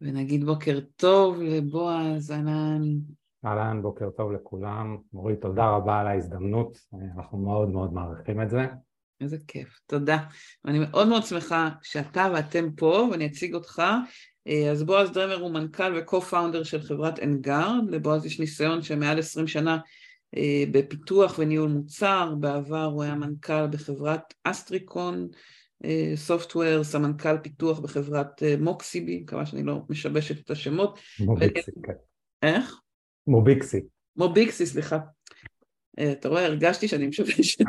ונגיד 0.00 0.44
בוקר 0.44 0.78
טוב 0.96 1.42
לבועז, 1.42 2.30
אהלן. 2.30 2.82
אהלן, 3.44 3.82
בוקר 3.82 4.10
טוב 4.10 4.32
לכולם. 4.32 4.96
מורי, 5.12 5.36
תודה 5.36 5.68
רבה 5.68 6.00
על 6.00 6.06
ההזדמנות, 6.06 6.78
אנחנו 7.16 7.38
מאוד 7.38 7.68
מאוד 7.68 7.92
מעריכים 7.92 8.42
את 8.42 8.50
זה. 8.50 8.66
איזה 9.20 9.36
כיף, 9.48 9.80
תודה. 9.86 10.18
ואני 10.64 10.78
מאוד 10.78 11.08
מאוד 11.08 11.22
שמחה 11.22 11.68
שאתה 11.82 12.28
ואתם 12.34 12.70
פה, 12.76 13.08
ואני 13.10 13.26
אציג 13.26 13.54
אותך. 13.54 13.82
אז 14.70 14.82
בועז 14.82 15.10
דרמר 15.10 15.40
הוא 15.40 15.50
מנכ"ל 15.50 15.98
ו 15.98 16.04
co-founder 16.04 16.62
של 16.62 16.82
חברת 16.82 17.18
אנגארד, 17.18 17.90
לבועז 17.90 18.26
יש 18.26 18.40
ניסיון 18.40 18.82
של 18.82 18.98
מעל 18.98 19.18
20 19.18 19.46
שנה 19.46 19.78
אה, 20.36 20.64
בפיתוח 20.72 21.38
וניהול 21.38 21.70
מוצר, 21.70 22.34
בעבר 22.40 22.84
הוא 22.84 23.02
היה 23.02 23.14
מנכ"ל 23.14 23.66
בחברת 23.66 24.34
אסטריקון, 24.44 25.28
סופטוור, 26.14 26.84
סמנכ"ל 26.84 27.38
פיתוח 27.38 27.78
בחברת 27.78 28.42
אה, 28.42 28.54
מוקסיבי, 28.60 29.20
מקווה 29.20 29.46
שאני 29.46 29.62
לא 29.62 29.82
משבשת 29.88 30.44
את 30.44 30.50
השמות. 30.50 30.98
מוביקסי, 31.20 31.70
כן. 31.82 31.92
איך? 32.42 32.80
מוביקסי. 33.26 33.80
מוביקסי, 34.16 34.66
סליחה. 34.66 34.98
אה, 35.98 36.12
אתה 36.12 36.28
רואה, 36.28 36.46
הרגשתי 36.46 36.88
שאני 36.88 37.06
משבשת. 37.06 37.64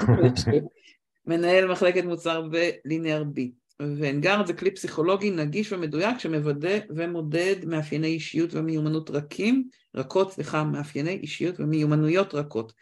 מנהל 1.25 1.71
מחלקת 1.71 2.03
מוצר 2.03 2.47
בליניאר 2.47 3.23
בי. 3.23 3.51
ואנגרד 3.81 4.45
זה 4.45 4.53
כלי 4.53 4.71
פסיכולוגי 4.71 5.31
נגיש 5.31 5.71
ומדויק 5.71 6.19
שמוודא 6.19 6.79
ומודד 6.89 7.55
מאפייני 7.65 8.07
אישיות 8.07 8.53
ומיומנות 8.53 9.09
רכים, 9.09 9.67
רכות, 9.95 10.31
סליחה, 10.31 10.63
מאפייני 10.63 11.11
אישיות 11.11 11.59
ומיומנויות 11.59 12.35
רכות. 12.35 12.73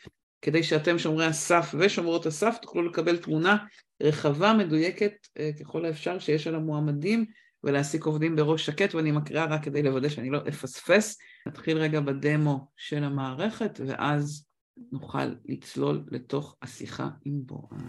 כדי 0.41 0.63
שאתם 0.63 0.99
שומרי 0.99 1.25
הסף 1.25 1.75
ושומרות 1.79 2.25
הסף 2.25 2.57
תוכלו 2.61 2.89
לקבל 2.89 3.17
תמונה 3.17 3.57
רחבה, 4.03 4.53
מדויקת 4.53 5.13
אה, 5.39 5.51
ככל 5.59 5.85
האפשר 5.85 6.19
שיש 6.19 6.47
על 6.47 6.55
המועמדים 6.55 7.25
ולהעסיק 7.63 8.05
עובדים 8.05 8.35
בראש 8.35 8.65
שקט, 8.65 8.95
ואני 8.95 9.11
מקריאה 9.11 9.45
רק 9.45 9.63
כדי 9.63 9.83
לוודא 9.83 10.09
שאני 10.09 10.29
לא 10.29 10.39
אפספס. 10.47 11.17
נתחיל 11.47 11.77
רגע 11.77 11.99
בדמו 11.99 12.67
של 12.77 13.03
המערכת, 13.03 13.79
ואז 13.87 14.45
נוכל 14.91 15.33
לצלול 15.45 16.03
לתוך 16.11 16.55
השיחה 16.61 17.09
עם 17.25 17.41
בועז. 17.45 17.81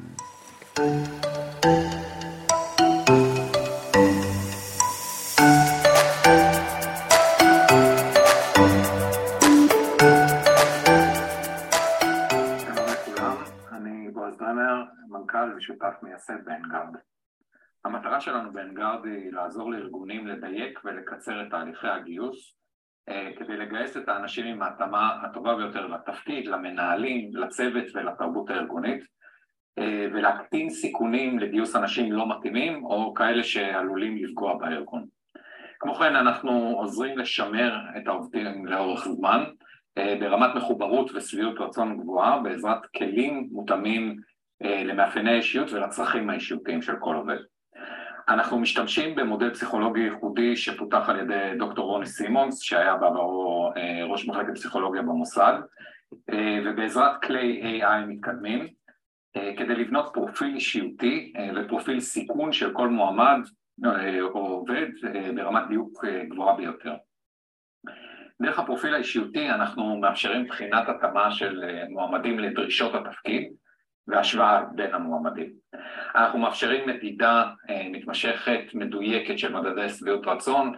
מנכ"ל 15.70 15.86
ושותף 15.86 16.02
מייסד 16.02 16.44
באנגרד. 16.44 16.96
המטרה 17.84 18.20
שלנו 18.20 18.52
באנגרד 18.52 19.04
היא 19.04 19.32
לעזור 19.32 19.70
לארגונים 19.70 20.26
לדייק 20.26 20.80
ולקצר 20.84 21.42
את 21.42 21.50
תהליכי 21.50 21.88
הגיוס 21.88 22.56
אה, 23.08 23.30
כדי 23.38 23.56
לגייס 23.56 23.96
את 23.96 24.08
האנשים 24.08 24.46
עם 24.46 24.62
ההתאמה 24.62 25.22
הטובה 25.22 25.56
ביותר 25.56 25.86
לתפקיד, 25.86 26.46
למנהלים, 26.46 27.30
לצוות 27.36 27.84
ולתרבות 27.94 28.50
הארגונית 28.50 29.04
אה, 29.78 30.06
ולהקטין 30.12 30.70
סיכונים 30.70 31.38
לגיוס 31.38 31.76
אנשים 31.76 32.12
לא 32.12 32.28
מתאימים 32.28 32.84
או 32.84 33.14
כאלה 33.14 33.42
שעלולים 33.42 34.16
לפגוע 34.16 34.58
בארגון. 34.58 35.06
כמו 35.80 35.94
כן 35.94 36.16
אנחנו 36.16 36.50
עוזרים 36.76 37.18
לשמר 37.18 37.76
את 37.96 38.08
העובדים 38.08 38.66
לאורך 38.66 39.08
זמן 39.08 39.44
אה, 39.98 40.16
ברמת 40.20 40.54
מחוברות 40.54 41.10
ושביעות 41.14 41.60
רצון 41.60 41.98
גבוהה 41.98 42.40
בעזרת 42.40 42.86
כלים 42.96 43.48
מותאמים 43.52 44.16
למאפייני 44.60 45.30
האישיות 45.30 45.72
ולצרכים 45.72 46.30
האישיותיים 46.30 46.82
של 46.82 46.96
כל 47.00 47.14
עובד. 47.14 47.38
אנחנו 48.28 48.58
משתמשים 48.58 49.14
במודל 49.14 49.50
פסיכולוגי 49.50 50.00
ייחודי 50.00 50.56
שפותח 50.56 51.08
על 51.08 51.20
ידי 51.20 51.52
דוקטור 51.58 51.86
רוני 51.86 52.06
סימונס 52.06 52.60
שהיה 52.60 52.96
בעברו 52.96 53.72
אה, 53.76 54.04
ראש 54.04 54.28
מחלקת 54.28 54.54
פסיכולוגיה 54.54 55.02
במוסד 55.02 55.54
אה, 56.32 56.58
ובעזרת 56.64 57.22
כלי 57.22 57.80
AI 57.82 58.06
מתקדמים 58.06 58.68
כדי 59.56 59.74
לבנות 59.74 60.10
פרופיל 60.14 60.54
אישיותי 60.54 61.32
ופרופיל 61.56 62.00
סיכון 62.00 62.52
של 62.52 62.72
כל 62.72 62.88
מועמד 62.88 63.38
או 64.20 64.46
עובד 64.46 64.88
ברמת 65.34 65.62
דיוק 65.68 66.04
גבוהה 66.28 66.56
ביותר. 66.56 66.94
דרך 68.42 68.58
הפרופיל 68.58 68.94
האישיותי 68.94 69.50
אנחנו 69.50 70.00
מאפשרים 70.00 70.46
בחינת 70.46 70.88
התאמה 70.88 71.30
של 71.30 71.60
מועמדים 71.88 72.38
לדרישות 72.38 72.94
התפקיד 72.94 73.52
והשוואה 74.10 74.62
בין 74.74 74.94
המועמדים. 74.94 75.52
אנחנו 76.14 76.38
מאפשרים 76.38 76.88
מדידה 76.88 77.44
אה, 77.70 77.88
מתמשכת, 77.92 78.60
מדויקת 78.74 79.38
של 79.38 79.54
מדדי 79.54 79.88
שביעות 79.88 80.26
רצון 80.26 80.72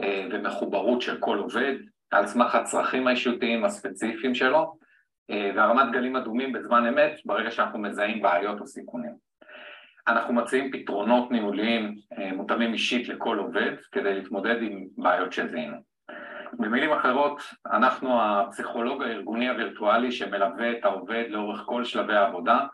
אה, 0.00 0.26
ומחוברות 0.30 1.02
של 1.02 1.18
כל 1.20 1.38
עובד 1.38 1.74
על 2.10 2.26
סמך 2.26 2.54
הצרכים 2.54 3.06
האישיותיים 3.06 3.64
הספציפיים 3.64 4.34
שלו 4.34 4.76
אה, 5.30 5.50
והרמת 5.56 5.92
גלים 5.92 6.16
אדומים 6.16 6.52
בזמן 6.52 6.86
אמת 6.86 7.20
ברגע 7.24 7.50
שאנחנו 7.50 7.78
מזהים 7.78 8.22
בעיות 8.22 8.60
או 8.60 8.66
סיכונים. 8.66 9.32
אנחנו 10.08 10.34
מציעים 10.34 10.70
פתרונות 10.72 11.30
ניהוליים 11.30 11.96
מותאמים 12.32 12.72
אישית 12.72 13.08
לכל 13.08 13.38
עובד 13.38 13.72
כדי 13.92 14.14
להתמודד 14.14 14.62
עם 14.62 14.86
בעיות 14.96 15.32
שזיהינו. 15.32 15.91
במילים 16.58 16.92
אחרות, 16.92 17.42
אנחנו 17.66 18.22
הפסיכולוג 18.22 19.02
הארגוני 19.02 19.48
הווירטואלי 19.48 20.12
שמלווה 20.12 20.72
את 20.72 20.84
העובד 20.84 21.24
לאורך 21.28 21.60
כל 21.66 21.84
שלבי 21.84 22.14
העבודה 22.14 22.66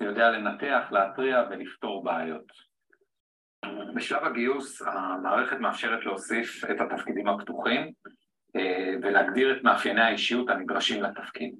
ויודע 0.00 0.30
לנתח, 0.30 0.88
להתריע 0.92 1.44
ולפתור 1.50 2.04
בעיות. 2.04 2.70
בשלב 3.94 4.24
הגיוס 4.24 4.82
המערכת 4.82 5.56
מאפשרת 5.60 6.06
להוסיף 6.06 6.64
את 6.70 6.80
התפקידים 6.80 7.28
הפתוחים 7.28 7.92
אה, 8.56 8.94
ולהגדיר 9.02 9.56
את 9.56 9.64
מאפייני 9.64 10.00
האישיות 10.00 10.48
הנדרשים 10.48 11.02
לתפקיד. 11.02 11.54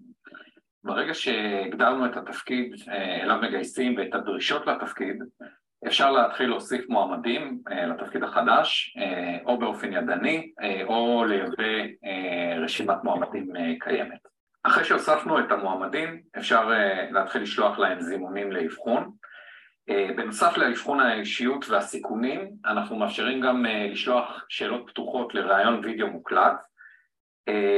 ברגע 0.84 1.14
שהגדרנו 1.14 2.06
את 2.06 2.16
התפקיד 2.16 2.74
אה, 2.88 3.22
אליו 3.22 3.38
מגייסים 3.42 3.96
ואת 3.96 4.14
הדרישות 4.14 4.66
לתפקיד, 4.66 5.16
אפשר 5.86 6.10
להתחיל 6.10 6.48
להוסיף 6.48 6.88
מועמדים 6.88 7.62
אה, 7.72 7.86
לתפקיד 7.86 8.24
החדש, 8.24 8.96
אה, 8.98 9.38
או 9.44 9.58
באופן 9.58 9.92
ידני, 9.92 10.52
אה, 10.62 10.82
או 10.84 11.24
לייבא 11.24 11.62
רשימת 12.62 13.04
מועמדים 13.04 13.52
קיימת. 13.80 14.20
אחרי 14.62 14.84
שהוספנו 14.84 15.40
את 15.40 15.52
המועמדים, 15.52 16.22
אפשר 16.38 16.70
להתחיל 17.10 17.42
לשלוח 17.42 17.78
להם 17.78 18.00
זימונים 18.00 18.52
לאבחון. 18.52 19.10
בנוסף 20.16 20.56
לאבחון 20.56 21.00
האישיות 21.00 21.68
והסיכונים, 21.68 22.50
אנחנו 22.66 22.96
מאפשרים 22.96 23.40
גם 23.40 23.64
לשלוח 23.68 24.44
שאלות 24.48 24.90
פתוחות 24.90 25.34
לראיון 25.34 25.84
וידאו 25.84 26.06
מוקלט, 26.06 26.56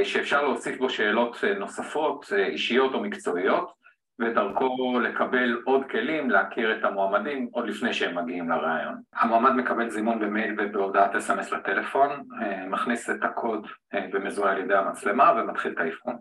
שאפשר 0.05 0.43
להוסיף 0.43 0.79
בו 0.79 0.91
שאלות 0.91 1.45
נוספות, 1.59 2.33
אישיות 2.33 2.95
או 2.95 3.01
מקצועיות, 3.01 3.73
ודרכו 4.19 4.99
לקבל 5.01 5.61
עוד 5.65 5.85
כלים 5.91 6.31
להכיר 6.31 6.79
את 6.79 6.85
המועמדים 6.85 7.49
עוד 7.53 7.69
לפני 7.69 7.93
שהם 7.93 8.19
מגיעים 8.19 8.51
לראיון. 8.51 8.95
המועמד 9.15 9.53
מקבל 9.53 9.91
זימון 9.91 10.19
במייל 10.19 10.55
ובהודעת 10.59 11.15
אס.אם.אס 11.15 11.53
לטלפון, 11.53 12.11
אה, 12.43 12.67
מכניס 12.67 13.11
את 13.11 13.25
הקוד 13.25 13.67
אה, 13.95 14.07
ומזוהה 14.13 14.53
על 14.53 14.59
ידי 14.59 14.75
המצלמה 14.75 15.33
ומתחיל 15.37 15.73
את 15.73 15.79
האבחון. 15.79 16.19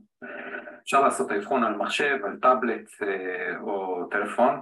אפשר 0.84 1.02
לעשות 1.02 1.28
את 1.28 1.32
האבחון 1.32 1.64
על 1.64 1.76
מחשב, 1.76 2.18
על 2.24 2.38
טאבלט 2.42 2.88
אה, 3.04 3.60
או 3.60 4.06
טלפון. 4.12 4.62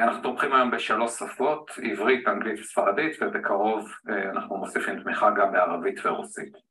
אנחנו 0.00 0.22
תומכים 0.22 0.52
היום 0.52 0.70
בשלוש 0.70 1.10
שפות, 1.10 1.70
עברית, 1.82 2.28
אנגלית 2.28 2.60
וספרדית, 2.60 3.22
ובקרוב 3.22 3.90
אנחנו 4.08 4.56
מוסיפים 4.56 5.02
תמיכה 5.02 5.30
גם 5.30 5.52
בערבית 5.52 6.06
ורוסית. 6.06 6.69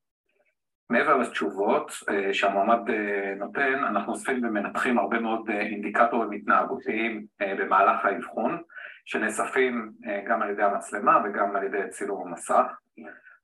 מעבר 0.90 1.18
לתשובות 1.18 1.92
אה, 2.10 2.34
שהמועמד 2.34 2.90
אה, 2.90 3.34
נותן, 3.38 3.84
אנחנו 3.84 4.14
אוספים 4.14 4.44
ומנתחים 4.44 5.00
הרבה 5.00 5.20
מאוד 5.20 5.50
אה, 5.50 5.62
אינדיקטורים 5.62 6.32
התנהגותיים 6.32 7.26
במהלך 7.40 8.06
האבחון, 8.06 8.62
שנאספים 9.06 9.92
גם 10.28 10.42
על 10.42 10.50
ידי 10.50 10.64
המצלמה 10.64 11.18
וגם 11.24 11.56
על 11.56 11.64
ידי 11.64 11.90
צילום 11.90 12.28
המסך. 12.28 12.66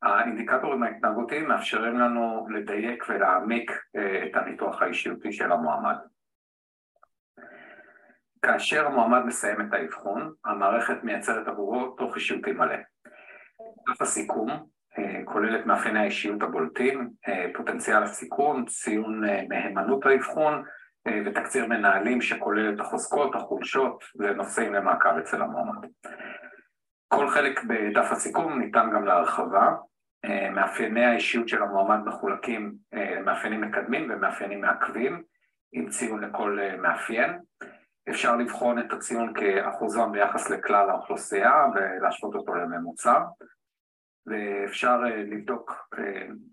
האינדיקטורים 0.02 0.84
ההתנהגותיים 0.84 1.48
מאפשרים 1.48 2.00
לנו 2.00 2.48
לדייק 2.50 3.06
ולהעמיק 3.10 3.72
את 4.26 4.36
הניתוח 4.36 4.82
האישיותי 4.82 5.32
של 5.32 5.52
המועמד. 5.52 5.96
כאשר 8.42 8.86
המועמד 8.86 9.26
מסיים 9.26 9.62
את 9.62 9.74
האבחון, 9.74 10.34
המערכת 10.46 11.04
מייצרת 11.04 11.48
עבורו 11.48 11.96
תוך 11.98 12.16
אישיותי 12.16 12.52
מלא. 12.52 12.76
דף 13.90 14.02
הסיכום 14.02 14.75
אה, 15.00 15.22
כוללת 15.26 15.66
מאפייני 15.66 16.00
האישיות 16.00 16.44
הבולטים, 16.44 17.10
אה, 17.28 17.46
פוטנציאל 17.54 18.04
הסיכון, 18.04 18.66
ציון 18.66 19.30
אה, 19.30 19.42
מהימנות 19.50 20.06
האבחון 20.06 20.64
ותקציר 21.26 21.68
מנהלים 21.68 22.22
שכולל 22.22 22.74
את 22.74 22.80
החוזקות, 22.80 23.36
החולשות 23.36 24.04
ונושאים 24.20 24.74
למעקב 24.74 25.18
אצל 25.18 25.42
המועמד. 25.42 25.88
כל 27.08 27.30
חלק 27.30 27.64
בדף 27.64 28.12
הסיכום 28.12 28.60
ניתן 28.60 28.90
גם 28.94 29.06
להרחבה, 29.06 29.74
מאפייני 30.52 31.06
האישיות 31.06 31.50
של 31.50 31.64
המועמד 31.64 32.06
מחולקים 32.06 32.74
למאפיינים 32.94 33.62
מקדמים 33.62 34.12
ומאפיינים 34.12 34.62
מעכבים, 34.62 35.24
עם 35.74 35.90
ציון 35.90 36.24
לכל 36.24 36.60
מאפיין. 36.82 37.40
אפשר 38.10 38.36
לבחון 38.36 38.80
את 38.80 38.94
הציון 38.94 39.34
כאחוזון 39.34 40.12
ביחס 40.12 40.50
לכלל 40.50 40.90
האוכלוסייה 40.90 41.66
ולהשוות 41.76 42.36
אותו 42.36 42.56
לממוצע. 42.56 43.20
ואפשר 44.28 45.02
לבדוק 45.02 45.90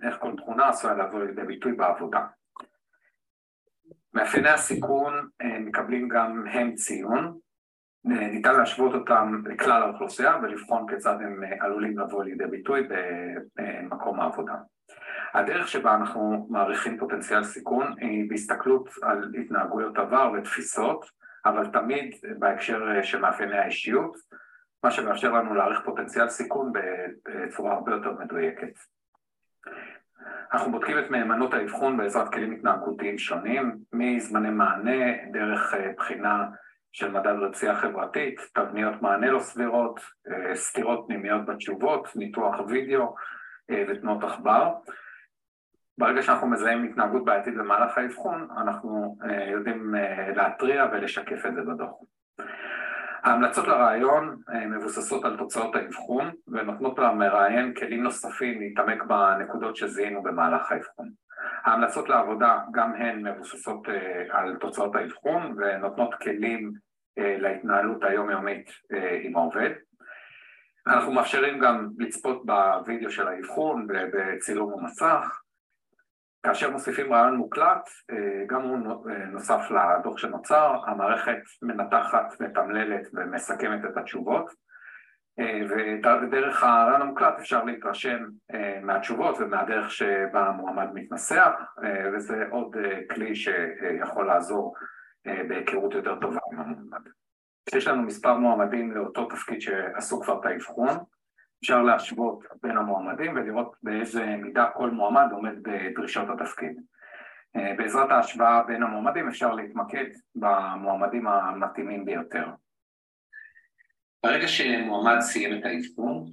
איך 0.02 0.18
כל 0.18 0.36
תכונה 0.36 0.68
עשויה 0.68 0.94
לבוא 0.94 1.24
לידי 1.24 1.42
ביטוי 1.42 1.72
בעבודה. 1.72 2.26
מאפייני 4.14 4.48
הסיכון 4.48 5.28
מקבלים 5.42 6.08
גם 6.08 6.46
הם 6.46 6.74
ציון, 6.74 7.38
ניתן 8.04 8.56
להשוות 8.56 8.94
אותם 8.94 9.42
לכלל 9.46 9.82
האוכלוסייה 9.82 10.36
ולבחון 10.42 10.86
כיצד 10.88 11.16
הם 11.20 11.42
עלולים 11.60 11.98
לבוא 11.98 12.24
לידי 12.24 12.46
ביטוי 12.46 12.88
במקום 13.56 14.20
העבודה. 14.20 14.54
הדרך 15.34 15.68
שבה 15.68 15.94
אנחנו 15.94 16.46
מעריכים 16.50 16.98
פוטנציאל 16.98 17.44
סיכון 17.44 17.94
היא 17.98 18.30
בהסתכלות 18.30 18.88
על 19.02 19.32
התנהגויות 19.40 19.98
עבר 19.98 20.32
ותפיסות, 20.34 21.06
אבל 21.44 21.66
תמיד 21.66 22.14
בהקשר 22.38 23.02
של 23.02 23.20
מאפייני 23.20 23.58
האישיות, 23.58 24.16
מה 24.84 24.90
שמאפשר 24.90 25.32
לנו 25.32 25.54
להעריך 25.54 25.80
פוטנציאל 25.84 26.28
סיכון 26.28 26.72
בצורה 27.24 27.72
הרבה 27.72 27.92
יותר 27.92 28.12
מדויקת. 28.12 28.72
אנחנו 30.52 30.72
בודקים 30.72 30.98
את 30.98 31.10
מהימנות 31.10 31.54
האבחון 31.54 31.96
בעזרת 31.96 32.32
כלים 32.32 32.52
התנהגותיים 32.52 33.18
שונים, 33.18 33.78
מזמני 33.92 34.50
מענה, 34.50 35.30
דרך 35.32 35.74
בחינה 35.96 36.48
של 36.92 37.10
מדד 37.10 37.34
רצייה 37.40 37.74
חברתית, 37.74 38.40
תבניות 38.54 39.02
מענה 39.02 39.30
לא 39.30 39.38
סבירות, 39.38 40.00
סתירות 40.54 41.04
פנימיות 41.06 41.46
בתשובות, 41.46 42.08
ניתוח 42.16 42.60
וידאו 42.68 43.14
ותנועות 43.72 44.24
עכבר. 44.24 44.72
ברגע 45.98 46.22
שאנחנו 46.22 46.46
מזהים 46.46 46.84
התנהגות 46.84 47.24
בעייתית 47.24 47.54
במהלך 47.54 47.98
האבחון, 47.98 48.48
אנחנו 48.56 49.18
יודעים 49.52 49.94
להתריע 50.36 50.86
ולשקף 50.92 51.46
את 51.46 51.54
זה 51.54 51.60
בדוח. 51.62 51.92
ההמלצות 53.22 53.68
לרעיון 53.68 54.36
מבוססות 54.66 55.24
על 55.24 55.36
תוצאות 55.36 55.76
האבחון 55.76 56.30
ונותנות 56.48 56.98
למראיין 56.98 57.74
כלים 57.74 58.02
נוספים 58.02 58.60
להתעמק 58.60 59.02
בנקודות 59.02 59.76
שזיהינו 59.76 60.22
במהלך 60.22 60.72
האבחון. 60.72 61.10
ההמלצות 61.64 62.08
לעבודה 62.08 62.58
גם 62.72 62.94
הן 62.94 63.28
מבוססות 63.28 63.88
על 64.30 64.56
תוצאות 64.56 64.96
האבחון 64.96 65.56
ונותנות 65.56 66.14
כלים 66.14 66.72
להתנהלות 67.16 68.04
היומיומית 68.04 68.70
עם 69.22 69.36
העובד. 69.36 69.70
אנחנו 70.86 71.12
מאפשרים 71.12 71.58
גם 71.58 71.88
לצפות 71.98 72.46
בווידאו 72.46 73.10
של 73.10 73.28
האבחון 73.28 73.86
בצילום 73.86 74.72
המסך. 74.78 75.41
כאשר 76.46 76.70
מוסיפים 76.70 77.12
רעיון 77.12 77.36
מוקלט, 77.36 77.88
גם 78.46 78.62
הוא 78.62 78.78
נוסף 79.32 79.70
לדוח 79.70 80.18
שנוצר, 80.18 80.76
המערכת 80.86 81.40
מנתחת, 81.62 82.40
מתמללת 82.40 83.08
ומסכמת 83.12 83.84
את 83.84 83.96
התשובות 83.96 84.50
ודרך 86.22 86.62
הרעיון 86.62 87.02
המוקלט 87.02 87.34
אפשר 87.38 87.64
להתרשם 87.64 88.24
מהתשובות 88.82 89.36
ומהדרך 89.40 89.90
שבה 89.90 90.46
המועמד 90.46 90.88
מתנסח 90.94 91.52
וזה 92.14 92.44
עוד 92.50 92.76
כלי 93.10 93.34
שיכול 93.34 94.26
לעזור 94.26 94.74
בהיכרות 95.24 95.94
יותר 95.94 96.20
טובה 96.20 96.40
עם 96.52 96.60
המועמד. 96.60 97.08
כשיש 97.66 97.88
לנו 97.88 98.02
מספר 98.02 98.34
מועמדים 98.34 98.92
לאותו 98.92 99.24
תפקיד 99.26 99.60
שעשו 99.60 100.20
כבר 100.20 100.40
את 100.40 100.46
האבחון, 100.46 100.88
אפשר 101.62 101.82
להשוות 101.82 102.44
בין 102.62 102.76
המועמדים 102.76 103.36
ולראות 103.36 103.76
באיזה 103.82 104.26
מידה 104.26 104.66
כל 104.74 104.90
מועמד 104.90 105.26
עומד 105.32 105.52
בדרישות 105.62 106.28
התפקיד. 106.28 106.80
בעזרת 107.54 108.10
ההשוואה 108.10 108.62
בין 108.62 108.82
המועמדים 108.82 109.28
אפשר 109.28 109.54
להתמקד 109.54 110.04
במועמדים 110.34 111.26
המתאימים 111.26 112.04
ביותר. 112.04 112.46
ברגע 114.24 114.48
שמועמד 114.48 115.20
סיים 115.20 115.58
את 115.58 115.64
האבחון, 115.64 116.24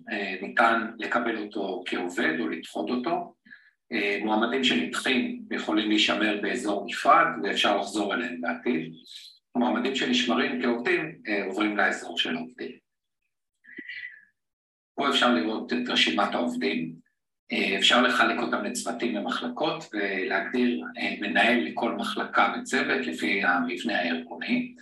ניתן 0.41 0.91
לקבל 0.97 1.37
אותו 1.37 1.83
כעובד 1.85 2.39
או 2.39 2.47
לדחות 2.47 2.89
אותו. 2.89 3.35
מועמדים 4.23 4.63
שנדחים 4.63 5.43
יכולים 5.51 5.89
להישמר 5.89 6.39
באזור 6.41 6.85
נפרד 6.85 7.27
ואפשר 7.43 7.77
לחזור 7.77 8.13
אליהם 8.13 8.41
בעתיד. 8.41 8.93
מועמדים 9.55 9.95
שנשמרים 9.95 10.61
כעובדים 10.61 11.15
עוברים 11.45 11.77
לאזור 11.77 12.17
של 12.17 12.35
העובדים. 12.35 12.88
פה 14.99 15.09
אפשר 15.09 15.33
לראות 15.33 15.73
את 15.73 15.89
רשימת 15.89 16.33
העובדים, 16.33 16.93
אפשר 17.77 18.01
לחלק 18.01 18.39
אותם 18.39 18.63
לצוותים 18.63 19.17
ומחלקות 19.17 19.89
ולהגדיר 19.93 20.83
מנהל 21.21 21.59
לכל 21.59 21.91
מחלקה 21.91 22.53
וצוות 22.61 23.07
לפי 23.07 23.43
המבנה 23.43 23.99
הארגוני. 23.99 24.75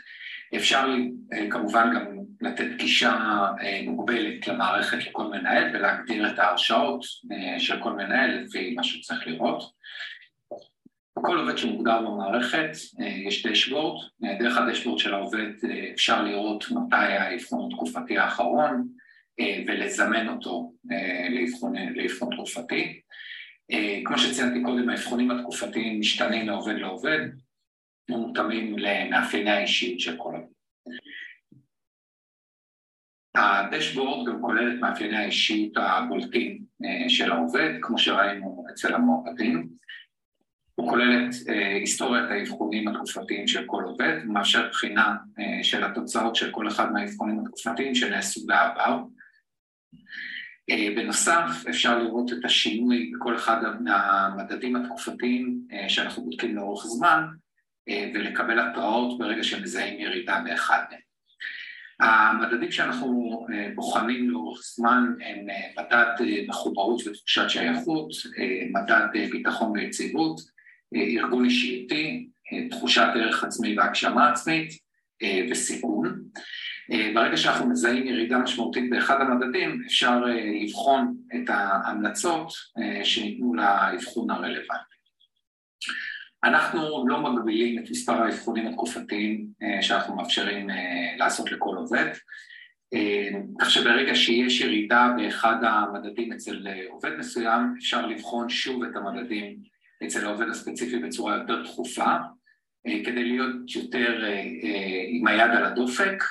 אפשר 0.56 0.96
כמובן 1.50 1.94
גם 1.96 2.06
לתת 2.42 2.68
גישה 2.78 3.46
מוגבלת 3.86 4.48
למערכת 4.48 5.08
לכל 5.08 5.28
מנהל 5.28 5.76
ולהגדיר 5.76 6.30
את 6.30 6.40
ההרשאות 6.40 7.06
של 7.58 7.80
כל 7.84 7.94
מנהל 7.94 8.44
לפי 8.44 8.74
מה 8.76 8.84
שצריך 8.84 9.28
לראות. 9.28 9.64
בכל 11.18 11.40
עובד 11.40 11.58
שמוגדר 11.58 12.02
במערכת 12.02 12.70
יש 13.00 13.46
דשבורד, 13.46 14.06
דרך 14.40 14.58
הדשבורד 14.58 15.00
של 15.00 15.14
העובד 15.14 15.50
אפשר 15.94 16.24
לראות 16.24 16.66
מתי 16.72 16.96
האבחון 16.96 17.70
התקופתי 17.72 18.18
האחרון 18.18 18.88
ולזמן 19.68 20.28
אותו 20.28 20.74
לאבחון 21.96 22.36
תקופתי. 22.36 23.02
כמו 24.06 24.18
שציינתי 24.18 24.64
קודם, 24.64 24.90
האבחונים 24.90 25.32
התקופתיים 25.32 26.00
משתנים 26.00 26.46
מעובד 26.46 26.76
לעובד 26.76 27.20
ומותאמים 28.10 28.76
למאפייני 28.78 29.52
האישיות 29.52 30.00
של 30.00 30.18
כל 30.18 30.34
עובד. 30.36 30.48
הדשבורד 33.36 34.28
גם 34.28 34.42
כולל 34.42 34.76
את 34.76 34.80
מאפייני 34.80 35.18
האישיות 35.18 35.78
הבולטים 35.78 36.64
של 37.08 37.32
העובד, 37.32 37.70
כמו 37.82 37.98
שראינו 37.98 38.66
אצל 38.74 38.94
המועמדים. 38.94 39.70
הוא 40.76 40.90
כולל 40.90 41.30
את 41.30 41.34
היסטוריית 41.80 42.32
האבחונים 42.32 42.88
התקופתיים 42.88 43.48
של 43.48 43.66
כל 43.66 43.84
עובד, 43.84 44.18
מאפשר 44.26 44.70
בחינה 44.70 45.16
של 45.64 45.84
התוצאות 45.84 46.36
של 46.36 46.52
כל 46.52 46.68
אחד 46.68 46.92
מהאבחונים 46.92 47.40
התקופתיים 47.40 47.96
שנעשו 47.96 48.46
בעבר. 48.46 48.98
בנוסף, 50.96 51.64
אפשר 51.70 52.00
לראות 52.00 52.34
את 52.34 52.46
השינוי 52.46 53.12
בכל 53.16 53.36
אחד 53.36 53.62
מהמדדים 53.84 54.76
התקופתיים 54.76 55.62
שאנחנו 55.88 56.24
בודקים 56.24 56.56
לאורך 56.56 56.86
זמן 56.86 57.24
ולקבל 57.90 58.60
התראות 58.60 59.20
ברגע 59.20 59.44
שמזהים 59.44 60.00
ירידה 60.00 60.42
באחד 60.46 60.84
מהם. 60.92 61.00
המדדים 62.00 62.72
שאנחנו 62.72 63.46
בוחנים 63.76 64.30
לאורך 64.30 64.62
זמן 64.64 65.04
הם 65.26 65.48
מדד 65.78 66.06
מחוברות 66.48 67.08
ותחושת 67.08 67.50
שייכות, 67.50 68.10
מדד 68.72 69.08
ביטחון 69.32 69.72
ויציבות, 69.72 70.42
ארגון 70.96 71.46
אישיותי, 71.46 72.28
תחושת 72.70 73.08
ערך 73.16 73.44
עצמי 73.44 73.78
והגשמה 73.78 74.32
עצמית 74.32 74.70
וסיכון. 75.52 76.24
ברגע 76.90 77.38
שאנחנו 77.38 77.70
מזהים 77.70 78.08
ירידה 78.08 78.38
משמעותית 78.38 78.90
באחד 78.90 79.22
המדדים, 79.22 79.82
אפשר 79.86 80.24
לבחון 80.62 81.18
את 81.36 81.50
ההמלצות 81.50 82.54
שניתנו 83.04 83.54
לאבחון 83.54 84.30
הרלוונטי. 84.30 84.98
אנחנו 86.44 87.08
לא 87.08 87.22
מגבילים 87.22 87.84
את 87.84 87.90
מספר 87.90 88.14
האבחונים 88.14 88.68
התקופתיים 88.68 89.48
שאנחנו 89.82 90.16
מאפשרים 90.16 90.68
לעשות 91.18 91.52
לכל 91.52 91.76
עובד, 91.76 92.08
כך 93.60 93.72
שברגע 93.72 94.16
שיש 94.16 94.62
ירידה 94.62 95.14
באחד 95.18 95.64
המדדים 95.64 96.34
אצל 96.34 96.68
עובד 96.90 97.18
מסוים, 97.18 97.74
אפשר 97.78 98.08
לבחון 98.08 98.50
שוב 98.50 98.84
את 98.84 98.96
המדדים 98.96 99.58
אצל 100.06 100.26
העובד 100.26 100.50
הספציפי 100.50 101.00
בצורה 101.00 101.36
יותר 101.36 101.64
תכופה, 101.64 102.16
כדי 103.06 103.24
להיות 103.24 103.76
יותר 103.76 104.24
עם 105.08 105.28
היד 105.28 105.52
על 105.52 105.66
הדופק 105.66 106.24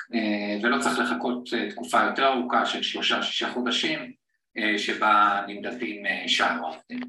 ולא 0.63 0.79
צריך 0.79 0.99
לחכות 0.99 1.49
תקופה 1.69 2.03
יותר 2.03 2.27
ארוכה 2.27 2.65
של 2.65 2.83
שלושה-שישה 2.83 3.49
חודשים 3.49 4.13
שבה 4.77 5.41
נמדדים 5.47 6.03
שאר 6.27 6.45
העובדים. 6.45 6.99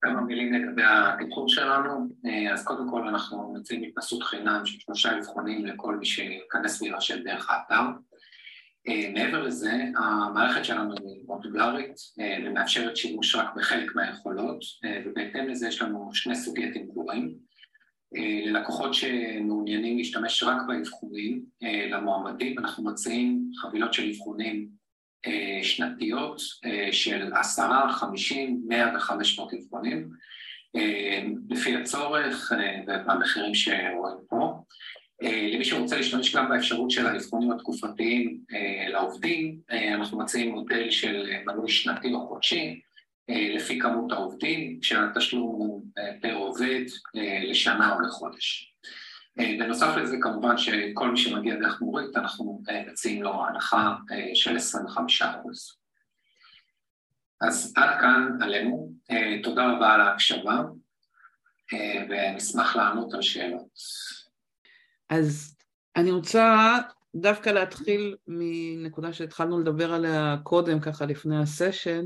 כמה 0.00 0.20
מילים 0.20 0.52
לגבי 0.52 0.82
התמחור 0.86 1.48
שלנו, 1.48 2.08
אז 2.52 2.64
קודם 2.64 2.90
כל 2.90 3.08
אנחנו 3.08 3.54
מציעים 3.54 3.82
התנסות 3.82 4.22
חינם 4.22 4.66
של 4.66 4.78
שלושה 4.78 5.18
אבחונים 5.18 5.66
לכל 5.66 5.96
מי 5.96 6.06
שיכנס 6.06 6.82
ויירשם 6.82 7.22
דרך 7.24 7.50
האתר. 7.50 7.82
מעבר 9.14 9.42
לזה, 9.42 9.72
המערכת 9.96 10.64
שלנו 10.64 10.94
היא 11.04 11.22
מודולרית 11.26 11.94
ומאפשרת 12.46 12.96
שימוש 12.96 13.34
רק 13.34 13.54
בחלק 13.56 13.94
מהיכולות 13.94 14.60
ובהתאם 15.06 15.48
לזה 15.48 15.68
יש 15.68 15.82
לנו 15.82 16.10
שני 16.12 16.36
סוגי 16.36 16.70
תמחורים. 16.70 17.49
ללקוחות 18.12 18.94
שמעוניינים 18.94 19.98
להשתמש 19.98 20.42
רק 20.42 20.56
באבחונים 20.68 21.44
למועמדים, 21.90 22.58
אנחנו 22.58 22.84
מציעים 22.84 23.50
חבילות 23.56 23.94
של 23.94 24.10
אבחונים 24.10 24.68
שנתיות 25.62 26.40
של 26.92 27.32
עשרה, 27.34 27.92
חמישים, 27.92 28.62
מאה 28.68 28.96
וחמש 28.96 29.38
מאות 29.38 29.52
אבחונים 29.54 30.08
לפי 31.50 31.76
הצורך 31.76 32.52
והמחירים 32.86 33.54
שרואים 33.54 34.18
פה. 34.28 34.52
למי 35.22 35.64
שרוצה 35.64 35.96
להשתמש 35.96 36.36
גם 36.36 36.48
באפשרות 36.48 36.90
של 36.90 37.06
האבחונים 37.06 37.52
התקופתיים 37.52 38.38
לעובדים, 38.88 39.58
אנחנו 39.94 40.18
מציעים 40.18 40.54
מודל 40.54 40.90
של 40.90 41.30
מנוי 41.46 41.68
שנתי 41.68 42.12
או 42.12 42.28
חודשי 42.28 42.80
לפי 43.56 43.78
כמות 43.78 44.12
העובדים, 44.12 44.80
כשהתשלום 44.80 45.42
הוא 45.42 45.84
פר 46.22 46.34
עובד 46.34 46.84
לשנה 47.50 47.94
או 47.94 48.00
לחודש. 48.00 48.74
בנוסף 49.36 49.96
לזה 49.96 50.16
כמובן 50.22 50.58
שכל 50.58 51.10
מי 51.10 51.16
שמגיע 51.16 51.56
דרך 51.56 51.80
מורית 51.80 52.16
אנחנו 52.16 52.62
מציעים 52.90 53.22
לו 53.22 53.46
הנחה 53.46 53.94
של 54.34 54.56
25 54.56 55.22
אחוז. 55.22 55.76
אז 57.40 57.74
עד 57.76 58.00
כאן 58.00 58.38
עלינו, 58.42 58.92
תודה 59.42 59.72
רבה 59.72 59.94
על 59.94 60.00
ההקשבה 60.00 60.62
ונשמח 62.08 62.76
לענות 62.76 63.14
על 63.14 63.22
שאלות. 63.22 63.68
אז 65.08 65.56
אני 65.96 66.10
רוצה 66.10 66.78
דווקא 67.14 67.50
להתחיל 67.50 68.16
מנקודה 68.28 69.12
שהתחלנו 69.12 69.60
לדבר 69.60 69.94
עליה 69.94 70.36
קודם, 70.42 70.80
ככה 70.80 71.06
לפני 71.06 71.38
הסשן, 71.42 72.04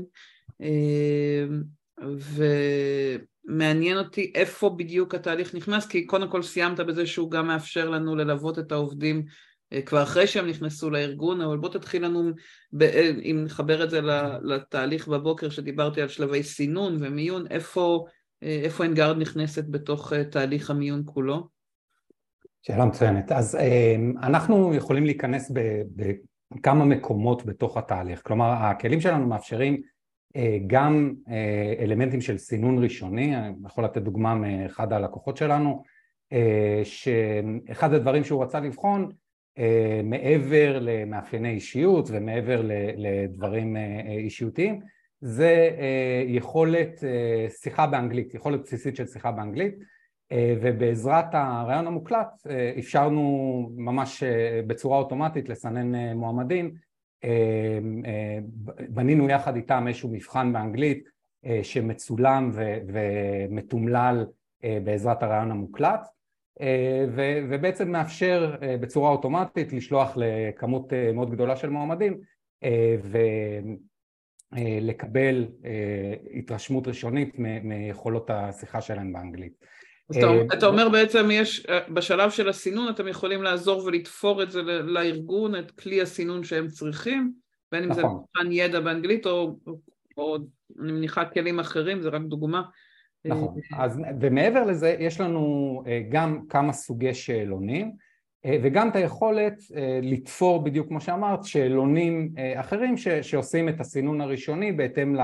ומעניין 3.47 3.97
אותי 3.97 4.31
איפה 4.35 4.69
בדיוק 4.69 5.15
התהליך 5.15 5.55
נכנס, 5.55 5.85
כי 5.85 6.05
קודם 6.05 6.29
כל 6.29 6.41
סיימת 6.41 6.79
בזה 6.79 7.05
שהוא 7.05 7.31
גם 7.31 7.47
מאפשר 7.47 7.89
לנו 7.89 8.15
ללוות 8.15 8.59
את 8.59 8.71
העובדים 8.71 9.25
כבר 9.85 10.03
אחרי 10.03 10.27
שהם 10.27 10.47
נכנסו 10.47 10.89
לארגון, 10.89 11.41
אבל 11.41 11.57
בוא 11.57 11.69
תתחיל 11.69 12.05
לנו, 12.05 12.29
אם 13.23 13.41
נחבר 13.45 13.83
את 13.83 13.89
זה 13.89 14.01
לתהליך 14.43 15.07
בבוקר 15.07 15.49
שדיברתי 15.49 16.01
על 16.01 16.07
שלבי 16.07 16.43
סינון 16.43 16.97
ומיון, 16.99 17.47
איפה, 17.49 18.05
איפה 18.41 18.85
אנגרד 18.85 19.17
נכנסת 19.17 19.65
בתוך 19.69 20.13
תהליך 20.31 20.69
המיון 20.69 21.01
כולו? 21.05 21.47
שאלה 22.61 22.85
מצוינת. 22.85 23.31
אז 23.31 23.57
אנחנו 24.17 24.73
יכולים 24.75 25.05
להיכנס 25.05 25.51
בכמה 26.55 26.85
מקומות 26.85 27.45
בתוך 27.45 27.77
התהליך, 27.77 28.21
כלומר 28.25 28.49
הכלים 28.49 29.01
שלנו 29.01 29.27
מאפשרים 29.27 29.81
גם 30.67 31.13
אלמנטים 31.79 32.21
של 32.21 32.37
סינון 32.37 32.83
ראשוני, 32.83 33.35
אני 33.35 33.53
יכול 33.65 33.83
לתת 33.83 34.01
דוגמה 34.01 34.35
מאחד 34.35 34.93
הלקוחות 34.93 35.37
שלנו, 35.37 35.83
שאחד 36.83 37.93
הדברים 37.93 38.23
שהוא 38.23 38.43
רצה 38.43 38.59
לבחון 38.59 39.11
מעבר 40.03 40.79
למאפייני 40.81 41.49
אישיות 41.49 42.09
ומעבר 42.11 42.61
לדברים 42.97 43.77
אישיותיים 44.07 44.79
זה 45.21 45.69
יכולת 46.27 47.03
שיחה 47.61 47.87
באנגלית, 47.87 48.33
יכולת 48.33 48.61
בסיסית 48.61 48.95
של 48.95 49.05
שיחה 49.05 49.31
באנגלית 49.31 49.75
ובעזרת 50.33 51.25
הרעיון 51.33 51.87
המוקלט 51.87 52.27
אפשרנו 52.79 53.69
ממש 53.75 54.23
בצורה 54.67 54.97
אוטומטית 54.97 55.49
לסנן 55.49 56.15
מועמדים 56.15 56.73
בנינו 58.89 59.29
יחד 59.29 59.55
איתם 59.55 59.87
איזשהו 59.87 60.09
מבחן 60.09 60.53
באנגלית 60.53 61.09
שמצולם 61.63 62.51
ומתומלל 62.87 64.25
בעזרת 64.63 65.23
הרעיון 65.23 65.51
המוקלט 65.51 66.01
ובעצם 67.49 67.91
מאפשר 67.91 68.55
בצורה 68.81 69.09
אוטומטית 69.11 69.73
לשלוח 69.73 70.17
לכמות 70.17 70.93
מאוד 71.13 71.31
גדולה 71.31 71.55
של 71.55 71.69
מועמדים 71.69 72.19
ולקבל 74.51 75.47
התרשמות 76.33 76.87
ראשונית 76.87 77.39
מיכולות 77.39 78.29
השיחה 78.29 78.81
שלהם 78.81 79.13
באנגלית. 79.13 79.74
אז 80.09 80.17
אתה 80.53 80.65
אומר 80.65 80.89
בעצם 80.89 81.27
יש, 81.31 81.67
בשלב 81.93 82.29
של 82.29 82.49
הסינון 82.49 82.89
אתם 82.89 83.07
יכולים 83.07 83.43
לעזור 83.43 83.83
ולתפור 83.85 84.43
את 84.43 84.51
זה 84.51 84.61
לארגון, 84.63 85.55
את 85.55 85.71
כלי 85.71 86.01
הסינון 86.01 86.43
שהם 86.43 86.67
צריכים, 86.67 87.33
בין 87.71 87.83
אם 87.83 87.93
זה 87.93 88.01
מבחן 88.03 88.51
ידע 88.51 88.79
באנגלית 88.79 89.25
או, 89.25 89.55
או 90.17 90.37
אני 90.81 90.91
מניחה 90.91 91.25
כלים 91.25 91.59
אחרים, 91.59 92.01
זה 92.01 92.09
רק 92.09 92.21
דוגמה. 92.21 92.63
נכון, 93.25 93.55
אז, 93.77 93.99
ומעבר 94.21 94.63
לזה 94.63 94.95
יש 94.99 95.21
לנו 95.21 95.83
גם 96.09 96.39
כמה 96.49 96.73
סוגי 96.73 97.13
שאלונים 97.13 97.91
וגם 98.47 98.89
את 98.89 98.95
היכולת 98.95 99.53
לתפור 100.01 100.63
בדיוק 100.63 100.87
כמו 100.87 101.01
שאמרת 101.01 101.43
שאלונים 101.43 102.33
אחרים 102.55 102.97
ש, 102.97 103.07
שעושים 103.07 103.69
את 103.69 103.79
הסינון 103.79 104.21
הראשוני 104.21 104.71
בהתאם 104.71 105.15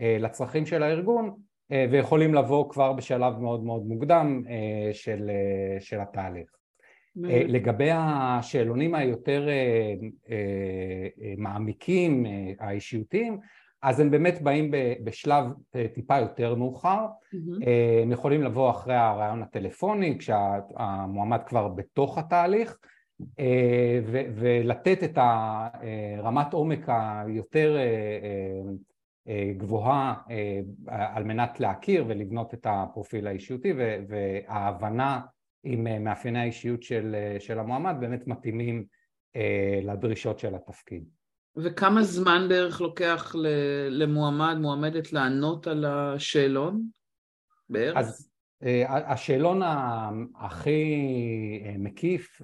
לצרכים 0.00 0.66
של 0.66 0.82
הארגון 0.82 1.36
ויכולים 1.70 2.34
לבוא 2.34 2.70
כבר 2.70 2.92
בשלב 2.92 3.38
מאוד 3.38 3.64
מאוד 3.64 3.86
מוקדם 3.86 4.42
של, 4.92 5.30
של 5.80 6.00
התהליך. 6.00 6.50
לגבי 7.48 7.90
השאלונים 7.92 8.94
היותר 8.94 9.48
מעמיקים, 11.38 12.26
האישיותיים, 12.58 13.38
אז 13.82 14.00
הם 14.00 14.10
באמת 14.10 14.42
באים 14.42 14.70
בשלב 15.04 15.44
טיפה 15.94 16.18
יותר 16.18 16.54
מאוחר, 16.54 17.06
הם 18.02 18.12
יכולים 18.12 18.42
לבוא 18.42 18.70
אחרי 18.70 18.94
הרעיון 18.94 19.42
הטלפוני 19.42 20.18
כשהמועמד 20.18 21.40
כבר 21.46 21.68
בתוך 21.68 22.18
התהליך 22.18 22.78
ולתת 24.34 25.04
את 25.04 25.18
הרמת 25.18 26.52
עומק 26.52 26.86
היותר 26.88 27.76
גבוהה 29.56 30.14
על 30.88 31.24
מנת 31.24 31.60
להכיר 31.60 32.04
ולבנות 32.08 32.54
את 32.54 32.66
הפרופיל 32.70 33.26
האישיותי 33.26 33.72
וההבנה 34.08 35.20
עם 35.64 36.04
מאפייני 36.04 36.38
האישיות 36.38 36.82
של, 36.82 37.16
של 37.38 37.58
המועמד 37.58 37.96
באמת 38.00 38.26
מתאימים 38.26 38.84
לדרישות 39.82 40.38
של 40.38 40.54
התפקיד. 40.54 41.04
וכמה 41.56 42.02
זמן 42.02 42.46
בערך 42.48 42.80
לוקח 42.80 43.34
למועמד, 43.90 44.56
מועמדת 44.60 45.12
לענות 45.12 45.66
על 45.66 45.84
השאלון 45.84 46.82
בערך? 47.68 47.96
אז 47.96 48.30
השאלון 48.86 49.60
הכי 50.40 50.84
מקיף 51.78 52.40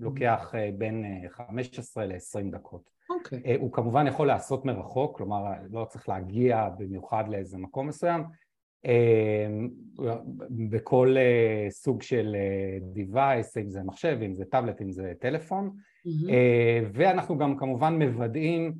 לוקח 0.00 0.54
בין 0.78 1.04
15 1.28 2.06
ל-20 2.06 2.52
דקות. 2.52 2.91
אוקיי. 3.24 3.56
Okay. 3.56 3.60
הוא 3.60 3.72
כמובן 3.72 4.06
יכול 4.06 4.26
לעשות 4.26 4.64
מרחוק, 4.64 5.16
כלומר 5.16 5.44
לא 5.70 5.84
צריך 5.84 6.08
להגיע 6.08 6.68
במיוחד 6.78 7.24
לאיזה 7.28 7.58
מקום 7.58 7.86
מסוים. 7.88 8.24
בכל 10.50 11.16
סוג 11.70 12.02
של 12.02 12.36
device, 12.94 13.60
אם 13.60 13.70
זה 13.70 13.82
מחשב, 13.82 14.18
אם 14.22 14.34
זה 14.34 14.44
טאבלט, 14.44 14.82
אם 14.82 14.90
זה 14.90 15.12
טלפון. 15.20 15.70
Mm-hmm. 15.70 16.32
ואנחנו 16.92 17.38
גם 17.38 17.56
כמובן 17.56 18.02
מוודאים, 18.02 18.72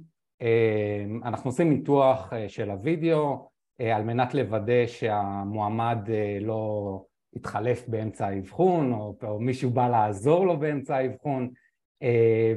אנחנו 1.25 1.51
עושים 1.51 1.71
ניתוח 1.71 2.33
של 2.49 2.71
הוידאו 2.71 3.49
על 3.79 4.05
מנת 4.05 4.35
לוודא 4.35 4.87
שהמועמד 4.87 5.99
לא 6.41 7.05
יתחלף 7.37 7.89
באמצע 7.89 8.27
האבחון 8.27 8.93
או, 8.93 9.17
או 9.23 9.41
מישהו 9.41 9.71
בא 9.71 9.89
לעזור 9.89 10.47
לו 10.47 10.59
באמצע 10.59 10.97
האבחון 10.97 11.51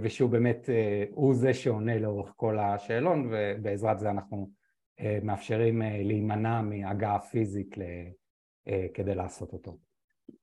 ושהוא 0.01 0.29
באמת, 0.29 0.69
הוא 1.11 1.35
זה 1.35 1.53
שעונה 1.53 1.99
לאורך 1.99 2.33
כל 2.35 2.59
השאלון 2.59 3.31
ובעזרת 3.31 3.99
זה 3.99 4.09
אנחנו 4.09 4.49
מאפשרים 5.23 5.81
להימנע 5.81 6.61
מהגעה 6.61 7.19
פיזית 7.19 7.75
כדי 8.93 9.15
לעשות 9.15 9.53
אותו. 9.53 9.77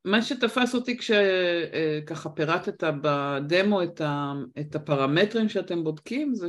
מה 0.05 0.23
שתפס 0.23 0.75
אותי 0.75 0.99
כשככה 0.99 2.31
פירטת 2.31 2.85
בדמו 3.03 3.83
את 4.61 4.75
הפרמטרים 4.75 5.49
שאתם 5.49 5.85
בודקים 5.85 6.35
זה 6.35 6.47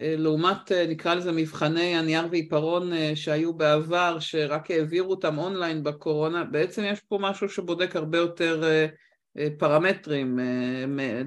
שלעומת 0.00 0.72
נקרא 0.88 1.14
לזה 1.14 1.32
מבחני 1.32 1.96
הנייר 1.96 2.26
ועיפרון 2.30 2.90
שהיו 3.14 3.54
בעבר 3.54 4.16
שרק 4.20 4.70
העבירו 4.70 5.10
אותם 5.10 5.38
אונליין 5.38 5.82
בקורונה 5.82 6.44
בעצם 6.44 6.82
יש 6.84 7.00
פה 7.00 7.18
משהו 7.20 7.48
שבודק 7.48 7.96
הרבה 7.96 8.18
יותר 8.18 8.62
פרמטרים, 9.58 10.38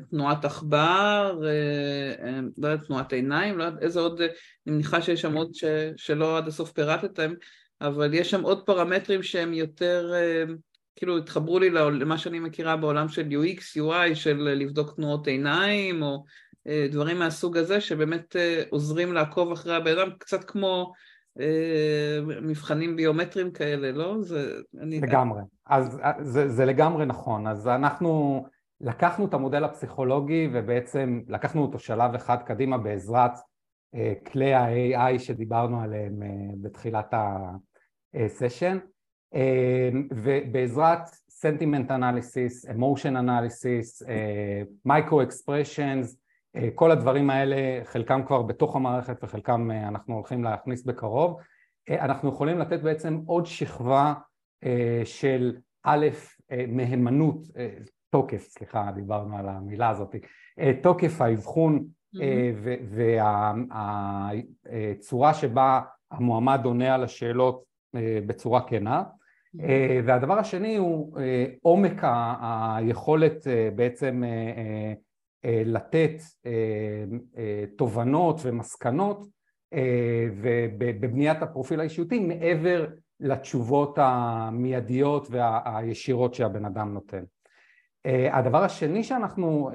תנועת 0.10 0.46
עכבר, 0.46 1.40
לא 2.58 2.68
יודעת, 2.68 2.88
תנועת 2.88 3.14
עיניים, 3.14 3.58
לא 3.58 3.64
יודעת 3.64 3.84
איזה 3.84 4.00
עוד, 4.00 4.22
אני 4.22 4.76
מניחה 4.76 5.02
שיש 5.02 5.22
שם 5.22 5.34
עוד 5.34 5.52
שלא 5.98 6.38
עד 6.38 6.48
הסוף 6.48 6.72
פירטתם 6.72 7.34
אבל 7.82 8.14
יש 8.14 8.32
שם 8.32 8.42
עוד 8.42 8.66
פרמטרים 8.66 9.24
שהם 9.24 9.54
יותר 9.54 10.14
כאילו 10.96 11.18
התחברו 11.18 11.60
לי 11.60 11.70
למה 11.70 12.18
שאני 12.18 12.40
מכירה 12.40 12.78
בעולם 12.78 13.10
של 13.10 13.28
UX, 13.30 13.82
UI, 13.82 14.16
של 14.16 14.38
לבדוק 14.38 14.96
תנועות 14.96 15.28
עיניים 15.28 16.04
או 16.04 16.24
דברים 16.92 17.20
מהסוג 17.20 17.58
הזה 17.58 17.82
שבאמת 17.82 18.36
עוזרים 18.70 19.14
לעקוב 19.14 19.52
אחרי 19.52 19.76
הבן 19.76 19.98
אדם, 19.98 20.10
קצת 20.20 20.44
כמו 20.44 20.94
מבחנים 22.42 22.96
ביומטריים 22.96 23.52
כאלה, 23.52 23.92
לא? 23.92 24.22
זה... 24.22 24.52
אני... 24.82 25.02
לגמרי, 25.02 25.42
אז 25.66 26.00
זה, 26.20 26.50
זה 26.50 26.66
לגמרי 26.66 27.06
נכון, 27.06 27.48
אז 27.48 27.68
אנחנו 27.68 28.44
לקחנו 28.82 29.26
את 29.26 29.34
המודל 29.34 29.64
הפסיכולוגי 29.64 30.50
ובעצם 30.54 31.22
לקחנו 31.28 31.62
אותו 31.62 31.80
שלב 31.80 32.16
אחד 32.16 32.38
קדימה 32.46 32.78
בעזרת 32.78 33.32
כלי 34.32 34.54
ה-AI 34.54 35.20
שדיברנו 35.20 35.82
עליהם 35.82 36.20
בתחילת 36.62 37.14
הסשן 38.14 38.78
ובעזרת 40.12 41.10
sentiment 41.44 41.90
analysis, 41.90 42.70
emotion 42.70 43.16
analysis, 43.24 44.02
micro 44.88 45.22
expressions, 45.28 46.16
כל 46.76 46.92
הדברים 46.92 47.30
האלה 47.30 47.56
חלקם 47.84 48.24
כבר 48.24 48.42
בתוך 48.42 48.76
המערכת 48.76 49.24
וחלקם 49.24 49.72
אנחנו 49.72 50.16
הולכים 50.16 50.44
להכניס 50.44 50.86
בקרוב. 50.86 51.40
אנחנו 51.90 52.30
יכולים 52.30 52.60
לתת 52.60 52.82
בעצם 52.82 53.20
עוד 53.26 53.46
שכבה 53.46 54.14
של 55.04 55.56
א', 55.84 56.08
מהימנות, 56.68 57.38
תוקף, 58.10 58.48
סליחה, 58.50 58.92
דיברנו 58.96 59.38
על 59.38 59.50
המילה 59.50 59.90
הזאת, 59.90 60.16
תוקף 60.82 61.22
האבחון 61.22 61.86
והצורה 63.70 65.34
שבה 65.34 65.82
המועמד 66.12 66.62
עונה 66.64 66.96
על 66.96 67.04
השאלות 67.04 67.64
בצורה 68.28 68.62
כנה. 68.68 69.04
והדבר 70.06 70.40
השני 70.40 70.78
הוא 70.78 71.18
עומק 71.62 72.02
היכולת 72.42 73.48
בעצם 73.76 74.24
לתת 75.46 76.22
תובנות 77.78 78.40
ומסקנות 78.44 79.28
ובבניית 80.42 81.42
הפרופיל 81.42 81.80
האישיותי 81.80 82.20
מעבר 82.20 82.88
לתשובות 83.20 83.98
המיידיות 84.02 85.28
והישירות 85.32 86.34
שהבן 86.34 86.66
אדם 86.66 86.94
נותן. 86.94 87.24
הדבר 88.32 88.64
השני 88.64 89.04
שאנחנו 89.04 89.70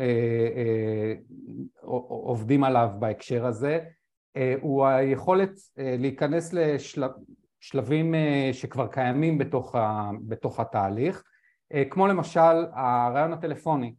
עובדים 2.08 2.64
עליו 2.64 2.90
בהקשר 2.98 3.46
הזה 3.46 3.80
הוא 4.60 4.86
היכולת 4.86 5.50
להיכנס 5.76 6.54
לשלבים 6.54 8.14
שכבר 8.52 8.86
קיימים 8.86 9.38
בתוך, 9.38 10.60
התהליך 10.60 11.22
כמו 11.90 12.06
למשל 12.06 12.64
הרעיון 12.72 13.32
הטלפוני. 13.32 13.94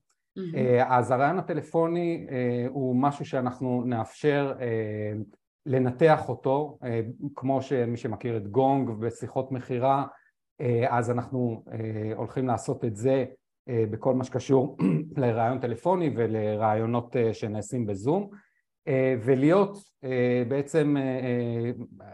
אז 0.88 1.12
הרעיון 1.12 1.40
הטלפוני 1.40 2.28
הוא 2.70 2.96
משהו 2.96 3.26
שאנחנו 3.26 3.84
נאפשר 3.86 4.54
לנתח 5.66 6.30
אותו, 6.30 6.78
כמו 7.36 7.62
שמי 7.62 7.98
שמכיר 7.98 8.38
את 8.38 8.48
גונג 8.48 8.90
בשיחות 8.90 9.52
מכירה, 9.52 10.06
אז 10.90 11.12
אנחנו 11.12 11.64
הולכים 12.16 12.48
לעשות 12.48 12.86
את 12.86 12.96
זה 12.96 13.26
בכל 13.68 14.14
מה 14.14 14.24
שקשור 14.24 14.78
לרעיון 15.18 15.60
טלפוני 15.60 16.14
ולרעיונות 16.16 17.16
שנעשים 17.34 17.86
בזום, 17.86 18.30
ולהיות 19.24 19.78
בעצם 20.48 20.96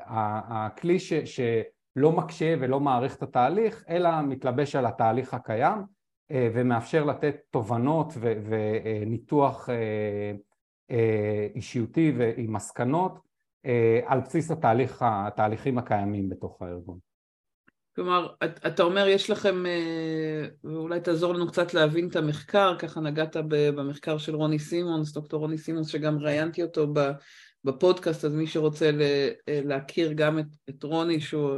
הכלי 0.07 0.99
ש, 0.99 1.13
שלא 1.13 2.11
מקשה 2.11 2.55
ולא 2.59 2.79
מעריך 2.79 3.15
את 3.15 3.23
התהליך, 3.23 3.83
אלא 3.89 4.21
מתלבש 4.21 4.75
על 4.75 4.85
התהליך 4.85 5.33
הקיים 5.33 5.94
ומאפשר 6.31 7.03
לתת 7.03 7.35
תובנות 7.51 8.13
וניתוח 8.17 9.69
אישיותי 11.55 12.13
ועם 12.17 12.53
מסקנות 12.53 13.19
על 14.05 14.19
בסיס 14.19 14.51
התהליך, 14.51 14.97
התהליכים 15.07 15.77
הקיימים 15.77 16.29
בתוך 16.29 16.61
הארגון. 16.61 16.97
כלומר, 17.95 18.27
אתה 18.43 18.83
אומר 18.83 19.07
יש 19.07 19.29
לכם, 19.29 19.63
ואולי 20.63 20.99
תעזור 20.99 21.33
לנו 21.33 21.47
קצת 21.47 21.73
להבין 21.73 22.07
את 22.07 22.15
המחקר, 22.15 22.75
ככה 22.79 22.99
נגעת 22.99 23.37
במחקר 23.49 24.17
של 24.17 24.35
רוני 24.35 24.59
סימונס, 24.59 25.13
דוקטור 25.13 25.39
רוני 25.39 25.57
סימונס, 25.57 25.87
שגם 25.87 26.19
ראיינתי 26.19 26.63
אותו 26.63 26.93
בפודקאסט, 27.63 28.25
אז 28.25 28.35
מי 28.35 28.47
שרוצה 28.47 28.91
להכיר 29.47 30.13
גם 30.13 30.39
את, 30.39 30.45
את 30.69 30.83
רוני, 30.83 31.19
שהוא 31.19 31.51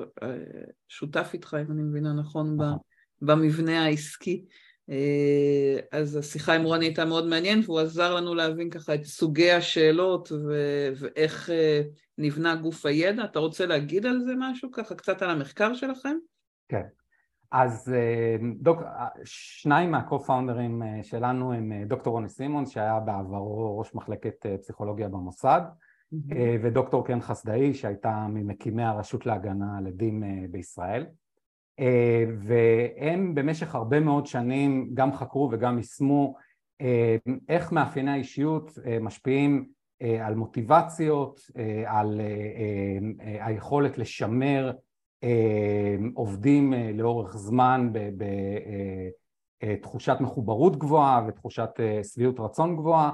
שותף 0.88 1.30
איתך, 1.34 1.58
אם 1.62 1.72
אני 1.72 1.82
מבינה 1.82 2.14
נכון, 2.14 2.58
במבנה 3.22 3.86
העסקי, 3.86 4.46
אה, 4.90 5.80
אז 5.92 6.16
השיחה 6.16 6.54
עם 6.54 6.64
רוני 6.64 6.86
הייתה 6.86 7.06
מאוד 7.06 7.28
מעניינת 7.28 7.66
והוא 7.66 7.80
עזר 7.80 8.16
לנו 8.16 8.36
להבין 8.36 8.70
ככה 8.70 8.96
את 8.96 9.04
סוגי 9.04 9.52
השאלות 9.52 10.32
ו- 10.32 10.92
ואיך 10.96 11.50
אה, 11.50 11.82
נבנה 12.18 12.56
גוף 12.56 12.86
הידע. 12.86 13.24
אתה 13.24 13.40
רוצה 13.40 13.66
להגיד 13.66 14.06
על 14.06 14.20
זה 14.20 14.34
משהו 14.38 14.72
ככה 14.72 14.96
קצת 14.96 15.22
על 15.22 15.30
המחקר 15.30 15.74
שלכם? 15.74 16.16
כן. 16.70 16.84
אז 17.52 17.94
אה, 17.94 18.36
דוק, 18.60 18.82
שניים 19.24 19.92
מהקו-פאונדרים 19.92 20.82
שלנו 21.02 21.54
הם 21.54 21.72
דוקטור 21.88 22.14
רוני 22.14 22.30
סימונס 22.30 22.70
שהיה 22.70 23.00
בעברו 23.00 23.80
ראש 23.80 23.96
מחלקת 23.96 24.46
פסיכולוגיה 24.62 25.08
במוסד 25.08 25.62
mm-hmm. 26.14 26.36
ודוקטור 26.64 27.06
קרן 27.06 27.22
חסדאי 27.22 27.74
שהייתה 27.74 28.28
ממקימי 28.30 28.84
הרשות 28.84 29.26
להגנה 29.26 29.78
על 29.78 29.88
עדים 29.88 30.24
בישראל 30.52 31.06
והם 32.40 33.36
במשך 33.36 33.76
הרבה 33.76 34.00
מאוד 34.00 34.26
שנים 34.26 34.90
גם 34.94 35.14
חקרו 35.14 35.50
וגם 35.52 35.78
יישמו 35.78 36.36
אה, 36.82 37.18
איך 37.50 37.72
מאפייני 37.72 38.12
האישיות 38.12 38.80
אה, 38.86 39.00
משפיעים 39.00 39.78
על 40.22 40.36
מוטיבציות, 40.36 41.42
על 41.86 42.22
היכולת 43.40 43.98
לשמר 43.98 44.72
עובדים 46.14 46.74
לאורך 46.94 47.38
זמן 47.38 47.90
בתחושת 49.64 50.18
מחוברות 50.20 50.78
גבוהה 50.78 51.26
ותחושת 51.28 51.70
שביעות 52.14 52.40
רצון 52.40 52.76
גבוהה. 52.76 53.12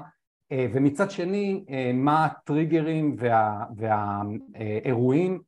ומצד 0.52 1.10
שני 1.10 1.64
מה 1.94 2.24
הטריגרים 2.24 3.16
וה, 3.18 3.64
והאירועים 3.76 5.40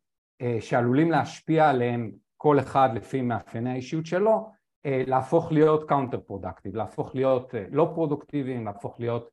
שעלולים 0.60 1.10
להשפיע 1.10 1.70
עליהם 1.70 2.10
כל 2.36 2.58
אחד 2.58 2.88
לפי 2.94 3.22
מאפייני 3.22 3.70
האישיות 3.70 4.06
שלו, 4.06 4.50
אה, 4.86 5.02
להפוך 5.06 5.52
להיות 5.52 5.88
counter 5.88 6.20
productive, 6.20 6.76
להפוך 6.76 7.14
להיות 7.14 7.54
אה, 7.54 7.64
לא 7.70 7.90
פרודוקטיביים, 7.94 8.64
להפוך 8.64 9.00
להיות 9.00 9.30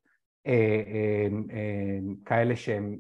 אה, 0.47 1.27
כאלה 2.25 2.55
שהם 2.55 2.97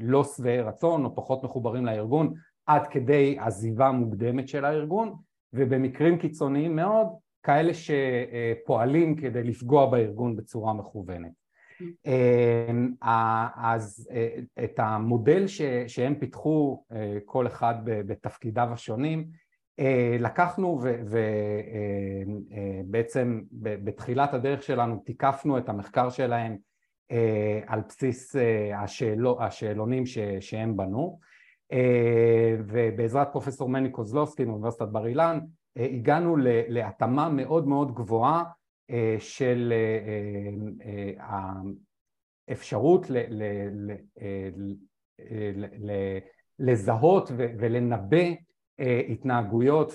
לא 0.00 0.24
שבעי 0.24 0.60
רצון 0.60 1.04
או 1.04 1.14
פחות 1.14 1.44
מחוברים 1.44 1.86
לארגון 1.86 2.34
עד 2.66 2.86
כדי 2.86 3.36
עזיבה 3.38 3.90
מוקדמת 3.90 4.48
של 4.48 4.64
הארגון 4.64 5.14
ובמקרים 5.52 6.18
קיצוניים 6.18 6.76
מאוד 6.76 7.06
כאלה 7.42 7.72
שפועלים 7.74 9.16
כדי 9.16 9.42
לפגוע 9.42 9.90
בארגון 9.90 10.36
בצורה 10.36 10.72
מכוונת. 10.72 11.41
אמ, 12.06 12.92
אז 13.56 14.08
אה, 14.12 14.38
את 14.64 14.78
המודל 14.78 15.46
שהם 15.86 16.14
פיתחו, 16.14 16.84
אה, 16.92 17.18
כל 17.24 17.46
אחד 17.46 17.74
בתפקידיו 17.84 18.68
השונים, 18.72 19.26
אה, 19.78 20.16
לקחנו 20.20 20.80
ובעצם 22.80 23.40
בתחילת 23.52 24.34
הדרך 24.34 24.62
שלנו 24.62 25.02
תיקפנו 25.06 25.58
את 25.58 25.68
המחקר 25.68 26.10
שלהם 26.10 26.56
על 27.66 27.80
בסיס 27.88 28.36
השאלו, 28.74 29.42
השאלונים 29.42 30.04
שהם 30.40 30.76
בנו 30.76 31.18
ובעזרת 32.58 33.28
פרופסור 33.32 33.68
מני 33.68 33.90
קוזלובסקי 33.90 34.44
מאוניברסיטת 34.44 34.88
בר 34.88 35.06
אילן 35.06 35.38
הגענו 35.76 36.36
להתאמה 36.68 37.28
מאוד 37.28 37.68
מאוד 37.68 37.94
גבוהה 37.94 38.44
אה, 38.92 39.16
של 39.18 39.72
אה, 39.72 40.08
אה, 40.86 41.12
האפשרות 42.48 43.06
לזהות 46.58 47.30
ולנבא 47.36 48.26
התנהגויות 49.08 49.92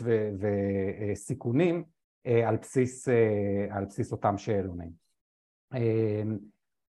וסיכונים 1.12 1.84
על 2.46 2.58
בסיס, 2.58 3.08
על 3.70 3.86
בסיס 3.86 4.12
אותם 4.12 4.38
שאלונים. 4.38 4.92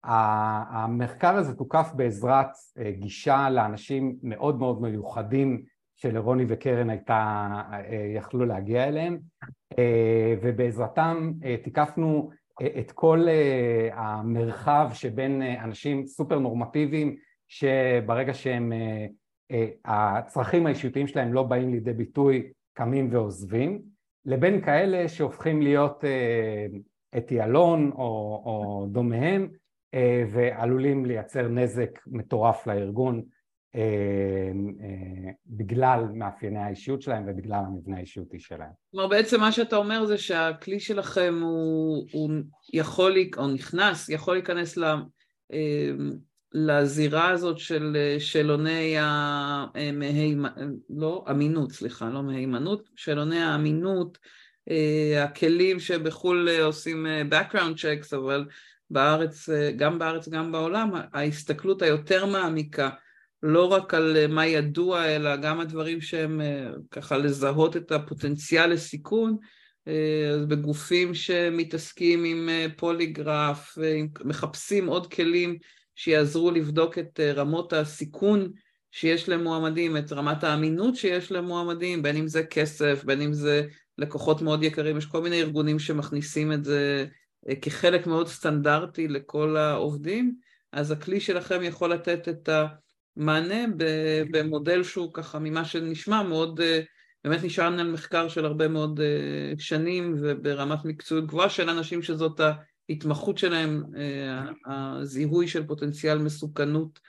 המחקר 0.03 1.35
הזה 1.37 1.55
תוקף 1.55 1.91
בעזרת 1.97 2.51
גישה 2.99 3.51
לאנשים 3.51 4.19
מאוד 4.23 4.59
מאוד 4.59 4.83
מיוחדים 4.83 5.65
שלרוני 5.97 6.45
וקרן 6.49 6.91
הייתה, 6.91 7.49
יכלו 8.15 8.47
להגיע 8.47 8.89
אליהם. 8.89 9.19
אה, 9.79 10.35
ובעזרתם 10.43 11.33
אה, 11.45 11.57
תיקפנו 11.65 12.31
אה, 12.63 12.67
את 12.81 12.93
כל 12.93 13.27
המרחב 13.93 14.91
שבין 14.95 15.43
אנשים 15.43 16.07
סופר 16.07 16.39
נורמטיביים 16.39 17.17
שברגע 17.49 18.35
שהם, 18.35 18.73
הצרכים 19.85 20.67
האישיותיים 20.67 21.07
שלהם 21.07 21.33
לא 21.33 21.43
באים 21.43 21.71
לידי 21.71 21.93
ביטוי 21.93 22.53
קמים 22.73 23.09
ועוזבים 23.13 23.83
לבין 24.25 24.61
כאלה 24.61 25.09
שהופכים 25.09 25.63
להיות 25.63 26.05
אתי 27.17 27.43
אלון 27.43 27.91
או, 27.93 28.43
או 28.47 28.87
דומיהם 28.91 29.49
ועלולים 30.31 31.07
לייצר 31.07 31.49
נזק 31.49 32.01
מטורף 32.07 32.67
לארגון. 32.67 33.17
אה, 33.19 33.23
בגלל 35.47 36.05
מאפייני 36.15 36.59
האישיות 36.59 37.03
שלהם 37.03 37.25
ובגלל 37.27 37.61
המבנה 37.67 37.97
האישיותי 37.97 38.41
שלהם. 38.41 38.71
כלומר 38.91 39.09
בעצם 39.09 39.41
מה 39.41 39.53
שאתה 39.53 39.77
אומר 39.77 40.07
זה 40.07 40.19
שהכלי 40.19 40.81
שלכם 40.81 41.39
הוא, 41.43 42.07
הוא 42.13 42.31
יכול, 42.73 43.17
או 43.37 43.49
נכנס, 43.49 44.09
יכול 44.09 44.35
להיכנס 44.35 44.77
ל, 44.77 44.85
אמ, 45.53 46.13
לזירה 46.53 47.31
הזאת 47.31 47.59
של 47.59 47.97
שאלוני 48.19 48.95
המהימנות, 48.99 50.53
לא, 50.91 51.25
אמינות, 51.31 51.73
סליחה, 51.73 52.11
לא 52.11 52.23
מהימנות, 52.23 52.89
שאלוני 52.97 53.39
האמינות 53.39 54.19
הכלים 55.19 55.81
שבחו"ל 55.81 56.49
עושים 56.63 57.07
background 57.31 57.75
checks, 57.77 58.17
אבל 58.17 58.47
בארץ, 58.91 59.49
גם 59.77 59.99
בארץ, 59.99 60.29
גם 60.29 60.53
בעולם, 60.53 60.91
ההסתכלות 61.13 61.83
היותר 61.83 62.27
מעמיקה, 62.27 62.91
לא 63.47 63.73
רק 63.73 63.95
על 63.95 64.27
מה 64.27 64.47
ידוע, 64.47 65.05
אלא 65.05 65.37
גם 65.37 65.61
הדברים 65.61 66.01
שהם 66.01 66.41
ככה 66.91 67.17
לזהות 67.17 67.77
את 67.77 67.93
הפוטנציאל 67.93 68.71
לסיכון, 68.71 69.37
אז 70.35 70.47
בגופים 70.49 71.15
שמתעסקים 71.15 72.25
עם 72.25 72.49
פוליגרף, 72.77 73.79
מחפשים 74.25 74.87
עוד 74.87 75.13
כלים 75.13 75.59
שיעזרו 75.95 76.51
לבדוק 76.51 76.99
את 76.99 77.21
רמות 77.21 77.73
הסיכון 77.73 78.53
שיש 78.91 79.29
למועמדים, 79.29 79.97
את 79.97 80.13
רמת 80.13 80.45
האמינות 80.45 80.97
שיש 80.97 81.33
למועמדים, 81.33 82.03
בין 82.03 82.17
אם 82.17 82.29
זה 82.29 82.43
כסף, 82.43 83.05
בין 83.05 83.21
אם 83.21 83.33
זה 83.33 83.63
לקוחות 83.99 84.43
מאוד 84.43 84.63
יקרים, 84.63 84.97
יש 84.97 85.07
כל 85.07 85.23
מיני 85.23 85.41
ארגונים 85.41 85.79
שמכניסים 85.79 86.53
את 86.53 86.65
זה 86.65 87.07
כחלק 87.63 88.07
מאוד 88.07 88.29
סטנדרטי 88.29 89.09
לכל 89.09 89.57
העובדים, 89.57 90.35
אז 90.73 90.91
הכלי 90.91 91.21
שלכם 91.21 91.63
יכול 91.63 91.93
לתת 91.93 92.29
את 92.29 92.49
המענה 93.17 93.65
במודל 94.31 94.83
שהוא 94.83 95.15
ככה 95.15 95.39
ממה 95.39 95.65
שנשמע 95.65 96.23
מאוד, 96.23 96.61
באמת 97.25 97.45
נשען 97.45 97.79
על 97.79 97.93
מחקר 97.93 98.29
של 98.29 98.45
הרבה 98.45 98.69
מאוד 98.69 99.01
שנים 99.59 100.15
וברמת 100.21 100.85
מקצועיות 100.85 101.27
גבוהה 101.27 101.49
של 101.49 101.71
אנשים 101.71 102.03
שזאת 102.03 102.41
ההתמחות 102.89 103.39
שלהם, 103.39 103.83
הזיהוי 104.67 105.49
של 105.49 105.67
פוטנציאל 105.67 106.19
מסוכנות 106.19 107.01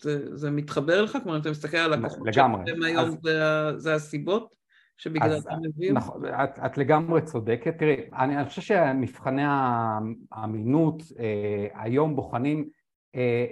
זה, 0.00 0.36
זה 0.36 0.50
מתחבר 0.50 1.02
לך? 1.02 1.18
כלומר, 1.22 1.36
אם 1.36 1.40
אתה 1.40 1.50
מסתכל 1.50 1.76
על 1.76 1.92
הכוחות 1.92 2.34
שלכם 2.34 2.82
היום, 2.84 3.04
אז... 3.04 3.16
זה, 3.22 3.38
זה 3.76 3.94
הסיבות 3.94 4.54
שבגלל 4.96 5.38
אתה 5.38 5.54
מביא? 5.62 5.92
נכון, 5.92 6.22
את, 6.26 6.58
את 6.66 6.78
לגמרי 6.78 7.22
צודקת. 7.22 7.78
תראי, 7.78 7.96
אני, 8.18 8.36
אני 8.36 8.48
חושב 8.48 8.62
שמבחני 8.62 9.42
האמינות 10.32 11.02
אה, 11.18 11.82
היום 11.82 12.16
בוחנים 12.16 12.58
אה, 12.58 12.64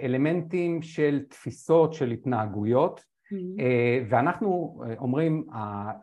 אלמנטים 0.03 0.81
של 0.81 1.21
תפיסות, 1.29 1.93
של 1.93 2.11
התנהגויות, 2.11 2.99
mm-hmm. 2.99 3.61
אה, 3.61 4.03
ואנחנו 4.09 4.81
אה, 4.85 4.93
אומרים, 4.97 5.47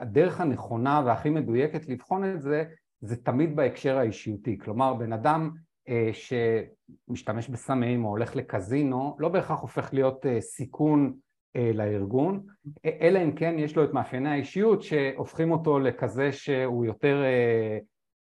הדרך 0.01 0.40
הנכונה 0.40 1.03
והכי 1.07 1.31
מדויקת 1.31 1.88
לבחון 1.88 2.35
את 2.35 2.42
זה, 2.42 2.64
זה 3.01 3.16
תמיד 3.16 3.57
בהקשר 3.57 3.99
האישיותי. 3.99 4.59
כלומר, 4.59 4.94
בן 4.94 5.12
אדם 5.12 5.51
אה, 5.88 6.11
שמשתמש 6.12 7.49
בסמים 7.49 8.05
או 8.05 8.11
הולך 8.11 8.37
לקזינו 8.37 9.16
לא 9.18 9.29
בהכרח 9.29 9.61
הופך 9.61 9.94
להיות 9.94 10.27
אה, 10.27 10.40
סיכון 10.40 11.14
אה, 11.57 11.70
לארגון, 11.75 12.46
אלא 12.85 13.18
אם 13.25 13.33
כן 13.33 13.55
יש 13.59 13.77
לו 13.77 13.85
את 13.85 13.92
מאפייני 13.92 14.31
האישיות 14.31 14.83
שהופכים 14.83 15.51
אותו 15.51 15.79
לכזה 15.79 16.33
שהוא 16.33 16.85
יותר 16.85 17.23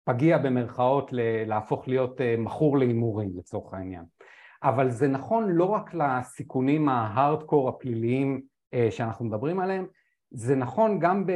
פגיע 0.05 0.39
במרכאות 0.39 1.11
להפוך 1.47 1.89
להיות 1.89 2.21
מכור 2.39 2.79
להימורים 2.79 3.31
לצורך 3.39 3.75
העניין. 3.75 4.05
אבל 4.63 4.91
זה 4.91 5.09
נכון 5.09 5.49
לא 5.49 5.65
רק 5.65 5.95
לסיכונים 5.95 6.89
ההארדקור 6.89 7.69
הפליליים 7.69 8.41
שאנחנו 8.91 9.25
מדברים 9.25 9.61
עליהם, 9.61 9.87
זה 10.31 10.57
נכון 10.57 10.99
גם, 10.99 11.27
ב... 11.27 11.33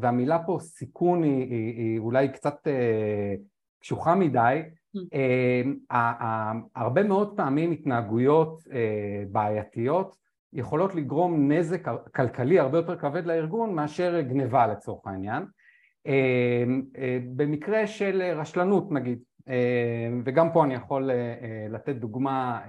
והמילה 0.00 0.38
פה 0.46 0.58
סיכון 0.60 1.22
היא, 1.22 1.50
היא, 1.50 1.76
היא 1.76 1.98
אולי 1.98 2.32
קצת 2.32 2.68
קשוחה 3.80 4.14
מדי, 4.14 4.62
אמ, 4.94 5.76
הרבה 6.76 7.02
מאוד 7.02 7.36
פעמים 7.36 7.72
התנהגויות 7.72 8.62
אה, 8.72 9.24
בעייתיות 9.32 10.16
יכולות 10.52 10.94
לגרום 10.94 11.52
נזק 11.52 11.88
כלכלי 12.14 12.58
הרבה 12.58 12.78
יותר 12.78 12.96
כבד 12.96 13.26
לארגון 13.26 13.74
מאשר 13.74 14.20
גניבה 14.20 14.66
לצורך 14.66 15.06
העניין. 15.06 15.42
אה, 16.06 16.64
במקרה 17.36 17.86
של 17.86 18.22
רשלנות 18.36 18.92
נגיד 18.92 19.18
וגם 20.24 20.52
פה 20.52 20.64
אני 20.64 20.74
יכול 20.74 21.10
אה, 21.10 21.66
לתת 21.70 21.96
דוגמה 21.96 22.60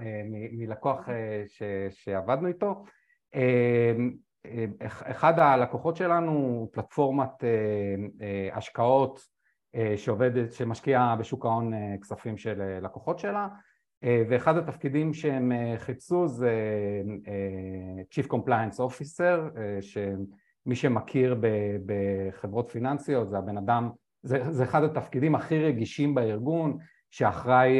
מלקוח 0.52 1.08
שעבדנו 1.90 2.48
איתו. 2.48 2.84
אחד 4.86 5.38
הלקוחות 5.38 5.96
שלנו 5.96 6.68
פלטפורמת 6.72 7.44
השקעות 8.52 9.20
אה, 9.74 9.96
שעובדת, 9.96 10.52
שמשקיעה 10.52 11.16
בשוק 11.16 11.44
ההון 11.44 11.74
אה, 11.74 11.94
כספים 12.02 12.38
של 12.38 12.60
אה, 12.60 12.80
לקוחות 12.80 13.18
שלה. 13.18 13.48
ואחד 14.28 14.56
התפקידים 14.56 15.14
שהם 15.14 15.52
חיפשו 15.78 16.28
זה 16.28 16.52
Chief 18.10 18.26
Compliance 18.28 18.78
Officer 18.78 19.58
שמי 19.80 20.76
שמכיר 20.76 21.40
בחברות 21.86 22.70
פיננסיות 22.70 23.28
זה 23.28 23.38
הבן 23.38 23.58
אדם, 23.58 23.90
זה, 24.24 24.52
זה 24.52 24.64
אחד 24.64 24.82
התפקידים 24.82 25.34
הכי 25.34 25.64
רגישים 25.64 26.14
בארגון 26.14 26.78
שאחראי 27.10 27.76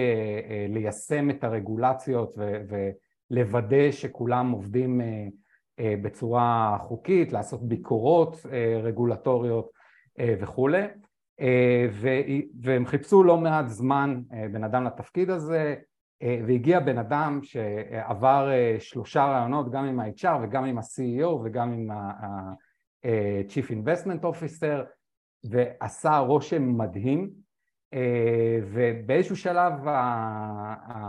ליישם 0.68 1.30
את 1.30 1.44
הרגולציות 1.44 2.34
ולוודא 3.30 3.90
שכולם 3.90 4.50
עובדים 4.50 5.00
בצורה 5.80 6.76
חוקית, 6.80 7.32
לעשות 7.32 7.68
ביקורות 7.68 8.46
רגולטוריות 8.82 9.70
וכולי. 10.18 10.82
אה, 11.40 11.86
והם 12.60 12.86
חיפשו 12.86 13.24
לא 13.24 13.36
מעט 13.36 13.68
זמן 13.68 14.20
אה, 14.32 14.48
בן 14.52 14.64
אדם 14.64 14.84
לתפקיד 14.84 15.30
הזה 15.30 15.74
אה, 16.22 16.40
והגיע 16.46 16.80
בן 16.80 16.98
אדם 16.98 17.40
שעבר 17.42 18.50
שלושה 18.78 19.24
רעיונות 19.24 19.70
גם 19.70 19.84
עם 19.84 20.00
ה-HR 20.00 20.36
וגם 20.42 20.64
עם 20.64 20.78
ה-CEO 20.78 21.26
וגם 21.44 21.72
עם 21.72 21.90
ה-Chief 21.90 23.70
Investment 23.70 24.22
Officer 24.22 24.84
ועשה 25.44 26.18
רושם 26.18 26.78
מדהים 26.78 27.30
ובאיזשהו 28.72 29.36
שלב 29.36 29.88
ה-Head 29.88 31.06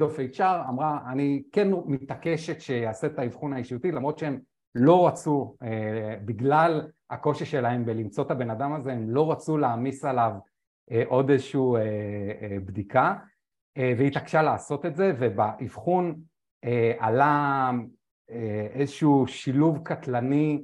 of 0.00 0.36
HR 0.36 0.68
אמרה 0.68 0.98
אני 1.12 1.42
כן 1.52 1.68
מתעקשת 1.86 2.60
שיעשה 2.60 3.06
את 3.06 3.18
האבחון 3.18 3.52
האישיותי 3.52 3.92
למרות 3.92 4.18
שהם 4.18 4.38
לא 4.74 5.06
רצו 5.06 5.56
בגלל 6.24 6.88
הקושי 7.10 7.44
שלהם 7.44 7.84
בלמצוא 7.84 8.24
את 8.24 8.30
הבן 8.30 8.50
אדם 8.50 8.72
הזה, 8.72 8.92
הם 8.92 9.10
לא 9.10 9.32
רצו 9.32 9.58
להעמיס 9.58 10.04
עליו 10.04 10.32
אה, 10.90 11.02
עוד 11.06 11.30
איזושהי 11.30 11.60
אה, 11.60 11.80
אה, 12.42 12.56
בדיקה 12.64 13.14
והיא 13.76 14.08
התעקשה 14.08 14.42
לעשות 14.42 14.86
את 14.86 14.96
זה 14.96 15.12
ובאבחון 15.18 16.20
עלה 16.98 17.70
איזשהו 18.74 19.26
שילוב 19.26 19.78
קטלני 19.84 20.62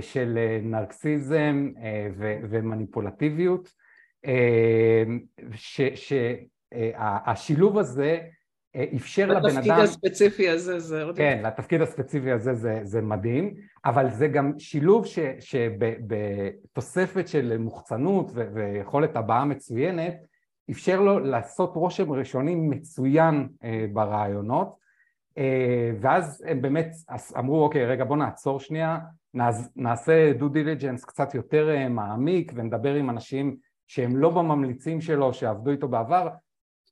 של 0.00 0.38
נרקסיזם 0.62 1.70
ומניפולטיביות 2.50 3.72
שהשילוב 6.74 7.78
הזה 7.78 8.18
אפשר 8.96 9.26
לבן 9.26 9.36
אדם... 9.36 9.56
לתפקיד 9.56 9.72
הספציפי 9.72 10.48
הזה 10.48 10.78
זה... 10.78 11.04
כן, 11.16 11.42
לתפקיד 11.44 11.80
הספציפי 11.80 12.30
הזה 12.30 12.54
זה, 12.54 12.80
זה 12.82 13.00
מדהים, 13.00 13.54
אבל 13.84 14.10
זה 14.10 14.28
גם 14.28 14.52
שילוב 14.58 15.06
ש, 15.06 15.18
שבתוספת 15.40 17.28
של 17.28 17.58
מוחצנות 17.58 18.30
ו, 18.34 18.48
ויכולת 18.54 19.16
הבעה 19.16 19.44
מצוינת, 19.44 20.14
אפשר 20.70 21.00
לו 21.00 21.18
לעשות 21.18 21.76
רושם 21.76 22.12
ראשוני 22.12 22.54
מצוין 22.54 23.48
אה, 23.64 23.86
ברעיונות, 23.92 24.68
אה, 24.68 24.74
ואז 26.00 26.44
הם 26.46 26.62
באמת 26.62 26.92
אמרו, 27.38 27.64
אוקיי, 27.64 27.86
רגע, 27.86 28.04
בוא 28.04 28.16
נעצור 28.16 28.60
שנייה, 28.60 28.98
נעשה 29.76 30.32
דו 30.32 30.48
דיליג'נס 30.48 31.04
קצת 31.04 31.34
יותר 31.34 31.70
אה, 31.70 31.88
מעמיק 31.88 32.52
ונדבר 32.54 32.94
עם 32.94 33.10
אנשים 33.10 33.56
שהם 33.86 34.16
לא 34.16 34.30
בממליצים 34.30 35.00
שלו, 35.00 35.32
שעבדו 35.32 35.70
איתו 35.70 35.88
בעבר, 35.88 36.28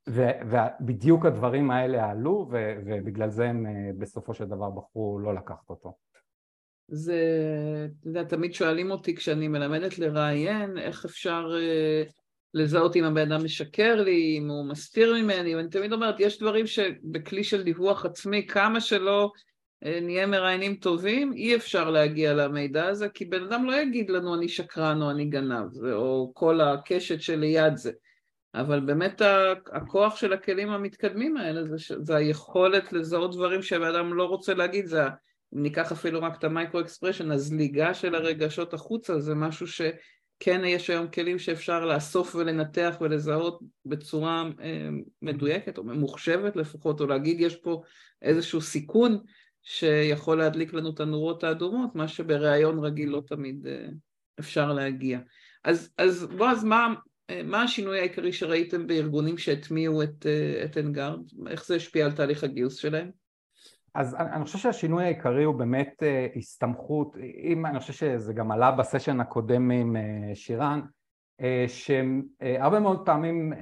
ובדיוק 0.07 1.27
הדברים 1.27 1.71
האלה 1.71 2.11
עלו 2.11 2.49
ובגלל 2.51 3.31
זה 3.31 3.49
הם 3.49 3.67
אה, 3.67 3.91
בסופו 3.99 4.35
של 4.35 4.45
דבר 4.45 4.71
בחרו 4.71 5.19
לא 5.19 5.35
לקחת 5.35 5.71
אותו. 5.71 5.97
זה, 6.91 7.23
אתה 8.01 8.09
יודע, 8.09 8.25
תמיד 8.25 8.55
שואלים 8.55 8.91
אותי 8.91 9.17
כשאני 9.17 9.49
מלמדת 9.49 9.99
לראיין, 9.99 10.79
איך 10.79 11.05
אפשר 11.05 11.47
uh, 11.49 12.13
לזהות 12.55 12.97
אם 12.97 13.05
הבן 13.05 13.33
אדם 13.33 13.45
משקר 13.45 14.03
לי, 14.03 14.39
אם 14.39 14.51
הוא 14.51 14.65
מסתיר 14.65 15.15
ממני, 15.15 15.57
ואני 15.57 15.69
תמיד 15.69 15.93
אומרת, 15.93 16.21
יש 16.21 16.39
דברים 16.39 16.67
שבכלי 16.67 17.45
של 17.45 17.63
דיווח 17.63 18.07
עצמי, 18.07 18.47
כמה 18.47 18.81
שלא 18.81 19.31
uh, 19.85 19.89
נהיה 20.03 20.27
מראיינים 20.27 20.75
טובים, 20.75 21.33
אי 21.33 21.57
אפשר 21.57 21.91
להגיע 21.91 22.35
למידע 22.35 22.87
הזה, 22.87 23.09
כי 23.09 23.25
בן 23.25 23.43
אדם 23.43 23.65
לא 23.65 23.77
יגיד 23.77 24.11
לנו 24.11 24.35
אני 24.35 24.49
שקרן 24.49 25.03
או 25.03 25.11
אני 25.11 25.25
גנב, 25.25 25.85
או 25.93 26.31
כל 26.35 26.61
הקשת 26.61 27.21
שליד 27.21 27.77
זה. 27.77 27.93
אבל 28.55 28.81
באמת 28.81 29.23
הכוח 29.73 30.17
של 30.17 30.33
הכלים 30.33 30.71
המתקדמים 30.71 31.37
האלה 31.37 31.65
זה, 31.65 31.97
זה 32.03 32.17
היכולת 32.17 32.93
לזהות 32.93 33.35
דברים 33.35 33.63
שהבן 33.63 33.95
אדם 33.95 34.15
לא 34.15 34.25
רוצה 34.25 34.55
להגיד, 34.55 34.87
זה 34.87 35.03
אם 35.55 35.63
ניקח 35.63 35.93
אפילו 35.93 36.23
רק 36.23 36.39
את 36.39 36.45
המייקרו 36.45 36.81
אקספרשן, 36.81 37.31
הזליגה 37.31 37.95
של 37.95 38.15
הרגשות 38.15 38.75
החוצה 38.75 39.21
זה 39.21 39.35
משהו 39.35 39.67
שכן 40.43 40.65
יש 40.65 40.91
היום 40.91 41.09
כלים 41.09 41.39
שאפשר 41.39 41.85
לאסוף 41.85 42.35
ולנתח 42.35 42.97
ולזהות 43.01 43.61
בצורה 43.87 44.45
אה, 44.61 44.89
מדויקת 45.23 45.79
או 45.79 45.85
ממוחשבת 45.85 46.57
לפחות, 46.57 47.01
או 47.01 47.07
להגיד 47.07 47.41
יש 47.41 47.57
פה 47.57 47.83
איזשהו 48.23 48.61
סיכון 48.61 49.19
שיכול 49.63 50.39
להדליק 50.39 50.73
לנו 50.73 50.91
את 50.91 51.01
הנורות 51.01 51.45
האדומות, 51.45 51.95
מה 51.95 52.09
שבראיון 52.09 52.79
רגיל 52.79 53.09
לא 53.09 53.23
תמיד, 53.27 53.67
אה, 53.67 53.89
אפשר 54.41 54.73
להגיע. 54.73 55.19
אז, 55.65 55.95
אז 55.99 56.27
בועז, 56.27 56.65
מה, 56.65 56.95
מה 57.45 57.63
השינוי 57.63 57.99
העיקרי 57.99 58.33
שראיתם 58.33 58.87
בארגונים 58.87 59.39
שהטמיעו 59.39 60.03
את, 60.03 60.27
את 60.65 60.79
אנגארד? 60.79 61.21
איך 61.47 61.67
זה 61.67 61.77
השפיע 61.77 62.05
על 62.05 62.13
תהליך 62.13 62.45
הגיוס 62.45 62.77
שלהם? 62.77 63.11
אז 63.99 64.15
אני 64.15 64.45
חושב 64.45 64.59
שהשינוי 64.59 65.05
העיקרי 65.05 65.45
הוא 65.45 65.55
באמת 65.55 66.03
הסתמכות, 66.37 67.17
אם 67.43 67.67
אני 67.67 67.79
חושב 67.79 67.93
שזה 67.93 68.33
גם 68.33 68.51
עלה 68.51 68.71
בסשן 68.71 69.21
הקודם 69.21 69.71
עם 69.71 69.97
שירן, 70.35 70.81
שהרבה 71.67 72.81
מאוד 72.81 73.07
פעמים 73.07 73.53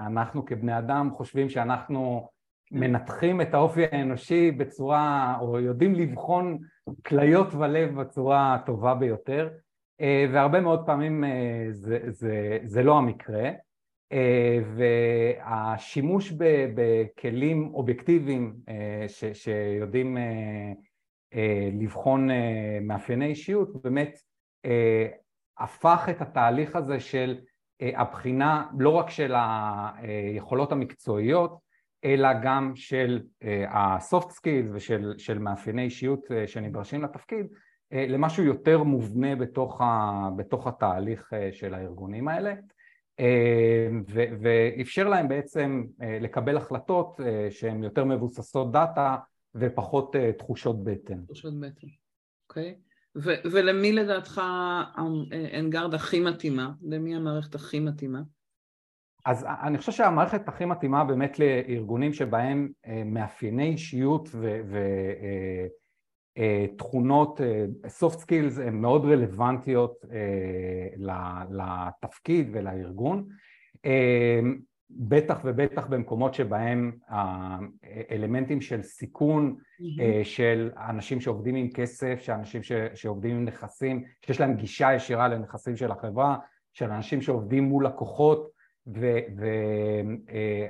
אנחנו 0.00 0.44
כבני 0.44 0.78
אדם 0.78 1.10
חושבים 1.10 1.48
שאנחנו 1.48 2.28
מנתחים 2.72 3.40
את 3.40 3.54
האופי 3.54 3.84
האנושי 3.92 4.50
בצורה, 4.50 5.36
או 5.40 5.60
יודעים 5.60 5.94
לבחון 5.94 6.58
כליות 7.06 7.54
ולב 7.54 8.00
בצורה 8.00 8.54
הטובה 8.54 8.94
ביותר, 8.94 9.48
והרבה 10.32 10.60
מאוד 10.60 10.86
פעמים 10.86 11.24
זה, 11.70 11.98
זה, 12.06 12.58
זה 12.64 12.82
לא 12.82 12.98
המקרה, 12.98 13.50
והשימוש 14.76 16.32
בכלים 16.74 17.74
אובייקטיביים 17.74 18.54
ש, 19.08 19.24
שיודעים 19.24 20.16
לבחון 21.72 22.28
מאפייני 22.82 23.26
אישיות 23.26 23.82
באמת 23.82 24.18
הפך 25.58 26.06
את 26.10 26.20
התהליך 26.20 26.76
הזה 26.76 27.00
של 27.00 27.38
הבחינה 27.80 28.66
לא 28.78 28.90
רק 28.90 29.10
של 29.10 29.34
היכולות 29.36 30.72
המקצועיות 30.72 31.58
אלא 32.04 32.28
גם 32.42 32.72
של 32.74 33.22
ה-soft 33.68 34.30
skills 34.30 34.70
ושל 34.72 35.38
מאפייני 35.38 35.82
אישיות 35.82 36.26
שנדרשים 36.46 37.02
לתפקיד 37.02 37.46
למשהו 37.92 38.44
יותר 38.44 38.82
מובנה 38.82 39.36
בתוך, 39.36 39.80
ה, 39.80 40.28
בתוך 40.36 40.66
התהליך 40.66 41.32
של 41.52 41.74
הארגונים 41.74 42.28
האלה 42.28 42.54
ואפשר 44.40 45.08
להם 45.08 45.28
בעצם 45.28 45.84
לקבל 46.20 46.56
החלטות 46.56 47.20
שהן 47.50 47.82
יותר 47.82 48.04
מבוססות 48.04 48.72
דאטה 48.72 49.16
ופחות 49.54 50.16
תחושות 50.38 50.84
בטן. 50.84 51.24
תחושות 51.24 51.60
בטן, 51.60 51.86
אוקיי. 52.48 52.74
ו- 53.16 53.42
ולמי 53.52 53.92
לדעתך 53.92 54.40
אנגרד 55.58 55.94
הכי 55.94 56.20
מתאימה? 56.20 56.70
למי 56.82 57.16
המערכת 57.16 57.54
הכי 57.54 57.80
מתאימה? 57.80 58.22
אז 59.24 59.46
אני 59.62 59.78
חושב 59.78 59.92
שהמערכת 59.92 60.48
הכי 60.48 60.64
מתאימה 60.64 61.04
באמת 61.04 61.38
לארגונים 61.38 62.12
שבהם 62.12 62.72
מאפייני 63.06 63.66
אישיות 63.66 64.28
ותכונות, 66.38 67.40
soft 68.00 68.16
skills 68.16 68.60
הן 68.62 68.74
מאוד 68.74 69.04
רלוונטיות 69.04 70.04
לתפקיד 71.50 72.48
ולארגון 72.52 73.28
בטח 74.90 75.40
ובטח 75.44 75.86
במקומות 75.86 76.34
שבהם 76.34 76.92
האלמנטים 77.08 78.60
של 78.60 78.82
סיכון, 78.82 79.56
mm-hmm. 79.56 79.84
של 80.24 80.70
אנשים 80.88 81.20
שעובדים 81.20 81.54
עם 81.54 81.70
כסף, 81.70 82.20
של 82.20 82.32
אנשים 82.32 82.60
שעובדים 82.94 83.36
עם 83.36 83.44
נכסים, 83.44 84.04
שיש 84.26 84.40
להם 84.40 84.54
גישה 84.54 84.94
ישירה 84.94 85.28
לנכסים 85.28 85.76
של 85.76 85.90
החברה, 85.90 86.36
של 86.72 86.90
אנשים 86.90 87.22
שעובדים 87.22 87.64
מול 87.64 87.86
לקוחות 87.86 88.50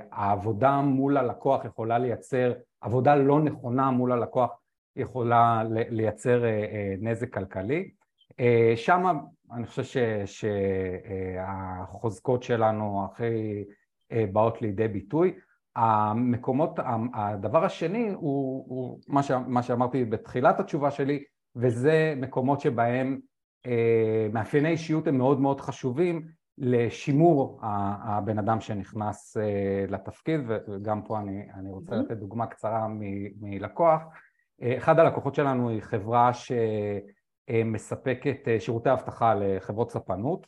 והעבודה 0.07 0.81
מול 0.81 1.17
הלקוח 1.17 1.65
יכולה 1.65 1.97
לייצר, 1.97 2.53
עבודה 2.81 3.15
לא 3.15 3.39
נכונה 3.39 3.91
מול 3.91 4.11
הלקוח 4.11 4.51
יכולה 4.95 5.63
לייצר 5.89 6.43
נזק 7.01 7.33
כלכלי. 7.33 7.89
שם 8.75 9.17
אני 9.53 9.65
חושב 9.65 10.05
שהחוזקות 11.35 12.43
שלנו 12.43 13.05
הכי 13.05 13.63
אה, 14.11 14.25
באות 14.31 14.61
לידי 14.61 14.87
ביטוי. 14.87 15.33
המקומות, 15.75 16.79
הדבר 17.13 17.65
השני 17.65 18.09
הוא, 18.09 18.65
הוא 18.67 18.99
מה, 19.07 19.23
ש, 19.23 19.31
מה 19.31 19.63
שאמרתי 19.63 20.05
בתחילת 20.05 20.59
התשובה 20.59 20.91
שלי 20.91 21.23
וזה 21.55 22.13
מקומות 22.17 22.61
שבהם 22.61 23.19
אה, 23.65 24.27
מאפייני 24.33 24.69
אישיות 24.69 25.07
הם 25.07 25.17
מאוד 25.17 25.39
מאוד 25.39 25.61
חשובים 25.61 26.27
לשימור 26.57 27.59
הבן 28.03 28.39
אדם 28.39 28.61
שנכנס 28.61 29.37
אה, 29.37 29.85
לתפקיד 29.87 30.41
וגם 30.47 31.01
פה 31.01 31.19
אני, 31.19 31.47
אני 31.53 31.69
רוצה 31.69 31.95
לתת 31.95 32.17
דוגמה 32.17 32.47
קצרה 32.47 32.87
מלקוח. 33.41 34.01
אחד 34.63 34.99
הלקוחות 34.99 35.35
שלנו 35.35 35.69
היא 35.69 35.81
חברה 35.81 36.31
שמספקת 37.49 38.47
שירותי 38.59 38.91
אבטחה 38.91 39.35
לחברות 39.35 39.91
ספנות 39.91 40.47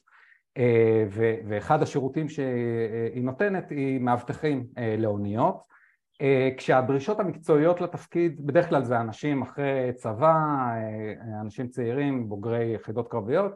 אה, 0.57 1.05
ואחד 1.47 1.81
השירותים 1.81 2.29
שהיא 2.29 3.23
נותנת 3.23 3.69
היא 3.69 3.99
מאבטחים 3.99 4.65
אה, 4.77 4.95
לאוניות. 4.97 5.61
אה, 6.21 6.49
כשהדרישות 6.57 7.19
המקצועיות 7.19 7.81
לתפקיד 7.81 8.45
בדרך 8.45 8.69
כלל 8.69 8.83
זה 8.83 8.99
אנשים 8.99 9.41
אחרי 9.41 9.91
צבא, 9.95 10.35
אנשים 11.41 11.67
צעירים, 11.67 12.29
בוגרי 12.29 12.73
יחידות 12.75 13.07
קרביות 13.07 13.51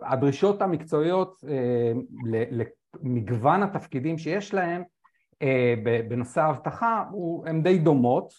הדרישות 0.00 0.62
המקצועיות 0.62 1.40
למגוון 3.02 3.62
התפקידים 3.62 4.18
שיש 4.18 4.54
להם 4.54 4.82
בנושא 6.08 6.40
האבטחה 6.40 7.04
הן 7.46 7.62
די 7.62 7.78
דומות 7.78 8.32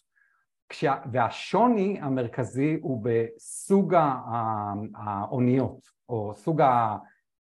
והשוני 1.12 1.98
המרכזי 2.02 2.78
הוא 2.82 3.04
בסוג 3.04 3.96
האוניות 4.96 5.90
או 6.10 6.34
סוג 6.36 6.62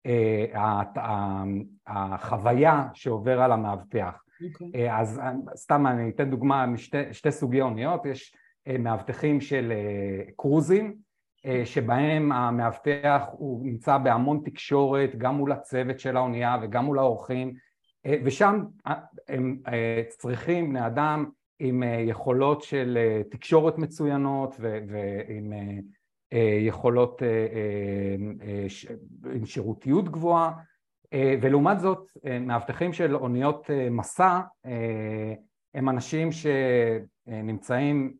אה, 0.05 0.83
החוויה 1.87 2.87
שעובר 2.93 3.41
על 3.41 3.51
המאבטח. 3.51 4.23
Okay. 4.41 4.63
אוקיי. 4.63 4.89
אה, 4.89 4.99
אז 4.99 5.21
סתם 5.55 5.87
אני 5.87 6.09
אתן 6.09 6.29
דוגמה 6.29 6.65
משתי 6.65 7.31
סוגי 7.31 7.61
אוניות, 7.61 8.05
יש 8.05 8.35
אה, 8.67 8.77
מאבטחים 8.77 9.41
של 9.41 9.73
קרוזים 10.35 10.95
שבהם 11.65 12.31
המאבטח 12.31 13.21
הוא 13.31 13.65
נמצא 13.65 13.97
בהמון 13.97 14.41
תקשורת 14.45 15.15
גם 15.17 15.35
מול 15.35 15.51
הצוות 15.51 15.99
של 15.99 16.17
האונייה 16.17 16.57
וגם 16.61 16.85
מול 16.85 16.99
האורחים 16.99 17.53
ושם 18.23 18.63
הם 19.27 19.57
צריכים 20.09 20.69
בני 20.69 20.85
אדם 20.87 21.29
עם 21.59 21.83
יכולות 22.07 22.61
של 22.61 22.97
תקשורת 23.29 23.77
מצוינות 23.77 24.55
ועם 24.59 25.53
אה, 26.33 26.57
יכולות 26.61 27.23
אה, 27.23 27.27
אה, 27.27 28.65
עם 29.33 29.45
שירותיות 29.45 30.09
גבוהה. 30.09 30.51
ולעומת 31.41 31.79
זאת 31.79 32.11
מאבטחים 32.41 32.93
של 32.93 33.15
אוניות 33.15 33.69
מסע 33.91 34.39
הם 35.73 35.89
אנשים 35.89 36.29
שנמצאים 36.31 38.13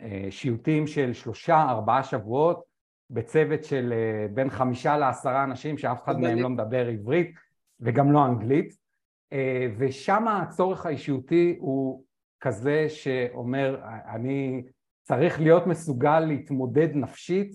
בשיוטים 0.00 0.86
של 0.86 1.12
שלושה 1.12 1.62
ארבעה 1.62 2.02
שבועות 2.02 2.62
בצוות 3.10 3.64
של 3.64 3.92
בין 4.34 4.50
חמישה 4.50 4.96
לעשרה 4.96 5.44
אנשים 5.44 5.78
שאף 5.78 6.04
אחד 6.04 6.20
מהם 6.20 6.38
לא 6.38 6.48
מדבר 6.48 6.86
עברית 6.86 7.34
וגם 7.80 8.12
לא 8.12 8.26
אנגלית 8.26 8.74
ושם 9.78 10.28
הצורך 10.28 10.86
האישיותי 10.86 11.56
הוא 11.58 12.04
כזה 12.40 12.86
שאומר 12.88 13.80
אני 14.14 14.62
צריך 15.02 15.40
להיות 15.40 15.66
מסוגל 15.66 16.20
להתמודד 16.20 16.88
נפשית 16.94 17.52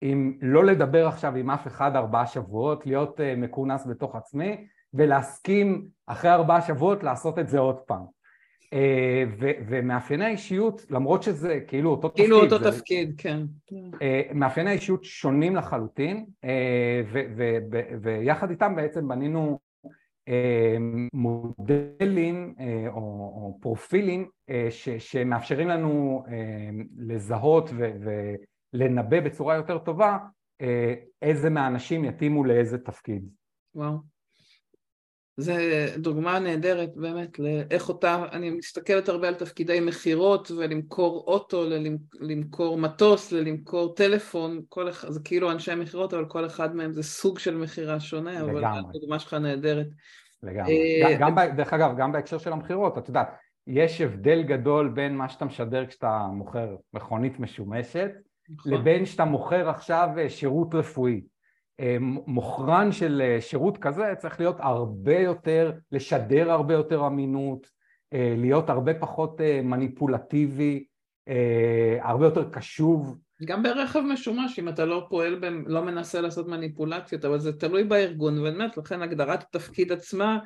עם 0.00 0.38
לא 0.42 0.64
לדבר 0.64 1.06
עכשיו 1.06 1.36
עם 1.36 1.50
אף 1.50 1.66
אחד 1.66 1.96
ארבעה 1.96 2.26
שבועות, 2.26 2.86
להיות 2.86 3.20
uh, 3.20 3.22
מכונס 3.36 3.86
בתוך 3.86 4.16
עצמי 4.16 4.66
ולהסכים 4.94 5.88
אחרי 6.06 6.30
ארבעה 6.30 6.62
שבועות 6.62 7.02
לעשות 7.02 7.38
את 7.38 7.48
זה 7.48 7.58
עוד 7.58 7.76
פעם. 7.76 8.18
ו- 9.38 9.50
ומאפייני 9.68 10.24
האישיות, 10.24 10.86
למרות 10.90 11.22
שזה 11.22 11.60
כאילו 11.66 11.90
אותו 11.90 12.10
כאילו 12.14 12.38
תפקיד, 12.40 12.48
כאילו 12.48 12.56
אותו 12.56 12.58
זה, 12.58 12.78
תפקיד, 12.78 13.14
כן. 13.18 13.42
מאפייני 14.34 14.70
האישיות 14.70 15.04
שונים 15.04 15.56
לחלוטין, 15.56 16.26
ויחד 18.02 18.50
איתם 18.50 18.76
בעצם 18.76 19.08
בנינו 19.08 19.58
מודלים 21.12 22.54
או, 22.88 22.92
או 22.94 23.58
פרופילים 23.60 24.28
ש, 24.70 24.88
שמאפשרים 24.88 25.68
לנו 25.68 26.24
לזהות 26.96 27.70
ולנבא 28.74 29.20
בצורה 29.20 29.54
יותר 29.54 29.78
טובה 29.78 30.18
איזה 31.22 31.50
מהאנשים 31.50 32.04
יתאימו 32.04 32.44
לאיזה 32.44 32.78
תפקיד. 32.78 33.28
וואו. 33.74 34.17
זו 35.40 35.52
דוגמה 35.96 36.38
נהדרת 36.38 36.96
באמת 36.96 37.38
לאיך 37.38 37.88
אותה, 37.88 38.24
אני 38.32 38.50
מסתכלת 38.50 39.08
הרבה 39.08 39.28
על 39.28 39.34
תפקידי 39.34 39.80
מכירות 39.80 40.50
ולמכור 40.50 41.24
אוטו, 41.26 41.64
למכור 42.20 42.78
מטוס, 42.78 43.32
למכור 43.32 43.94
טלפון, 43.94 44.60
כל 44.68 44.88
אחד, 44.88 45.10
זה 45.10 45.20
כאילו 45.24 45.50
אנשי 45.50 45.74
מכירות 45.74 46.14
אבל 46.14 46.24
כל 46.24 46.46
אחד 46.46 46.76
מהם 46.76 46.92
זה 46.92 47.02
סוג 47.02 47.38
של 47.38 47.56
מכירה 47.56 48.00
שונה, 48.00 48.42
לגמרי. 48.42 48.50
אבל 48.50 48.64
הדוגמה 48.64 49.18
שלך 49.18 49.34
נהדרת. 49.34 49.86
לגמרי, 50.42 51.02
אה, 51.04 51.16
גם, 51.20 51.34
גם, 51.36 51.56
דרך 51.56 51.72
אגב 51.72 51.94
גם 51.98 52.12
בהקשר 52.12 52.38
של 52.38 52.52
המכירות, 52.52 52.98
את 52.98 53.08
יודעת, 53.08 53.28
יש 53.66 54.00
הבדל 54.00 54.42
גדול 54.42 54.88
בין 54.88 55.16
מה 55.16 55.28
שאתה 55.28 55.44
משדר 55.44 55.86
כשאתה 55.86 56.26
מוכר 56.32 56.76
מכונית 56.94 57.40
משומשת 57.40 58.10
נכון. 58.50 58.72
לבין 58.72 59.06
שאתה 59.06 59.24
מוכר 59.24 59.68
עכשיו 59.68 60.08
שירות 60.28 60.74
רפואי. 60.74 61.20
מוכרן 62.26 62.92
של 62.92 63.36
שירות 63.40 63.78
כזה 63.78 64.12
צריך 64.18 64.40
להיות 64.40 64.56
הרבה 64.60 65.18
יותר, 65.18 65.72
לשדר 65.92 66.50
הרבה 66.50 66.74
יותר 66.74 67.06
אמינות, 67.06 67.66
להיות 68.12 68.70
הרבה 68.70 68.94
פחות 68.94 69.40
מניפולטיבי, 69.62 70.84
הרבה 72.02 72.24
יותר 72.24 72.50
קשוב. 72.50 73.18
גם 73.44 73.62
ברכב 73.62 74.00
משומש, 74.00 74.58
אם 74.58 74.68
אתה 74.68 74.84
לא 74.84 75.06
פועל, 75.10 75.34
ב... 75.34 75.44
לא 75.66 75.82
מנסה 75.82 76.20
לעשות 76.20 76.48
מניפולציות, 76.48 77.24
אבל 77.24 77.38
זה 77.38 77.52
תלוי 77.52 77.84
בארגון, 77.84 78.38
ובאמת, 78.38 78.76
לכן 78.76 79.02
הגדרת 79.02 79.42
התפקיד 79.42 79.92
עצמה, 79.92 80.38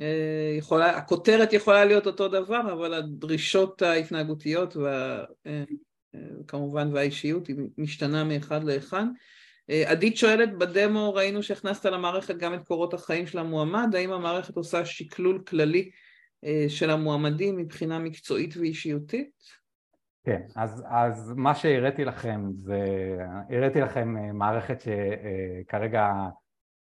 אה, 0.00 0.54
יכולה, 0.58 0.96
הכותרת 0.96 1.52
יכולה 1.52 1.84
להיות 1.84 2.06
אותו 2.06 2.28
דבר, 2.28 2.72
אבל 2.72 2.94
הדרישות 2.94 3.82
ההתנהגותיות 3.82 4.76
וכמובן 6.44 6.82
אה, 6.82 6.86
אה, 6.86 6.94
והאישיות 6.94 7.46
היא 7.46 7.56
משתנה 7.78 8.24
מאחד 8.24 8.64
לאחד. 8.64 9.04
עדית 9.86 10.16
שואלת, 10.16 10.58
בדמו 10.58 11.14
ראינו 11.14 11.42
שהכנסת 11.42 11.86
למערכת 11.86 12.36
גם 12.36 12.54
את 12.54 12.62
קורות 12.62 12.94
החיים 12.94 13.26
של 13.26 13.38
המועמד, 13.38 13.94
האם 13.94 14.12
המערכת 14.12 14.56
עושה 14.56 14.84
שקלול 14.84 15.42
כללי 15.46 15.90
של 16.68 16.90
המועמדים 16.90 17.56
מבחינה 17.56 17.98
מקצועית 17.98 18.56
ואישיותית? 18.56 19.30
כן, 20.24 20.42
אז, 20.56 20.84
אז 20.86 21.32
מה 21.36 21.54
שהראיתי 21.54 22.04
לכם 22.04 22.50
זה, 22.54 22.78
הראיתי 23.50 23.80
לכם 23.80 24.16
אה, 24.16 24.32
מערכת 24.32 24.80
שכרגע, 24.80 26.12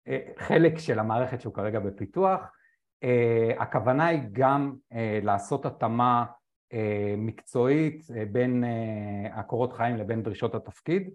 אה, 0.08 0.20
חלק 0.38 0.78
של 0.78 1.00
המערכת 1.00 1.42
שהוא 1.42 1.54
כרגע 1.54 1.80
בפיתוח, 1.80 2.52
אה, 3.04 3.52
הכוונה 3.60 4.08
היא 4.08 4.22
גם 4.32 4.76
לעשות 5.22 5.66
התאמה 5.66 6.26
מקצועית 7.18 8.08
בין 8.32 8.64
הקורות 9.34 9.74
חיים 9.74 9.98
לבין 9.98 10.24
דרישות 10.24 10.56
התפקיד. 10.56 11.10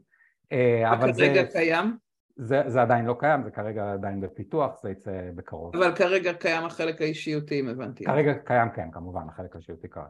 אבל 0.84 1.12
כרגע 1.12 1.42
זה, 1.44 1.48
קיים? 1.52 1.96
זה, 2.36 2.62
זה 2.66 2.82
עדיין 2.82 3.04
לא 3.04 3.16
קיים, 3.18 3.42
זה 3.42 3.50
כרגע 3.50 3.92
עדיין 3.92 4.20
בפיתוח, 4.20 4.82
זה 4.82 4.90
יצא 4.90 5.30
בקרוב. 5.34 5.76
אבל 5.76 5.94
כרגע 5.94 6.32
קיים 6.32 6.64
החלק 6.64 7.00
האישיותי, 7.00 7.60
אם 7.60 7.68
הבנתי. 7.68 8.04
כרגע 8.04 8.34
קיים, 8.34 8.68
כן, 8.70 8.90
כמובן, 8.92 9.22
החלק 9.28 9.54
האישיותי 9.54 9.88
קיים. 9.88 10.06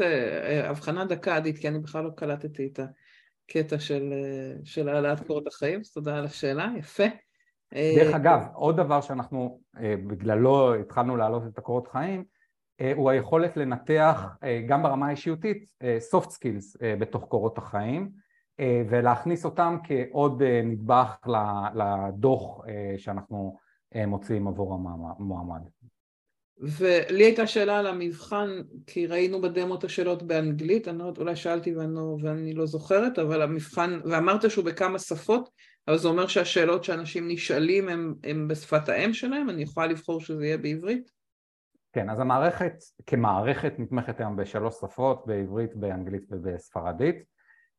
אה, 0.00 0.70
הבחנה 0.70 1.04
דקה 1.04 1.36
עדית, 1.36 1.58
כי 1.58 1.68
אני 1.68 1.78
בכלל 1.78 2.04
לא 2.04 2.10
קלטתי 2.10 2.70
את 2.72 2.80
הקטע 3.48 3.78
של, 3.78 4.12
אה, 4.12 4.54
של 4.64 4.88
העלאת 4.88 5.26
קורות 5.26 5.46
החיים, 5.46 5.80
אז 5.80 5.92
תודה 5.92 6.18
על 6.18 6.24
השאלה, 6.24 6.68
יפה. 6.78 7.04
דרך 7.74 8.14
אגב, 8.14 8.40
עוד 8.54 8.76
דבר 8.76 9.00
שאנחנו 9.00 9.60
אה, 9.80 9.94
בגללו 10.06 10.74
התחלנו 10.74 11.16
להעלות 11.16 11.42
את 11.46 11.58
הקורות 11.58 11.88
חיים, 11.88 12.24
הוא 12.96 13.10
היכולת 13.10 13.56
לנתח 13.56 14.36
גם 14.66 14.82
ברמה 14.82 15.06
האישיותית 15.06 15.70
soft 16.12 16.26
skills 16.26 16.78
בתוך 16.98 17.24
קורות 17.24 17.58
החיים 17.58 18.10
ולהכניס 18.60 19.44
אותם 19.44 19.76
כעוד 19.84 20.42
נדבך 20.64 21.16
לדוח 21.74 22.64
שאנחנו 22.96 23.56
מוציאים 24.06 24.48
עבור 24.48 24.74
המועמד. 24.74 25.60
ולי 26.58 27.24
הייתה 27.24 27.46
שאלה 27.46 27.78
על 27.78 27.86
המבחן, 27.86 28.48
כי 28.86 29.06
ראינו 29.06 29.40
בדמו 29.40 29.74
את 29.74 29.84
השאלות 29.84 30.22
באנגלית, 30.22 30.88
אני 30.88 30.98
לא 30.98 31.04
יודעת, 31.04 31.18
אולי 31.18 31.36
שאלתי 31.36 31.76
ואני 31.76 31.94
לא, 31.94 32.16
ואני 32.22 32.54
לא 32.54 32.66
זוכרת, 32.66 33.18
אבל 33.18 33.42
המבחן, 33.42 34.00
ואמרת 34.04 34.50
שהוא 34.50 34.64
בכמה 34.64 34.98
שפות, 34.98 35.50
אבל 35.88 35.98
זה 35.98 36.08
אומר 36.08 36.26
שהשאלות 36.26 36.84
שאנשים 36.84 37.28
נשאלים 37.28 37.88
הם 38.24 38.48
בשפת 38.48 38.88
האם 38.88 39.12
שלהם, 39.12 39.50
אני 39.50 39.62
יכולה 39.62 39.86
לבחור 39.86 40.20
שזה 40.20 40.46
יהיה 40.46 40.58
בעברית? 40.58 41.10
כן, 41.92 42.10
אז 42.10 42.20
המערכת 42.20 42.74
כמערכת 43.06 43.72
נתמכת 43.78 44.20
היום 44.20 44.36
בשלוש 44.36 44.74
שפות, 44.74 45.26
בעברית, 45.26 45.76
באנגלית 45.76 46.22
ובספרדית. 46.30 47.16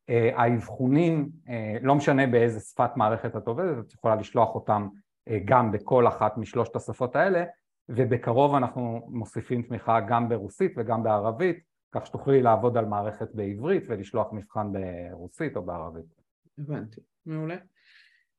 אה, 0.10 0.30
האבחונים, 0.36 1.30
אה, 1.50 1.78
לא 1.82 1.96
משנה 1.96 2.28
באיזה 2.28 2.60
שפת 2.60 2.92
מערכת 2.96 3.36
את 3.36 3.48
עובדת, 3.48 3.86
את 3.88 3.94
יכולה 3.94 4.16
לשלוח 4.16 4.56
אותם 4.56 4.88
אה, 5.28 5.40
גם 5.46 5.72
בכל 5.72 6.08
אחת 6.08 6.38
משלושת 6.38 6.76
השפות 6.76 7.16
האלה, 7.16 7.44
ובקרוב 7.90 8.56
אנחנו 8.56 9.02
מוסיפים 9.08 9.62
תמיכה 9.62 10.00
גם 10.00 10.30
ברוסית 10.30 10.74
וגם 10.78 11.04
בערבית, 11.04 11.60
כך 11.92 12.06
שתוכלי 12.06 12.42
לעבוד 12.42 12.78
על 12.78 12.86
מערכת 12.86 13.28
בעברית 13.34 13.84
ולשלוח 13.88 14.28
מבחן 14.32 14.68
ברוסית 14.74 15.56
או 15.56 15.62
בערבית. 15.62 16.06
הבנתי, 16.58 17.02
מעולה. 17.26 17.56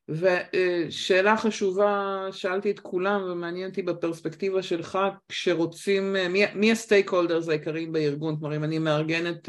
ושאלה 0.08 1.36
חשובה, 1.36 2.26
שאלתי 2.32 2.70
את 2.70 2.80
כולם 2.80 3.22
ומעניין 3.22 3.68
אותי 3.68 3.82
בפרספקטיבה 3.82 4.62
שלך, 4.62 4.98
כשרוצים, 5.28 6.16
מי, 6.30 6.42
מי 6.54 6.72
הסטייק 6.72 7.10
הולדרס 7.10 7.48
העיקריים 7.48 7.92
בארגון? 7.92 8.36
כלומר, 8.38 8.56
אם 8.56 8.64
אני 8.64 8.78
מארגנת 8.78 9.48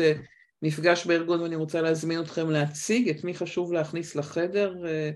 מפגש 0.62 1.08
בארגון 1.08 1.42
ואני 1.42 1.56
רוצה 1.56 1.82
להזמין 1.82 2.20
אתכם 2.20 2.50
להציג, 2.50 3.10
את 3.10 3.24
מי 3.24 3.34
חשוב 3.34 3.74
להכניס 3.74 4.16
לחדר? 4.16 4.88
אה, 4.88 5.12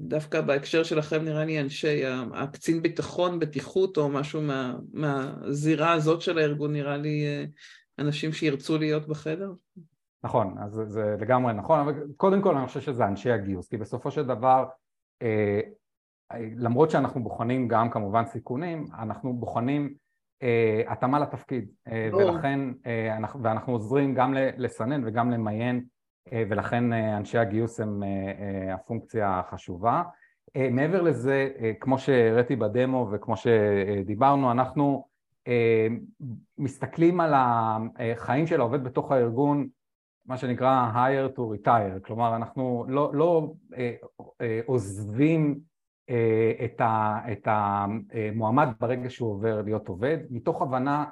דווקא 0.00 0.40
בהקשר 0.40 0.82
שלכם 0.82 1.24
נראה 1.24 1.44
לי 1.44 1.60
אנשי 1.60 2.02
הקצין 2.34 2.82
ביטחון, 2.82 3.38
בטיחות 3.38 3.96
או 3.96 4.08
משהו 4.08 4.42
מה, 4.42 4.76
מהזירה 4.92 5.92
הזאת 5.92 6.20
של 6.22 6.38
הארגון 6.38 6.72
נראה 6.72 6.96
לי 6.96 7.26
אה, 7.26 7.44
אנשים 7.98 8.32
שירצו 8.32 8.78
להיות 8.78 9.08
בחדר? 9.08 9.52
נכון, 10.24 10.56
אז 10.64 10.80
זה, 10.86 11.16
לגמרי 11.20 11.52
נכון, 11.52 11.80
אבל 11.80 11.94
קודם 12.16 12.42
כל 12.42 12.56
אני 12.56 12.66
חושב 12.66 12.80
שזה 12.80 13.06
אנשי 13.06 13.30
הגיוס, 13.30 13.68
כי 13.68 13.76
בסופו 13.76 14.10
של 14.10 14.22
דבר 14.22 14.64
אה, 15.22 15.60
למרות 16.56 16.90
שאנחנו 16.90 17.22
בוחנים 17.22 17.68
גם 17.68 17.90
כמובן 17.90 18.26
סיכונים, 18.26 18.86
אנחנו 18.98 19.32
בוחנים 19.32 19.94
התאמה 20.86 21.18
לתפקיד, 21.18 21.68
אה, 21.88 22.08
ולכן, 22.12 22.60
אה, 22.86 23.16
אנחנו, 23.16 23.42
ואנחנו 23.42 23.72
עוזרים 23.72 24.14
גם 24.14 24.34
לסנן 24.56 25.02
וגם 25.04 25.30
למיין 25.30 25.84
אה, 26.32 26.44
ולכן 26.48 26.92
אה, 26.92 27.16
אנשי 27.16 27.38
הגיוס 27.38 27.80
הם 27.80 28.02
אה, 28.02 28.74
הפונקציה 28.74 29.38
החשובה. 29.38 30.02
מעבר 30.70 31.02
לזה, 31.02 31.48
כמו 31.80 31.98
שהראיתי 31.98 32.56
בדמו 32.56 33.08
וכמו 33.12 33.34
שדיברנו, 33.36 34.50
אנחנו 34.50 35.04
מסתכלים 36.58 37.20
על 37.20 37.32
החיים 37.36 38.46
של 38.46 38.60
העובד 38.60 38.84
בתוך 38.84 39.12
הארגון, 39.12 39.68
מה 40.26 40.36
שנקרא 40.36 40.90
hire 40.94 41.36
to 41.36 41.40
retire, 41.40 42.00
כלומר 42.06 42.36
אנחנו 42.36 42.84
לא, 42.88 43.10
לא 43.14 43.52
עוזבים 44.66 45.60
את, 46.64 46.80
ה, 46.80 47.18
את 47.32 47.48
המועמד 47.50 48.68
ברגע 48.80 49.10
שהוא 49.10 49.30
עובר 49.30 49.62
להיות 49.62 49.88
עובד, 49.88 50.18
מתוך 50.30 50.62
הבנה 50.62 51.04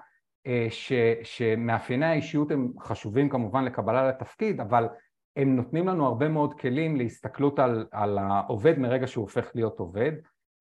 אה, 0.46 0.66
ש, 0.70 0.92
שמאפייני 1.22 2.06
האישיות 2.06 2.50
הם 2.50 2.72
חשובים 2.80 3.28
כמובן 3.28 3.64
לקבלה 3.64 4.08
לתפקיד, 4.08 4.60
אבל 4.60 4.88
הם 5.36 5.56
נותנים 5.56 5.88
לנו 5.88 6.06
הרבה 6.06 6.28
מאוד 6.28 6.54
כלים 6.60 6.96
להסתכלות 6.96 7.58
על, 7.58 7.86
על 7.92 8.18
העובד 8.18 8.78
מרגע 8.78 9.06
שהוא 9.06 9.22
הופך 9.22 9.50
להיות 9.54 9.78
עובד, 9.78 10.12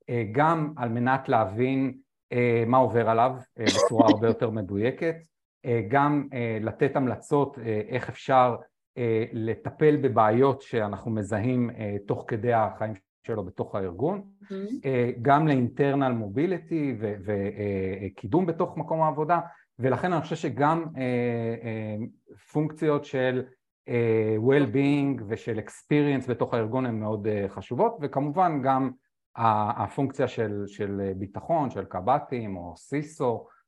אה, 0.09 0.23
גם 0.31 0.73
על 0.77 0.89
מנת 0.89 1.29
להבין 1.29 1.97
אה, 2.31 2.63
מה 2.67 2.77
עובר 2.77 3.09
עליו 3.09 3.35
בצורה 3.59 4.07
הרבה 4.09 4.27
יותר 4.33 4.49
מדויקת, 4.49 5.15
גם 5.87 6.27
לתת 6.61 6.95
המלצות 6.95 7.57
איך 7.89 8.09
אפשר 8.09 8.55
לטפל 9.33 9.97
בבעיות 9.97 10.61
שאנחנו 10.61 11.11
מזהים 11.11 11.69
תוך 12.07 12.25
כדי 12.27 12.53
החיים 12.53 12.93
שלו 13.29 13.43
בתוך 13.43 13.75
הארגון, 13.75 14.21
mm-hmm. 14.43 14.55
גם 15.21 15.47
לאינטרנל 15.47 16.11
מוביליטי 16.11 16.97
וקידום 16.99 18.45
בתוך 18.45 18.77
מקום 18.77 19.01
העבודה 19.01 19.39
ולכן 19.79 20.13
אני 20.13 20.21
חושב 20.21 20.35
שגם 20.35 20.85
אה, 20.97 21.01
אה, 21.63 21.95
פונקציות 22.51 23.05
של 23.05 23.43
אה, 23.89 24.35
well-being 24.47 25.23
ושל 25.27 25.59
experience 25.59 26.29
בתוך 26.29 26.53
הארגון 26.53 26.85
הן 26.85 26.99
מאוד 26.99 27.27
אה, 27.27 27.45
חשובות 27.49 27.97
וכמובן 28.01 28.61
גם 28.63 28.91
הפונקציה 29.35 30.27
של, 30.27 30.63
של 30.67 31.11
ביטחון, 31.15 31.69
של 31.69 31.85
קב"טים 31.85 32.57
או 32.57 32.73
סיסו 32.77 33.35
אה, 33.35 33.58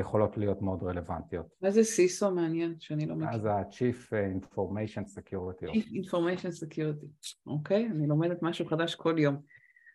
יכולות 0.00 0.36
להיות 0.36 0.62
מאוד 0.62 0.82
רלוונטיות. 0.82 1.46
מה 1.62 1.70
זה 1.70 1.84
סיסו 1.84 2.30
מעניין 2.30 2.74
שאני 2.78 3.06
לא 3.06 3.14
מכיר? 3.14 3.38
זה 3.38 3.52
ה-Chief 3.52 4.12
Information 4.42 5.18
Security. 5.18 5.66
Chief 5.66 6.06
Information 6.06 6.64
Security, 6.64 7.30
אוקיי, 7.46 7.88
אני 7.90 8.06
לומדת 8.06 8.42
משהו 8.42 8.66
חדש 8.66 8.94
כל 8.94 9.14
יום. 9.18 9.36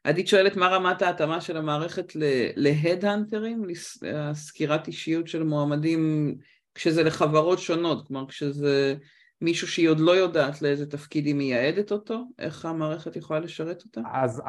עדית 0.04 0.28
שואלת 0.28 0.56
מה 0.56 0.68
רמת 0.68 1.02
ההתאמה 1.02 1.42
של 1.42 1.58
המערכת 1.58 2.12
להד-הנטרים, 2.56 3.64
לסקירת 4.02 4.88
אישיות 4.88 5.28
של 5.28 5.44
מועמדים 5.44 6.36
כשזה 6.76 7.04
לחברות 7.04 7.60
שונות, 7.60 8.08
כלומר 8.08 8.28
כשזה 8.28 8.96
מישהו 9.42 9.68
שהיא 9.68 9.90
עוד 9.90 10.00
לא 10.00 10.12
יודעת 10.12 10.62
לאיזה 10.62 10.90
תפקיד 10.90 11.26
היא 11.26 11.36
מייעדת 11.36 11.92
אותו, 11.92 12.24
איך 12.40 12.66
המערכת 12.66 13.16
יכולה 13.16 13.40
לשרת 13.40 13.84
אותה? 13.86 14.02
אז 14.12 14.42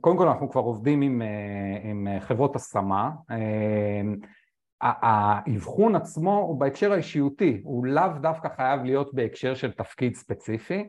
קודם 0.00 0.16
כל 0.16 0.28
אנחנו 0.28 0.50
כבר 0.50 0.60
עובדים 0.60 1.02
עם, 1.02 1.22
אה, 1.22 1.90
עם 1.90 2.08
חברות 2.20 2.56
השמה, 2.56 3.10
אה, 3.30 4.02
האבחון 4.80 5.94
עצמו 5.94 6.38
הוא 6.38 6.60
בהקשר 6.60 6.92
האישיותי, 6.92 7.60
הוא 7.64 7.86
לאו 7.86 8.08
דווקא 8.22 8.48
חייב 8.56 8.84
להיות 8.84 9.14
בהקשר 9.14 9.54
של 9.54 9.70
תפקיד 9.70 10.14
ספציפי. 10.14 10.84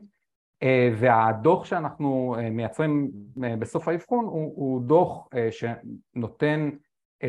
אה, 0.64 0.90
והדוח 1.00 1.66
שאנחנו 1.66 2.36
אה, 2.40 2.50
מייצרים 2.50 3.12
אה, 3.44 3.56
בסוף 3.56 3.88
האבחון 3.88 4.26
הוא, 4.26 4.54
הוא 4.56 4.82
דוח 4.82 5.28
שנותן 5.52 6.70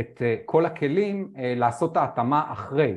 את 0.01 0.23
כל 0.45 0.67
הכלים 0.67 1.33
לעשות 1.37 1.93
את 1.93 1.97
ההתאמה 1.97 2.53
אחרי 2.53 2.95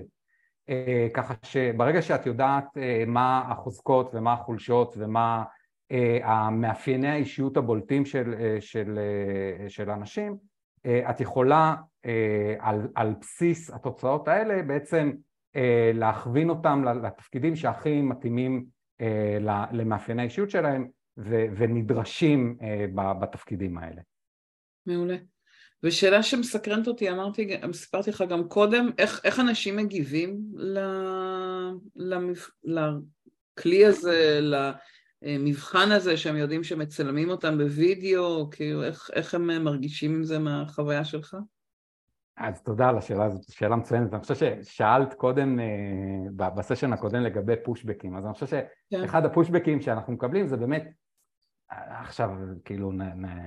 ככה 1.14 1.34
שברגע 1.44 2.02
שאת 2.02 2.26
יודעת 2.26 2.66
מה 3.08 3.44
החוזקות 3.52 4.12
ומה 4.14 4.34
החולשות 4.34 4.96
ומה 4.98 5.44
המאפייני 6.24 7.08
האישיות 7.08 7.58
הבולטים 7.58 8.06
של, 8.06 8.58
של, 8.60 9.00
של 9.68 9.90
אנשים, 9.90 10.38
את 11.10 11.22
יכולה 11.22 11.76
על, 12.60 12.88
על 12.96 13.16
בסיס 13.22 13.70
התוצאות 13.70 14.28
האלה 14.28 14.64
בעצם 14.64 15.12
להכווין 15.94 16.50
אותם 16.50 16.84
לתפקידים 17.04 17.56
שהכי 17.56 18.02
מתאימים 18.02 18.66
למאפייני 19.72 20.22
האישיות 20.22 20.50
שלהם 20.50 20.88
ונדרשים 21.58 22.58
בתפקידים 22.94 23.78
האלה. 23.78 24.02
מעולה. 24.86 25.16
ושאלה 25.84 26.24
שמסקרנת 26.24 26.88
אותי, 26.88 27.12
אמרתי, 27.12 27.58
סיפרתי 27.74 28.10
לך 28.10 28.24
גם 28.30 28.48
קודם, 28.48 28.90
איך, 28.98 29.22
איך 29.24 29.40
אנשים 29.40 29.78
מגיבים 29.78 30.42
ל, 30.54 30.80
למפ, 31.96 32.50
לכלי 32.64 33.86
הזה, 33.86 34.40
למבחן 35.22 35.92
הזה, 35.92 36.18
שהם 36.18 36.36
יודעים 36.36 36.64
שמצלמים 36.64 37.30
אותם 37.30 37.58
בווידאו, 37.58 38.50
כאילו 38.52 38.84
איך, 38.84 39.10
איך 39.14 39.34
הם 39.34 39.64
מרגישים 39.64 40.16
עם 40.16 40.24
זה 40.24 40.40
מהחוויה 40.40 41.06
שלך? 41.06 41.36
אז 42.38 42.64
תודה 42.64 42.90
על 42.90 42.98
השאלה 42.98 43.26
הזאת, 43.26 43.44
שאלה 43.52 43.76
מצוינת. 43.76 44.14
אני 44.14 44.22
חושב 44.22 44.36
ששאלת 44.36 45.14
קודם, 45.14 45.60
אה, 45.60 46.50
בסשן 46.50 46.94
הקודם 46.94 47.22
לגבי 47.22 47.54
פושבקים, 47.64 48.16
אז 48.16 48.26
אני 48.26 48.34
חושב 48.34 48.46
כן. 48.46 48.62
שאחד 49.02 49.26
הפושבקים 49.26 49.82
שאנחנו 49.82 50.14
מקבלים 50.14 50.48
זה 50.48 50.58
באמת 50.58 50.92
עכשיו 51.72 52.30
כאילו 52.66 52.92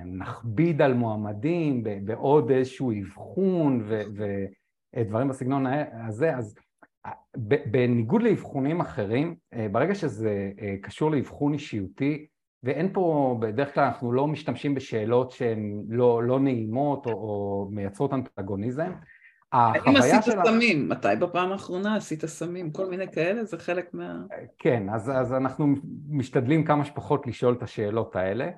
נכביד 0.05 0.81
על 0.81 0.93
מועמדים 0.93 1.83
בעוד 2.05 2.51
איזשהו 2.51 2.91
אבחון 3.01 3.87
ודברים 4.93 5.27
בסגנון 5.27 5.65
הזה, 6.07 6.35
אז 6.35 6.55
בניגוד 7.71 8.23
לאבחונים 8.23 8.81
אחרים, 8.81 9.35
אה, 9.53 9.67
ברגע 9.71 9.95
שזה 9.95 10.51
אה, 10.61 10.75
קשור 10.81 11.11
לאבחון 11.11 11.53
אישיותי, 11.53 12.25
ואין 12.63 12.93
פה, 12.93 13.37
בדרך 13.41 13.73
כלל 13.73 13.83
אנחנו 13.83 14.11
לא 14.11 14.27
משתמשים 14.27 14.75
בשאלות 14.75 15.31
שהן 15.31 15.83
לא, 15.89 16.23
לא 16.23 16.39
נעימות 16.39 17.05
או, 17.05 17.11
או 17.11 17.67
מייצרות 17.71 18.13
אנטגוניזם, 18.13 18.91
האם 19.55 19.95
עשית 19.95 20.23
שלה... 20.23 20.45
סמים? 20.45 20.89
מתי 20.89 21.07
בפעם 21.19 21.51
האחרונה 21.51 21.95
עשית 21.95 22.25
סמים? 22.25 22.71
כל 22.71 22.89
מיני 22.89 23.11
כאלה? 23.11 23.43
זה 23.43 23.57
חלק 23.57 23.93
מה... 23.93 24.15
כן, 24.59 24.89
אז, 24.89 25.09
אז 25.09 25.33
אנחנו 25.33 25.67
משתדלים 26.09 26.63
כמה 26.63 26.85
שפחות 26.85 27.27
לשאול 27.27 27.53
את 27.53 27.63
השאלות 27.63 28.15
האלה. 28.15 28.49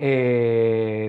אה, 0.00 1.06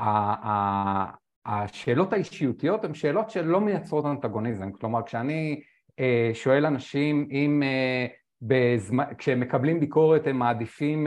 אה, 0.00 1.06
השאלות 1.46 2.12
האישיותיות 2.12 2.84
הן 2.84 2.94
שאלות 2.94 3.30
שלא 3.30 3.60
מייצרות 3.60 4.06
אנטגוניזם, 4.06 4.72
כלומר 4.72 5.02
כשאני 5.02 5.60
אה, 6.00 6.30
שואל 6.34 6.66
אנשים 6.66 7.28
אם 7.30 7.62
בזמן, 8.42 9.04
כשהם 9.18 9.40
מקבלים 9.40 9.80
ביקורת 9.80 10.26
הם 10.26 10.38
מעדיפים 10.38 11.06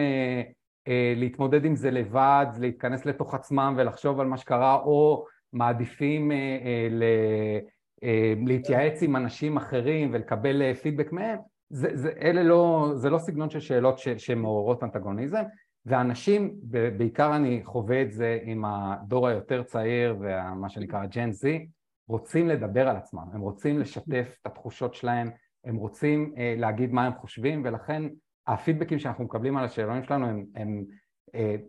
להתמודד 1.16 1.66
עם 1.66 1.76
זה 1.76 1.92
לבד, 1.92 2.46
להתכנס 2.60 3.06
לתוך 3.06 3.34
עצמם 3.34 3.74
ולחשוב 3.78 4.20
על 4.20 4.28
מה 4.28 4.38
שקרה 4.38 4.76
או 4.76 5.26
מעדיפים 5.54 6.32
אה, 6.32 6.38
אה, 6.38 7.60
אה, 8.04 8.34
להתייעץ 8.46 9.04
עם 9.04 9.16
אנשים 9.16 9.58
אחרים 9.58 10.10
ולקבל 10.14 10.74
פידבק 10.74 11.12
מהם, 11.12 11.40
זה, 11.70 11.90
זה, 11.94 12.12
אלה 12.22 12.44
לא, 12.44 12.92
זה 12.96 13.10
לא 13.10 13.18
סגנון 13.18 13.50
של 13.50 13.60
שאלות 13.60 14.00
שמעוררות 14.18 14.84
אנטגוניזם. 14.84 15.44
ואנשים, 15.86 16.56
בעיקר 16.98 17.36
אני 17.36 17.62
חווה 17.64 18.02
את 18.02 18.12
זה 18.12 18.40
עם 18.44 18.66
הדור 18.66 19.28
היותר 19.28 19.64
צעיר 19.64 20.16
ומה 20.20 20.70
שנקרא 20.70 21.06
ג'ן 21.06 21.32
זי, 21.32 21.68
רוצים 22.08 22.48
לדבר 22.48 22.88
על 22.90 22.96
עצמם, 22.96 23.26
הם 23.34 23.42
רוצים 23.42 23.80
לשתף 23.80 24.38
את 24.42 24.46
התחושות 24.46 24.94
שלהם, 24.94 25.30
הם 25.66 25.76
רוצים 25.76 26.34
להגיד 26.58 26.92
מה 26.92 27.06
הם 27.06 27.14
חושבים 27.14 27.62
ולכן 27.66 28.04
הפידבקים 28.48 29.00
שאנחנו 29.00 29.24
מקבלים 29.24 29.58
על 29.58 29.66
השאלונים 29.66 30.04
שלנו 30.04 30.28
הם, 30.28 30.46
הם 30.56 30.86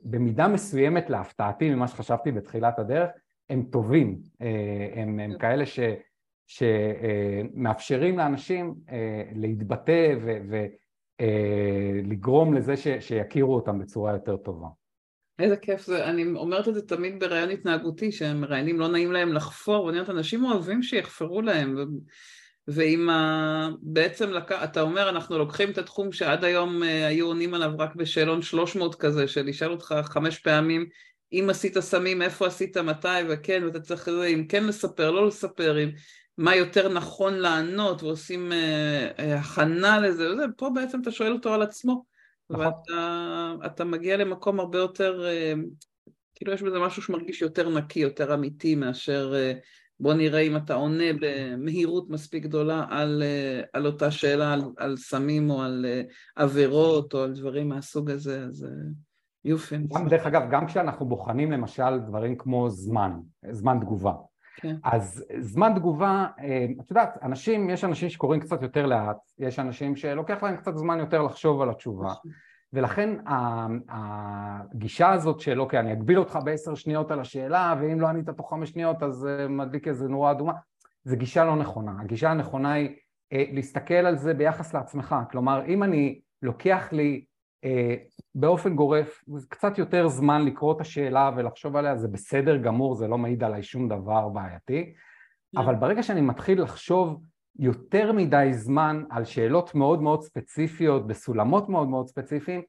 במידה 0.05 0.49
מסוימת 0.49 1.11
להפתעתי 1.11 1.75
ממה 1.75 1.89
שחשבתי 1.89 2.33
בתחילת 2.33 2.79
הדרך 2.79 3.11
הם 3.51 3.63
טובים, 3.63 4.19
אה, 4.43 5.03
הם, 5.03 5.19
הם 5.19 5.39
כאלה 5.39 5.67
ש, 5.67 5.81
שמאפשרים 6.47 8.19
לאנשים 8.19 8.75
אה, 8.91 9.23
להתבטא 9.35 10.15
ולגרום 11.21 12.55
אה, 12.55 12.59
לזה 12.59 12.77
ש, 12.77 12.89
שיכירו 13.01 13.55
אותם 13.55 13.79
בצורה 13.79 14.13
יותר 14.13 14.37
טובה. 14.37 14.67
איזה 15.39 15.57
כיף 15.57 15.87
זה, 15.87 16.05
אני 16.05 16.25
אומרת 16.37 16.69
את 16.69 16.75
זה 16.75 16.83
תמיד 16.83 17.21
בראיון 17.21 17.51
התנהגותי, 17.51 18.11
מראיינים 18.35 18.81
לא 18.81 18.89
נעים 18.89 19.13
להם 19.13 19.33
לחפור, 19.33 19.85
ואני 19.85 19.99
אומרת, 19.99 20.11
אנשים 20.11 20.45
אוהבים 20.45 20.83
שיחפרו 20.83 21.43
להם, 21.43 21.75
ו... 21.79 21.83
ואם 22.69 23.11
ה... 23.11 23.69
בעצם 23.83 24.31
לק... 24.31 24.53
אתה 24.53 24.81
אומר, 24.81 25.09
אנחנו 25.09 25.39
לוקחים 25.39 25.71
את 25.71 25.79
התחום 25.79 26.13
שעד 26.13 26.45
היום 26.45 26.83
היו 26.83 27.27
עונים 27.27 27.55
עליו 27.55 27.71
רק 27.79 27.95
בשאלון 27.95 28.43
300 28.43 28.95
כזה, 28.95 29.29
של 29.29 29.47
לשאול 29.47 29.73
אותך 29.73 29.95
חמש 30.05 30.39
פעמים 30.39 30.87
אם 31.33 31.47
עשית 31.51 31.79
סמים, 31.79 32.23
איפה 32.23 32.47
עשית, 32.47 32.77
מתי, 32.77 33.09
וכן, 33.29 33.63
ואתה 33.65 33.81
צריך, 33.81 34.09
אם 34.09 34.47
כן 34.49 34.65
לספר, 34.67 35.11
לא 35.11 35.27
לספר, 35.27 35.85
אם 35.85 35.91
מה 36.39 36.57
יותר 36.57 36.89
נכון 36.89 37.35
לענות, 37.35 38.03
ועושים 38.03 38.53
אה, 38.53 39.11
אה, 39.19 39.39
הכנה 39.39 40.01
לזה, 40.01 40.33
וזה, 40.33 40.45
פה 40.57 40.71
בעצם 40.75 41.01
אתה 41.01 41.11
שואל 41.11 41.33
אותו 41.33 41.55
על 41.55 41.63
עצמו, 41.63 42.05
נכון. 42.51 42.67
ואתה 43.63 43.85
מגיע 43.85 44.17
למקום 44.17 44.61
הרבה 44.61 44.79
יותר, 44.79 45.27
אה, 45.27 45.53
כאילו 46.35 46.53
יש 46.53 46.63
בזה 46.63 46.79
משהו 46.79 47.03
שמרגיש 47.03 47.43
יותר 47.43 47.69
נקי, 47.69 48.01
יותר 48.01 48.35
אמיתי, 48.35 48.75
מאשר 48.75 49.33
אה, 49.35 49.53
בוא 50.01 50.15
נראה 50.15 50.41
אם 50.41 50.57
אתה 50.57 50.75
עונה 50.75 51.05
במהירות 51.21 52.11
מספיק 52.11 52.43
גדולה 52.43 52.85
על, 52.89 53.23
אה, 53.23 53.63
על 53.73 53.87
אותה 53.87 54.11
שאלה, 54.11 54.53
על, 54.53 54.61
על 54.77 54.97
סמים 54.97 55.51
או 55.51 55.63
על 55.63 55.87
אה, 55.89 56.03
עבירות 56.37 57.15
או 57.15 57.23
על 57.23 57.33
דברים 57.33 57.69
מהסוג 57.69 58.11
הזה, 58.11 58.45
אז... 58.45 58.65
אה, 58.65 58.71
יופי. 59.45 59.77
גם, 59.95 60.09
דרך 60.09 60.27
אגב, 60.27 60.43
גם 60.51 60.67
כשאנחנו 60.67 61.07
בוחנים 61.07 61.53
למשל 61.53 61.99
דברים 61.99 62.37
כמו 62.37 62.71
זמן, 62.71 63.13
זמן 63.51 63.79
תגובה. 63.81 64.13
כן. 64.57 64.77
אז 64.85 65.25
זמן 65.39 65.73
תגובה, 65.75 66.27
אה, 66.41 66.67
את 66.81 66.91
יודעת, 66.91 67.19
אנשים, 67.23 67.71
יש 67.71 67.85
אנשים 67.85 68.09
שקוראים 68.09 68.41
קצת 68.41 68.63
יותר 68.63 68.87
לאט, 68.87 69.17
יש 69.39 69.59
אנשים 69.59 69.97
שלוקח 69.97 70.43
להם 70.43 70.57
קצת 70.57 70.77
זמן 70.77 70.99
יותר 70.99 71.23
לחשוב 71.23 71.61
על 71.61 71.71
התשובה, 71.71 72.07
נכון. 72.07 72.31
ולכן 72.73 73.17
הגישה 73.89 75.13
הזאת 75.13 75.41
של 75.41 75.61
אוקיי, 75.61 75.81
אני 75.81 75.93
אגביל 75.93 76.19
אותך 76.19 76.39
בעשר 76.45 76.75
שניות 76.75 77.11
על 77.11 77.21
השאלה, 77.21 77.75
ואם 77.81 78.01
לא 78.01 78.07
ענית 78.07 78.31
תוך 78.31 78.51
חמש 78.51 78.71
שניות 78.71 79.03
אז 79.03 79.27
אה, 79.27 79.49
מדליק 79.49 79.89
איזה 79.89 80.09
נורה 80.09 80.31
אדומה, 80.31 80.53
זו 81.05 81.17
גישה 81.17 81.45
לא 81.45 81.57
נכונה. 81.57 81.93
הגישה 82.01 82.31
הנכונה 82.31 82.73
היא 82.73 82.97
אה, 83.33 83.45
להסתכל 83.53 83.95
על 83.95 84.17
זה 84.17 84.35
ביחס 84.35 84.75
לעצמך, 84.75 85.17
כלומר, 85.31 85.65
אם 85.67 85.83
אני 85.83 86.21
לוקח 86.43 86.89
לי 86.93 87.25
באופן 88.35 88.77
גורף, 88.77 89.25
זה 89.37 89.47
קצת 89.49 89.79
יותר 89.79 90.09
זמן 90.09 90.45
לקרוא 90.45 90.77
את 90.77 90.81
השאלה 90.81 91.31
ולחשוב 91.37 91.77
עליה, 91.77 91.97
זה 91.97 92.09
בסדר 92.09 92.57
גמור, 92.57 92.95
זה 92.95 93.09
לא 93.09 93.19
מעיד 93.19 93.45
עליי 93.45 93.63
שום 93.63 93.89
דבר 93.89 94.29
בעייתי, 94.29 94.93
כן. 95.53 95.61
אבל 95.61 95.75
ברגע 95.75 96.03
שאני 96.03 96.21
מתחיל 96.21 96.63
לחשוב 96.63 97.23
יותר 97.59 98.13
מדי 98.13 98.49
זמן 98.53 99.05
על 99.11 99.25
שאלות 99.25 99.75
מאוד 99.75 100.03
מאוד 100.03 100.23
ספציפיות, 100.23 101.07
בסולמות 101.07 101.69
מאוד 101.69 101.89
מאוד 101.89 102.09
ספציפיים, 102.09 102.63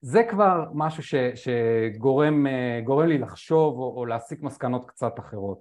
זה 0.00 0.22
כבר 0.30 0.64
משהו 0.74 1.02
ש, 1.02 1.14
שגורם 1.34 2.46
אה, 2.46 3.06
לי 3.06 3.18
לחשוב 3.18 3.78
או, 3.78 3.94
או 3.96 4.06
להסיק 4.06 4.42
מסקנות 4.42 4.90
קצת 4.90 5.18
אחרות. 5.18 5.58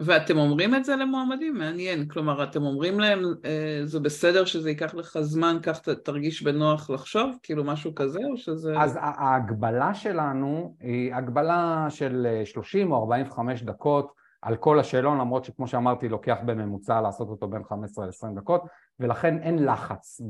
אה, 0.00 0.06
ואתם 0.06 0.38
אומרים 0.38 0.74
את 0.74 0.84
זה 0.84 0.96
למועמדים? 0.96 1.54
מעניין. 1.54 2.08
כלומר, 2.08 2.44
אתם 2.44 2.62
אומרים 2.62 3.00
להם, 3.00 3.22
אה, 3.44 3.80
זה 3.84 4.00
בסדר 4.00 4.44
שזה 4.44 4.70
ייקח 4.70 4.94
לך 4.94 5.18
זמן, 5.20 5.58
כך 5.62 5.80
תרגיש 5.88 6.42
בנוח 6.42 6.90
לחשוב? 6.90 7.36
כאילו 7.42 7.64
משהו 7.64 7.94
כזה, 7.94 8.20
או 8.30 8.36
שזה... 8.36 8.74
אז 8.78 8.98
ההגבלה 9.00 9.94
שלנו 9.94 10.76
היא 10.80 11.14
הגבלה 11.14 11.86
של 11.88 12.26
30 12.44 12.92
או 12.92 13.00
45 13.00 13.62
דקות 13.62 14.12
על 14.42 14.56
כל 14.56 14.78
השאלון, 14.78 15.18
למרות 15.18 15.44
שכמו 15.44 15.66
שאמרתי, 15.66 16.08
לוקח 16.08 16.36
בממוצע 16.46 17.00
לעשות 17.00 17.28
אותו 17.28 17.48
בין 17.48 17.64
15 17.64 18.06
ל-20 18.06 18.40
דקות, 18.40 18.62
ולכן 19.00 19.38
אין 19.38 19.64
לחץ, 19.64 20.20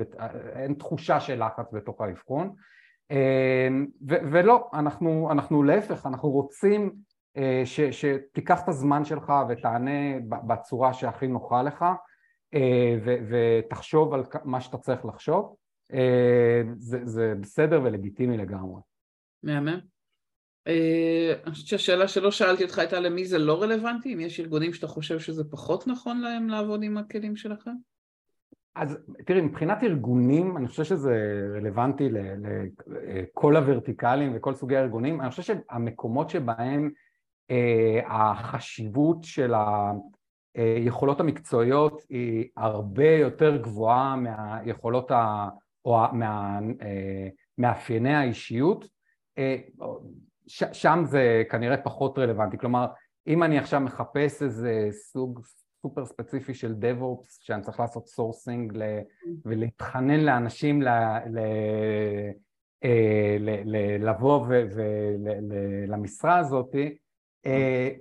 אין 0.54 0.74
תחושה 0.74 1.20
של 1.20 1.44
לחץ 1.44 1.72
בתוך 1.72 2.00
האבחון. 2.00 2.54
אה, 3.10 3.68
ולא, 4.06 4.68
אנחנו, 4.74 5.28
אנחנו 5.32 5.62
להפך, 5.62 6.06
אנחנו 6.06 6.30
רוצים 6.30 6.82
אה, 6.82 6.90
ש, 7.64 7.80
שתיקח 7.80 8.60
את 8.64 8.68
הזמן 8.68 9.04
שלך 9.04 9.32
ותענה 9.48 10.20
בצורה 10.46 10.92
שהכי 10.92 11.26
נוחה 11.26 11.62
לך 11.62 11.84
אה, 12.54 12.98
ו, 13.04 13.16
ותחשוב 13.28 14.14
על 14.14 14.22
מה 14.44 14.60
שאתה 14.60 14.78
צריך 14.78 15.04
לחשוב, 15.04 15.56
אה, 15.92 16.62
זה, 16.78 17.00
זה 17.04 17.34
בסדר 17.40 17.80
ולגיטימי 17.84 18.36
לגמרי. 18.36 18.80
מהמם. 19.42 19.80
אני 20.66 21.52
חושבת 21.52 21.66
שהשאלה 21.66 22.08
שלא 22.08 22.30
שאלתי 22.30 22.64
אותך 22.64 22.78
הייתה 22.78 23.00
למי 23.00 23.24
זה 23.24 23.38
לא 23.38 23.62
רלוונטי, 23.62 24.14
אם 24.14 24.20
יש 24.20 24.40
ארגונים 24.40 24.72
שאתה 24.72 24.86
חושב 24.86 25.18
שזה 25.18 25.44
פחות 25.50 25.86
נכון 25.86 26.20
להם 26.20 26.48
לעבוד 26.48 26.82
עם 26.82 26.98
הכלים 26.98 27.36
שלכם? 27.36 27.70
אז 28.74 28.98
תראי, 29.26 29.40
מבחינת 29.40 29.82
ארגונים, 29.82 30.56
אני 30.56 30.68
חושב 30.68 30.84
שזה 30.84 31.42
רלוונטי 31.56 32.08
לכל 32.10 33.56
הוורטיקלים 33.56 34.32
וכל 34.36 34.54
סוגי 34.54 34.76
הארגונים, 34.76 35.20
אני 35.20 35.30
חושב 35.30 35.42
שהמקומות 35.42 36.30
שבהם 36.30 36.84
אה, 36.84 37.09
החשיבות 38.06 39.24
של 39.24 39.54
היכולות 40.54 41.20
המקצועיות 41.20 42.02
היא 42.08 42.48
הרבה 42.56 43.10
יותר 43.10 43.56
גבוהה 43.56 44.16
מהיכולות 44.16 45.10
ה... 45.10 45.48
או 45.84 45.98
מהמאפייני 47.58 48.14
האישיות, 48.14 48.88
שם 50.72 51.02
זה 51.04 51.42
כנראה 51.50 51.76
פחות 51.76 52.18
רלוונטי, 52.18 52.58
כלומר 52.58 52.86
אם 53.26 53.42
אני 53.42 53.58
עכשיו 53.58 53.80
מחפש 53.80 54.42
איזה 54.42 54.88
סוג 54.90 55.40
סופר 55.82 56.04
ספציפי 56.04 56.54
של 56.54 56.74
DevOps 56.80 57.26
שאני 57.40 57.62
צריך 57.62 57.80
לעשות 57.80 58.06
sourcing 58.06 58.78
ולהתחנן 59.44 60.20
לאנשים 60.20 60.82
אה, 62.84 63.36
לבוא 63.98 64.46
למשרה 65.86 66.38
הזאת, 66.38 66.74
אה, 66.74 66.88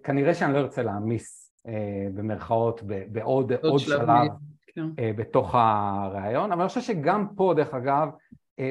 כנראה 0.03 0.33
שאני 0.33 0.53
לא 0.53 0.57
ארצה 0.57 0.83
להעמיס 0.83 1.53
אה, 1.67 2.07
במרכאות 2.15 2.81
בעוד 3.11 3.51
עוד 3.53 3.79
שלב, 3.79 3.99
שלב 3.99 4.27
כן. 4.75 5.15
בתוך 5.15 5.55
הרעיון, 5.55 6.51
אבל 6.51 6.61
אני 6.61 6.67
חושב 6.67 6.81
שגם 6.81 7.27
פה 7.35 7.53
דרך 7.55 7.73
אגב 7.73 8.09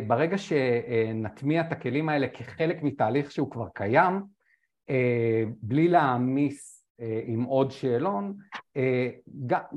ברגע 0.07 0.39
שנטמיע 0.39 1.61
את 1.61 1.73
הכלים 1.73 2.09
האלה 2.09 2.29
כחלק 2.29 2.83
מתהליך 2.83 3.31
שהוא 3.31 3.51
כבר 3.51 3.69
קיים, 3.75 4.23
בלי 5.63 5.89
להעמיס 5.89 6.79
אה, 7.01 7.21
עם 7.25 7.43
עוד 7.43 7.71
שאלון, 7.71 8.35
אה, 8.77 9.09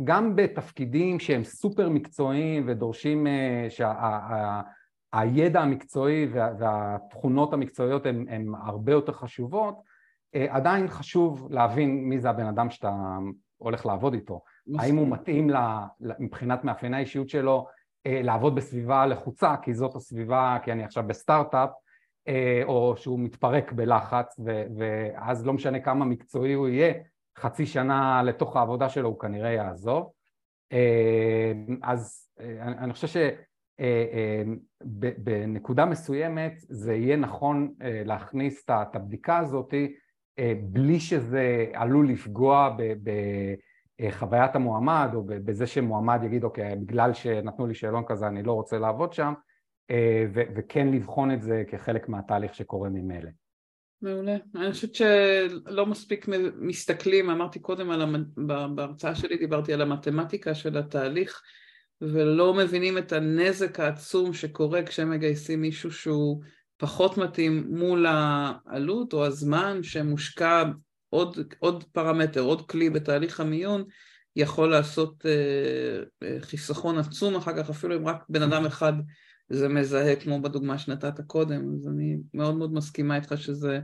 גם 0.03 0.35
בתפקידים 0.35 1.19
שהם 1.19 1.43
סופר 1.43 1.89
מקצועיים 1.89 2.63
ודורשים 2.67 3.27
אה, 3.27 3.67
שהידע 3.69 5.61
המקצועי 5.61 6.27
והתכונות 6.33 7.53
המקצועיות 7.53 8.05
הן 8.05 8.47
הרבה 8.63 8.91
יותר 8.91 9.13
חשובות, 9.13 9.75
עדיין 10.33 10.87
חשוב 10.87 11.47
להבין 11.51 12.03
מי 12.03 12.19
זה 12.19 12.29
הבן 12.29 12.45
אדם 12.45 12.69
שאתה 12.69 13.17
הולך 13.57 13.85
לעבוד 13.85 14.13
איתו. 14.13 14.41
האם 14.79 14.95
הוא 14.95 15.07
מתאים 15.07 15.49
מבחינת 16.19 16.63
מאפייני 16.63 16.97
האישיות 16.97 17.29
שלו 17.29 17.67
לעבוד 18.05 18.55
בסביבה 18.55 19.05
לחוצה, 19.05 19.55
כי 19.61 19.73
זאת 19.73 19.95
הסביבה, 19.95 20.57
כי 20.63 20.71
אני 20.71 20.83
עכשיו 20.83 21.03
בסטארט-אפ, 21.07 21.69
או 22.63 22.93
שהוא 22.97 23.19
מתפרק 23.19 23.71
בלחץ, 23.71 24.39
ואז 24.77 25.45
לא 25.45 25.53
משנה 25.53 25.79
כמה 25.79 26.05
מקצועי 26.05 26.53
הוא 26.53 26.67
יהיה, 26.67 26.93
חצי 27.37 27.65
שנה 27.65 28.23
לתוך 28.23 28.55
העבודה 28.55 28.89
שלו 28.89 29.09
הוא 29.09 29.19
כנראה 29.19 29.51
יעזוב. 29.51 30.11
אה, 30.71 31.51
אז 31.83 32.29
אה, 32.39 32.63
אני 32.63 32.93
חושב 32.93 33.07
שבנקודה 34.81 35.83
אה, 35.83 35.89
מסוימת 35.89 36.53
זה 36.57 36.93
יהיה 36.93 37.15
נכון 37.15 37.73
להכניס 37.79 38.63
את 38.65 38.95
הבדיקה 38.95 39.37
הזאת 39.37 39.73
בלי 40.61 40.99
שזה 40.99 41.65
עלול 41.73 42.09
לפגוע 42.09 42.77
בחוויית 44.01 44.55
המועמד 44.55 45.09
או 45.13 45.23
בזה 45.25 45.67
שמועמד 45.67 46.19
יגיד 46.23 46.43
אוקיי 46.43 46.75
בגלל 46.75 47.13
שנתנו 47.13 47.67
לי 47.67 47.75
שאלון 47.75 48.03
כזה 48.07 48.27
אני 48.27 48.43
לא 48.43 48.53
רוצה 48.53 48.79
לעבוד 48.79 49.13
שם 49.13 49.33
וכן 50.55 50.87
לבחון 50.87 51.31
את 51.31 51.41
זה 51.41 51.63
כחלק 51.67 52.09
מהתהליך 52.09 52.55
שקורה 52.55 52.89
ממילא. 52.89 53.29
מעולה. 54.01 54.35
אני 54.55 54.71
חושבת 54.71 54.95
שלא 54.95 55.85
מספיק 55.85 56.25
מסתכלים, 56.59 57.29
אמרתי 57.29 57.59
קודם, 57.59 57.89
על 57.91 58.01
המ... 58.01 58.23
בהרצאה 58.75 59.15
שלי 59.15 59.37
דיברתי 59.37 59.73
על 59.73 59.81
המתמטיקה 59.81 60.55
של 60.55 60.77
התהליך 60.77 61.41
ולא 62.01 62.53
מבינים 62.53 62.97
את 62.97 63.11
הנזק 63.11 63.79
העצום 63.79 64.33
שקורה 64.33 64.83
כשהם 64.83 65.09
מגייסים 65.09 65.61
מישהו 65.61 65.91
שהוא 65.91 66.43
פחות 66.81 67.17
מתאים 67.17 67.65
מול 67.69 68.05
העלות 68.09 69.13
או 69.13 69.25
הזמן 69.25 69.83
שמושקע 69.83 70.63
עוד, 71.09 71.37
עוד 71.59 71.83
פרמטר, 71.83 72.41
עוד 72.41 72.69
כלי 72.69 72.89
בתהליך 72.89 73.39
המיון 73.39 73.83
יכול 74.35 74.71
לעשות 74.71 75.25
אה, 75.25 76.03
אה 76.23 76.37
חיסכון 76.41 76.97
עצום 76.97 77.35
אחר 77.35 77.63
כך 77.63 77.69
אפילו 77.69 77.95
אם 77.95 78.07
רק 78.07 78.23
בן 78.29 78.41
אדם 78.41 78.65
אחד 78.65 78.93
זה 79.49 79.69
מזהה 79.69 80.15
כמו 80.15 80.41
בדוגמה 80.41 80.77
שנתת 80.77 81.21
קודם, 81.27 81.73
אז 81.75 81.87
אני 81.87 82.17
מאוד 82.33 82.55
מאוד 82.55 82.73
מסכימה 82.73 83.15
איתך 83.15 83.33
שזה 83.37 83.79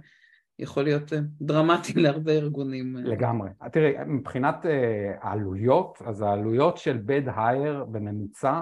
יכול 0.60 0.84
להיות 0.84 1.14
אה, 1.14 1.20
דרמטי 1.42 1.94
להרבה 2.04 2.32
ארגונים. 2.32 2.98
לגמרי. 2.98 3.50
תראי, 3.72 3.94
מבחינת 4.08 4.66
אה, 4.66 5.12
העלויות, 5.22 6.02
אז 6.06 6.22
העלויות 6.22 6.78
של 6.78 7.00
bed 7.08 7.28
hire 7.28 7.86
בממוצע, 7.92 8.62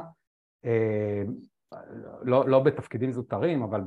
אה, 0.65 1.23
לא, 2.21 2.49
לא 2.49 2.59
בתפקידים 2.59 3.11
זוטרים, 3.11 3.63
אבל 3.63 3.81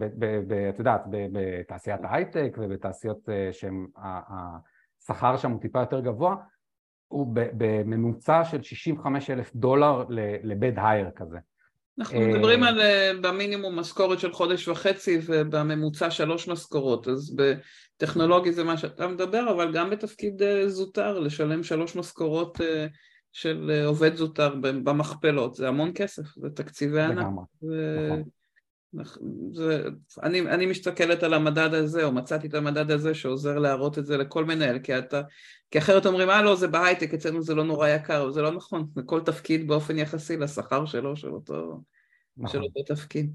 את 0.69 0.79
יודעת, 0.79 1.03
בתעשיית 1.11 2.01
ההייטק 2.05 2.57
ובתעשיות 2.59 3.29
שהשכר 3.53 5.37
שם 5.37 5.51
הוא 5.51 5.61
טיפה 5.61 5.81
יותר 5.81 6.01
גבוה, 6.01 6.37
הוא 7.09 7.27
בממוצע 7.35 8.45
של 8.45 8.63
65 8.63 9.31
אלף 9.31 9.51
דולר 9.55 10.05
לבד 10.43 10.73
הייר 10.77 11.11
כזה. 11.17 11.39
אנחנו 11.99 12.21
מדברים 12.21 12.63
על 12.63 12.81
אה, 12.81 13.13
במינימום 13.21 13.79
משכורת 13.79 14.21
של 14.21 14.33
חודש 14.33 14.69
וחצי 14.69 15.21
ובממוצע 15.27 16.11
שלוש 16.11 16.49
משכורות, 16.49 17.09
אז 17.09 17.37
בטכנולוגי 17.37 18.53
זה 18.53 18.65
מה 18.65 18.77
שאתה 18.77 19.09
מדבר, 19.09 19.51
אבל 19.51 19.73
גם 19.73 19.91
בתפקיד 19.91 20.43
אה, 20.43 20.69
זוטר, 20.69 21.19
לשלם 21.19 21.63
שלוש 21.63 21.97
משכורות 21.97 22.61
אה, 22.61 22.87
של 23.41 23.83
עובד 23.87 24.15
זוטר 24.15 24.55
במכפלות, 24.61 25.55
זה 25.55 25.69
המון 25.69 25.91
כסף, 25.95 26.23
זה 26.37 26.51
תקציבי 26.51 27.01
ענק. 27.01 27.27
נכון. 28.93 29.23
זה, 29.53 29.83
אני, 30.23 30.41
אני 30.41 30.67
מסתכלת 30.67 31.23
על 31.23 31.35
המדד 31.35 31.75
הזה, 31.75 32.05
או 32.05 32.13
מצאתי 32.13 32.47
את 32.47 32.55
המדד 32.55 32.91
הזה 32.91 33.15
שעוזר 33.15 33.59
להראות 33.59 33.99
את 33.99 34.07
זה 34.07 34.17
לכל 34.17 34.45
מנהל, 34.45 34.79
כי, 34.79 34.99
אתה, 34.99 35.23
כי 35.71 35.79
אחרת 35.79 36.07
אומרים, 36.07 36.31
אה 36.31 36.43
לא, 36.43 36.57
זה 36.57 36.69
בהייטק, 36.69 37.15
אצלנו 37.15 37.43
זה 37.43 37.55
לא 37.55 37.65
נורא 37.65 37.89
יקר, 37.89 38.23
אבל 38.23 38.33
זה 38.33 38.43
לא 38.43 38.51
נכון, 38.51 38.87
זה 38.95 39.03
כל 39.03 39.21
תפקיד 39.21 39.69
באופן 39.69 39.99
יחסי 39.99 40.37
לשכר 40.37 40.87
שלו, 40.87 41.17
של 41.17 41.31
אותו, 41.31 41.81
נכון. 42.37 42.53
של 42.53 42.63
אותו 42.63 42.95
תפקיד. 42.95 43.33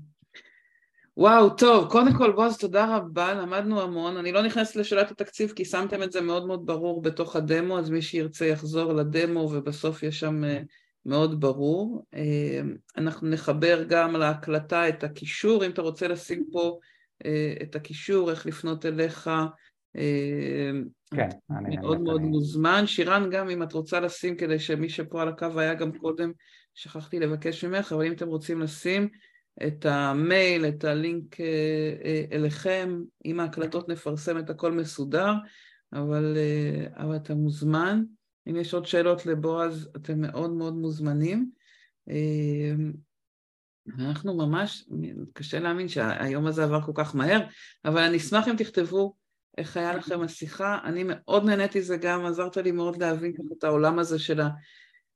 וואו, 1.18 1.49
טוב, 1.49 1.91
קודם 1.91 2.18
כל 2.18 2.32
בועז, 2.32 2.57
תודה 2.57 2.97
רבה, 2.97 3.34
למדנו 3.34 3.82
המון. 3.82 4.18
אני 4.18 4.32
לא 4.32 4.41
נכנסת 4.41 4.76
לשאלת 4.76 5.11
התקציב 5.11 5.51
כי 5.55 5.66
שמתם 5.66 6.03
את 6.03 6.11
זה 6.11 6.22
מאוד 6.22 6.47
מאוד 6.47 6.66
ברור 6.66 7.01
בתוך 7.01 7.36
הדמו, 7.36 7.80
אז 7.80 7.89
מי 7.89 8.01
שירצה 8.01 8.45
יחזור 8.45 8.93
לדמו 8.93 9.39
ובסוף 9.39 10.03
יש 10.03 10.20
שם 10.20 10.43
uh, 10.43 10.66
מאוד 11.05 11.39
ברור. 11.39 12.05
אמ, 12.14 12.76
אנחנו 12.97 13.30
נחבר 13.30 13.84
גם 13.89 14.16
להקלטה 14.16 14.89
את 14.89 15.03
הקישור, 15.03 15.66
אם 15.66 15.72
אתה 15.72 15.82
רוצה 15.82 16.07
לשים 16.07 16.45
פה 16.51 16.80
אה, 17.26 17.53
את 17.64 17.76
הקישור, 17.76 18.32
איך 18.32 18.45
לפנות 18.45 18.86
אליך. 18.86 19.30
כן, 21.16 21.30
אני... 21.57 21.78
מאוד 21.78 22.01
מאוד 22.01 22.22
אני... 22.22 22.30
מוזמן. 22.30 22.88
שירן 22.88 23.30
גם, 23.30 23.49
אם 23.49 23.64
את 23.64 23.74
רוצה 23.74 23.99
לשים, 23.99 24.38
כדי 24.38 24.59
שמי 24.59 24.89
שפה 24.89 25.22
על 25.22 25.28
הקו 25.28 25.59
היה 25.59 25.74
גם 25.74 25.91
קודם, 25.91 26.32
שכחתי 26.74 27.20
לבקש 27.20 27.66
ממך, 27.66 27.93
אבל 27.93 28.05
אם 28.05 28.14
אתם 28.14 28.28
רוצים 28.28 28.61
לשים 28.61 29.09
את 29.67 29.85
המייל, 29.85 30.65
את 30.65 30.83
הלינק 30.83 31.41
אה, 31.41 31.45
אה, 32.05 32.25
אליכם, 32.31 33.01
עם 33.23 33.39
ההקלטות 33.39 33.89
נפרסם 33.89 34.39
את 34.39 34.49
הכל 34.49 34.71
מסודר, 34.71 35.31
אבל, 35.93 36.37
אבל 36.95 37.15
אתה 37.15 37.35
מוזמן. 37.35 38.03
אם 38.49 38.55
יש 38.55 38.73
עוד 38.73 38.85
שאלות 38.85 39.25
לבועז, 39.25 39.89
אתם 39.95 40.21
מאוד 40.21 40.51
מאוד 40.51 40.73
מוזמנים. 40.73 41.49
אנחנו 43.99 44.37
ממש, 44.37 44.85
קשה 45.33 45.59
להאמין 45.59 45.87
שהיום 45.87 46.47
הזה 46.47 46.63
עבר 46.63 46.81
כל 46.81 46.91
כך 46.95 47.15
מהר, 47.15 47.39
אבל 47.85 48.01
אני 48.01 48.17
אשמח 48.17 48.47
אם 48.47 48.55
תכתבו 48.57 49.15
איך 49.57 49.77
היה 49.77 49.95
לכם 49.95 50.21
השיחה. 50.21 50.79
אני 50.83 51.03
מאוד 51.07 51.45
נהניתי 51.45 51.81
זה 51.81 51.97
גם, 51.97 52.25
עזרת 52.25 52.57
לי 52.57 52.71
מאוד 52.71 53.03
להבין 53.03 53.33
את 53.57 53.63
העולם 53.63 53.99
הזה 53.99 54.19
של 54.19 54.41
ה... 54.41 54.49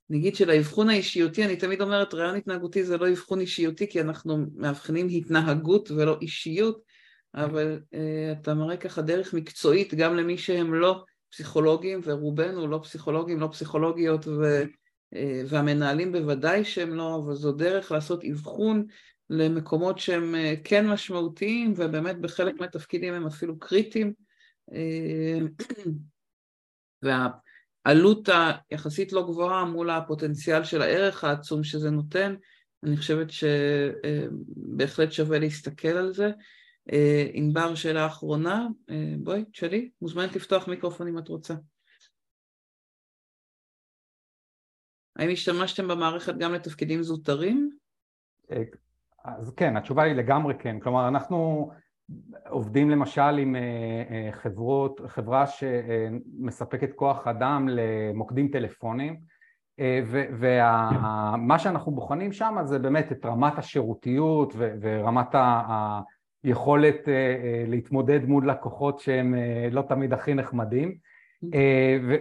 נגיד 0.09 0.35
של 0.35 0.49
האבחון 0.49 0.89
האישיותי, 0.89 1.45
אני 1.45 1.55
תמיד 1.55 1.81
אומרת 1.81 2.13
רעיון 2.13 2.35
התנהגותי 2.35 2.83
זה 2.83 2.97
לא 2.97 3.09
אבחון 3.09 3.39
אישיותי 3.39 3.89
כי 3.89 4.01
אנחנו 4.01 4.45
מאבחנים 4.55 5.07
התנהגות 5.11 5.91
ולא 5.91 6.17
אישיות, 6.21 6.81
אבל 7.35 7.79
uh, 7.93 7.97
אתה 8.41 8.53
מראה 8.53 8.77
ככה 8.77 9.01
דרך 9.01 9.33
מקצועית 9.33 9.93
גם 9.93 10.15
למי 10.15 10.37
שהם 10.37 10.73
לא 10.73 11.03
פסיכולוגים, 11.29 11.99
ורובנו 12.03 12.67
לא 12.67 12.79
פסיכולוגים, 12.83 13.39
לא 13.39 13.47
פסיכולוגיות, 13.51 14.27
ו, 14.27 14.63
אה, 15.15 15.41
והמנהלים 15.47 16.11
בוודאי 16.11 16.65
שהם 16.65 16.93
לא, 16.93 17.21
אבל 17.25 17.33
זו 17.33 17.51
דרך 17.51 17.91
לעשות 17.91 18.23
אבחון 18.25 18.85
למקומות 19.29 19.99
שהם 19.99 20.35
אה, 20.35 20.53
כן 20.63 20.87
משמעותיים, 20.87 21.73
ובאמת 21.77 22.21
בחלק 22.21 22.59
מהתפקידים 22.59 23.13
הם 23.13 23.27
אפילו 23.27 23.59
קריטיים. 23.59 24.13
אה, 24.73 25.39
והעלות 27.87 28.29
היחסית 28.69 29.13
לא 29.13 29.23
גבוהה 29.23 29.65
מול 29.65 29.89
הפוטנציאל 29.89 30.63
של 30.63 30.81
הערך 30.81 31.23
העצום 31.23 31.63
שזה 31.63 31.89
נותן, 31.89 32.35
אני 32.83 32.97
חושבת 32.97 33.27
שבהחלט 33.29 35.11
שווה 35.11 35.39
להסתכל 35.39 35.87
על 35.87 36.13
זה. 36.13 36.31
אה, 36.91 37.27
ענבר, 37.33 37.75
שאלה 37.75 38.05
אחרונה, 38.05 38.67
אה, 38.89 39.13
בואי, 39.23 39.45
תשאלי, 39.45 39.89
מוזמנת 40.01 40.35
לפתוח 40.35 40.67
מיקרופון 40.67 41.07
אם 41.07 41.17
את 41.17 41.27
רוצה. 41.27 41.53
האם 45.15 45.29
השתמשתם 45.29 45.87
במערכת 45.87 46.33
גם 46.37 46.53
לתפקידים 46.53 47.03
זוטרים? 47.03 47.77
אה, 48.51 48.63
אז 49.23 49.53
כן, 49.57 49.77
התשובה 49.77 50.03
היא 50.03 50.15
לגמרי 50.15 50.53
כן. 50.59 50.79
כלומר, 50.79 51.07
אנחנו 51.07 51.69
עובדים 52.49 52.89
למשל 52.89 53.37
עם 53.39 53.55
חברות, 54.31 55.01
חברה 55.07 55.45
שמספקת 55.47 56.93
כוח 56.93 57.27
אדם 57.27 57.67
למוקדים 57.71 58.47
טלפונים 58.47 59.17
ומה 60.09 61.59
שאנחנו 61.59 61.91
בוחנים 61.91 62.31
שם 62.31 62.55
זה 62.63 62.79
באמת 62.79 63.11
את 63.11 63.25
רמת 63.25 63.57
השירותיות 63.57 64.53
ורמת 64.57 65.35
היכולת 66.43 67.07
להתמודד 67.67 68.25
מול 68.25 68.49
לקוחות 68.49 68.99
שהם 68.99 69.35
לא 69.71 69.81
תמיד 69.81 70.13
הכי 70.13 70.33
נחמדים. 70.33 70.95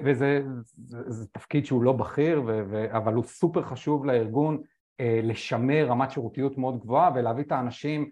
וזה 0.04 0.42
זה, 0.84 1.10
זה 1.10 1.26
תפקיד 1.32 1.66
שהוא 1.66 1.82
לא 1.82 1.92
בכיר 1.92 2.42
אבל 2.90 3.14
הוא 3.14 3.24
סופר 3.24 3.62
חשוב 3.62 4.04
לארגון 4.04 4.62
לשמר 5.00 5.86
רמת 5.86 6.10
שירותיות 6.10 6.58
מאוד 6.58 6.80
גבוהה 6.80 7.10
ולהביא 7.14 7.44
את 7.44 7.52
האנשים 7.52 8.10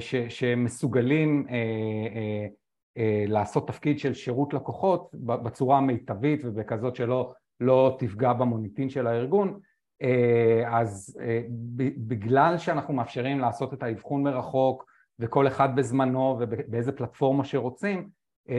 ש, 0.00 0.14
שמסוגלים 0.14 1.46
לעשות 3.26 3.68
תפקיד 3.68 3.98
של 3.98 4.14
שירות 4.14 4.54
לקוחות 4.54 5.10
בצורה 5.14 5.78
המיטבית 5.78 6.40
ובכזאת 6.44 6.96
שלא 6.96 7.32
לא 7.60 7.96
תפגע 7.98 8.32
במוניטין 8.32 8.90
של 8.90 9.06
הארגון 9.06 9.60
אז 10.66 11.20
בגלל 11.96 12.58
שאנחנו 12.58 12.94
מאפשרים 12.94 13.40
לעשות 13.40 13.74
את 13.74 13.82
האבחון 13.82 14.22
מרחוק 14.22 14.84
וכל 15.18 15.46
אחד 15.46 15.76
בזמנו 15.76 16.36
ובאיזה 16.40 16.92
פלטפורמה 16.92 17.44
שרוצים 17.44 18.08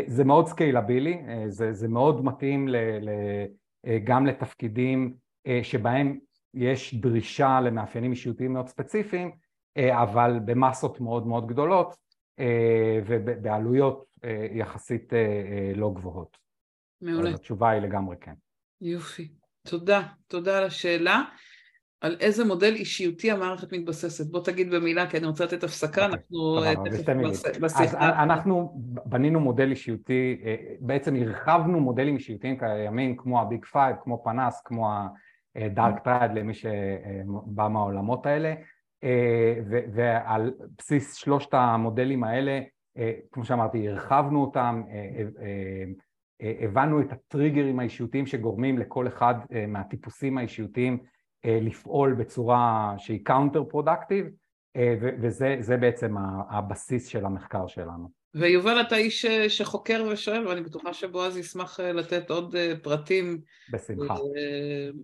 זה 0.08 0.24
מאוד 0.24 0.48
סקיילבילי, 0.48 1.22
זה, 1.48 1.74
זה 1.74 1.88
מאוד 1.88 2.26
מתאים 2.26 2.68
ל, 2.68 2.76
ל, 2.76 3.10
גם 4.04 4.26
לתפקידים 4.26 5.14
שבהם 5.64 6.20
יש 6.54 6.96
דרישה 6.96 7.60
למאפיינים 7.62 8.12
אישיותיים 8.12 8.54
מאוד 8.54 8.68
ספציפיים 8.68 9.32
אבל 9.78 10.40
במסות 10.46 11.02
מאוד 11.02 11.28
מאוד 11.28 11.48
גדולות 11.48 11.96
ובעלויות 13.06 14.06
יחסית 14.52 15.14
לא 15.76 15.92
גבוהות. 15.96 16.38
מעולה. 17.02 17.30
אז 17.30 17.36
התשובה 17.36 17.70
היא 17.70 17.82
לגמרי 17.82 18.16
כן. 18.22 18.34
יופי. 18.82 19.28
תודה. 19.68 20.02
תודה 20.28 20.58
על 20.58 20.64
השאלה. 20.64 21.22
על 22.02 22.18
איזה 22.20 22.46
מודל 22.46 22.74
אישיותי 22.74 23.32
המערכת 23.32 23.74
מתבססת? 23.74 24.32
בוא 24.32 24.44
תגיד 24.44 24.72
במילה, 24.72 25.10
כי 25.10 25.18
אני 25.18 25.26
רוצה 25.26 25.46
לתת 25.46 25.64
הפסקה, 25.64 26.06
אוקיי. 26.06 26.72
אנחנו 26.72 26.86
תכף 27.44 27.60
בשיחה. 27.60 28.24
אנחנו 28.24 28.82
בנינו 29.06 29.40
מודל 29.40 29.70
אישיותי, 29.70 30.42
בעצם 30.80 31.16
הרחבנו 31.16 31.80
מודלים 31.80 32.16
אישיותיים 32.16 32.58
קיימים 32.58 33.18
כמו 33.18 33.42
ה 33.42 33.48
Big 33.48 33.66
Five, 33.66 33.96
כמו 34.04 34.24
PANAS, 34.24 34.62
כמו 34.66 34.90
ה 35.56 35.65
Dark 35.65 36.00
Triad 36.04 36.32
למי 36.32 36.54
שבא 36.54 37.68
מהעולמות 37.68 38.26
האלה, 38.26 38.54
ועל 39.94 40.54
בסיס 40.78 41.14
שלושת 41.14 41.54
המודלים 41.54 42.24
האלה, 42.24 42.62
כמו 43.32 43.46
שאמרתי, 43.46 43.90
הרחבנו 43.90 44.42
אותם, 44.42 44.84
הבנו 46.40 47.02
את 47.02 47.12
הטריגרים 47.12 47.80
האישיותיים 47.80 48.26
שגורמים 48.26 48.78
לכל 48.78 49.08
אחד 49.08 49.36
מהטיפוסים 49.68 50.38
האישיותיים 50.38 50.98
לפעול 51.46 52.14
בצורה 52.14 52.94
שהיא 52.98 53.26
counter 53.26 53.64
productive 53.64 54.26
וזה 54.98 55.78
בעצם 55.80 56.16
הבסיס 56.50 57.08
של 57.08 57.26
המחקר 57.26 57.68
שלנו. 57.68 58.25
ויובל 58.36 58.82
אתה 58.82 58.96
איש 58.96 59.26
שחוקר 59.26 60.04
ושואל 60.12 60.48
ואני 60.48 60.62
בטוחה 60.62 60.94
שבועז 60.94 61.38
ישמח 61.38 61.80
לתת 61.80 62.30
עוד 62.30 62.56
פרטים. 62.82 63.42
בשמחה. 63.72 64.16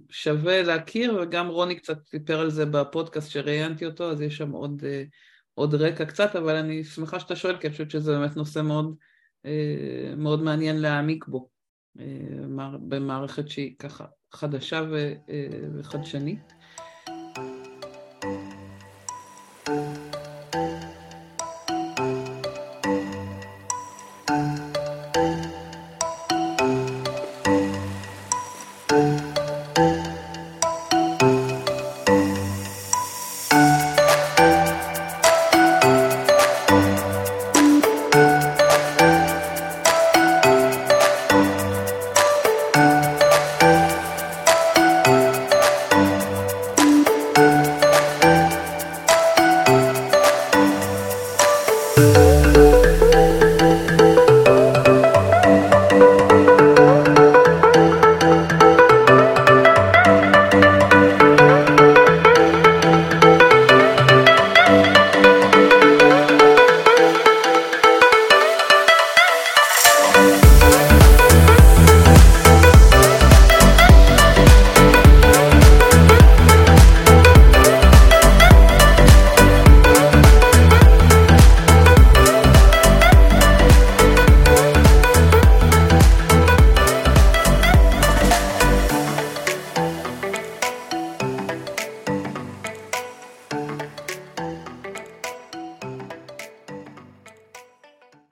שווה 0.09 0.63
להכיר 0.63 1.19
וגם 1.21 1.47
רוני 1.47 1.75
קצת 1.75 2.05
סיפר 2.05 2.39
על 2.39 2.49
זה 2.49 2.65
בפודקאסט 2.65 3.29
שראיינתי 3.29 3.85
אותו 3.85 4.11
אז 4.11 4.21
יש 4.21 4.37
שם 4.37 4.51
עוד, 4.51 4.83
עוד 5.53 5.75
רקע 5.75 6.05
קצת 6.05 6.35
אבל 6.35 6.55
אני 6.55 6.83
שמחה 6.83 7.19
שאתה 7.19 7.35
שואל 7.35 7.57
כי 7.57 7.67
אני 7.67 7.71
חושבת 7.71 7.91
שזה 7.91 8.11
באמת 8.11 8.35
נושא 8.35 8.59
מאוד, 8.59 8.95
מאוד 10.17 10.43
מעניין 10.43 10.81
להעמיק 10.81 11.25
בו 11.27 11.49
במערכת 12.87 13.49
שהיא 13.49 13.75
ככה 13.79 14.05
חדשה 14.31 14.83
וחדשנית. 15.79 16.53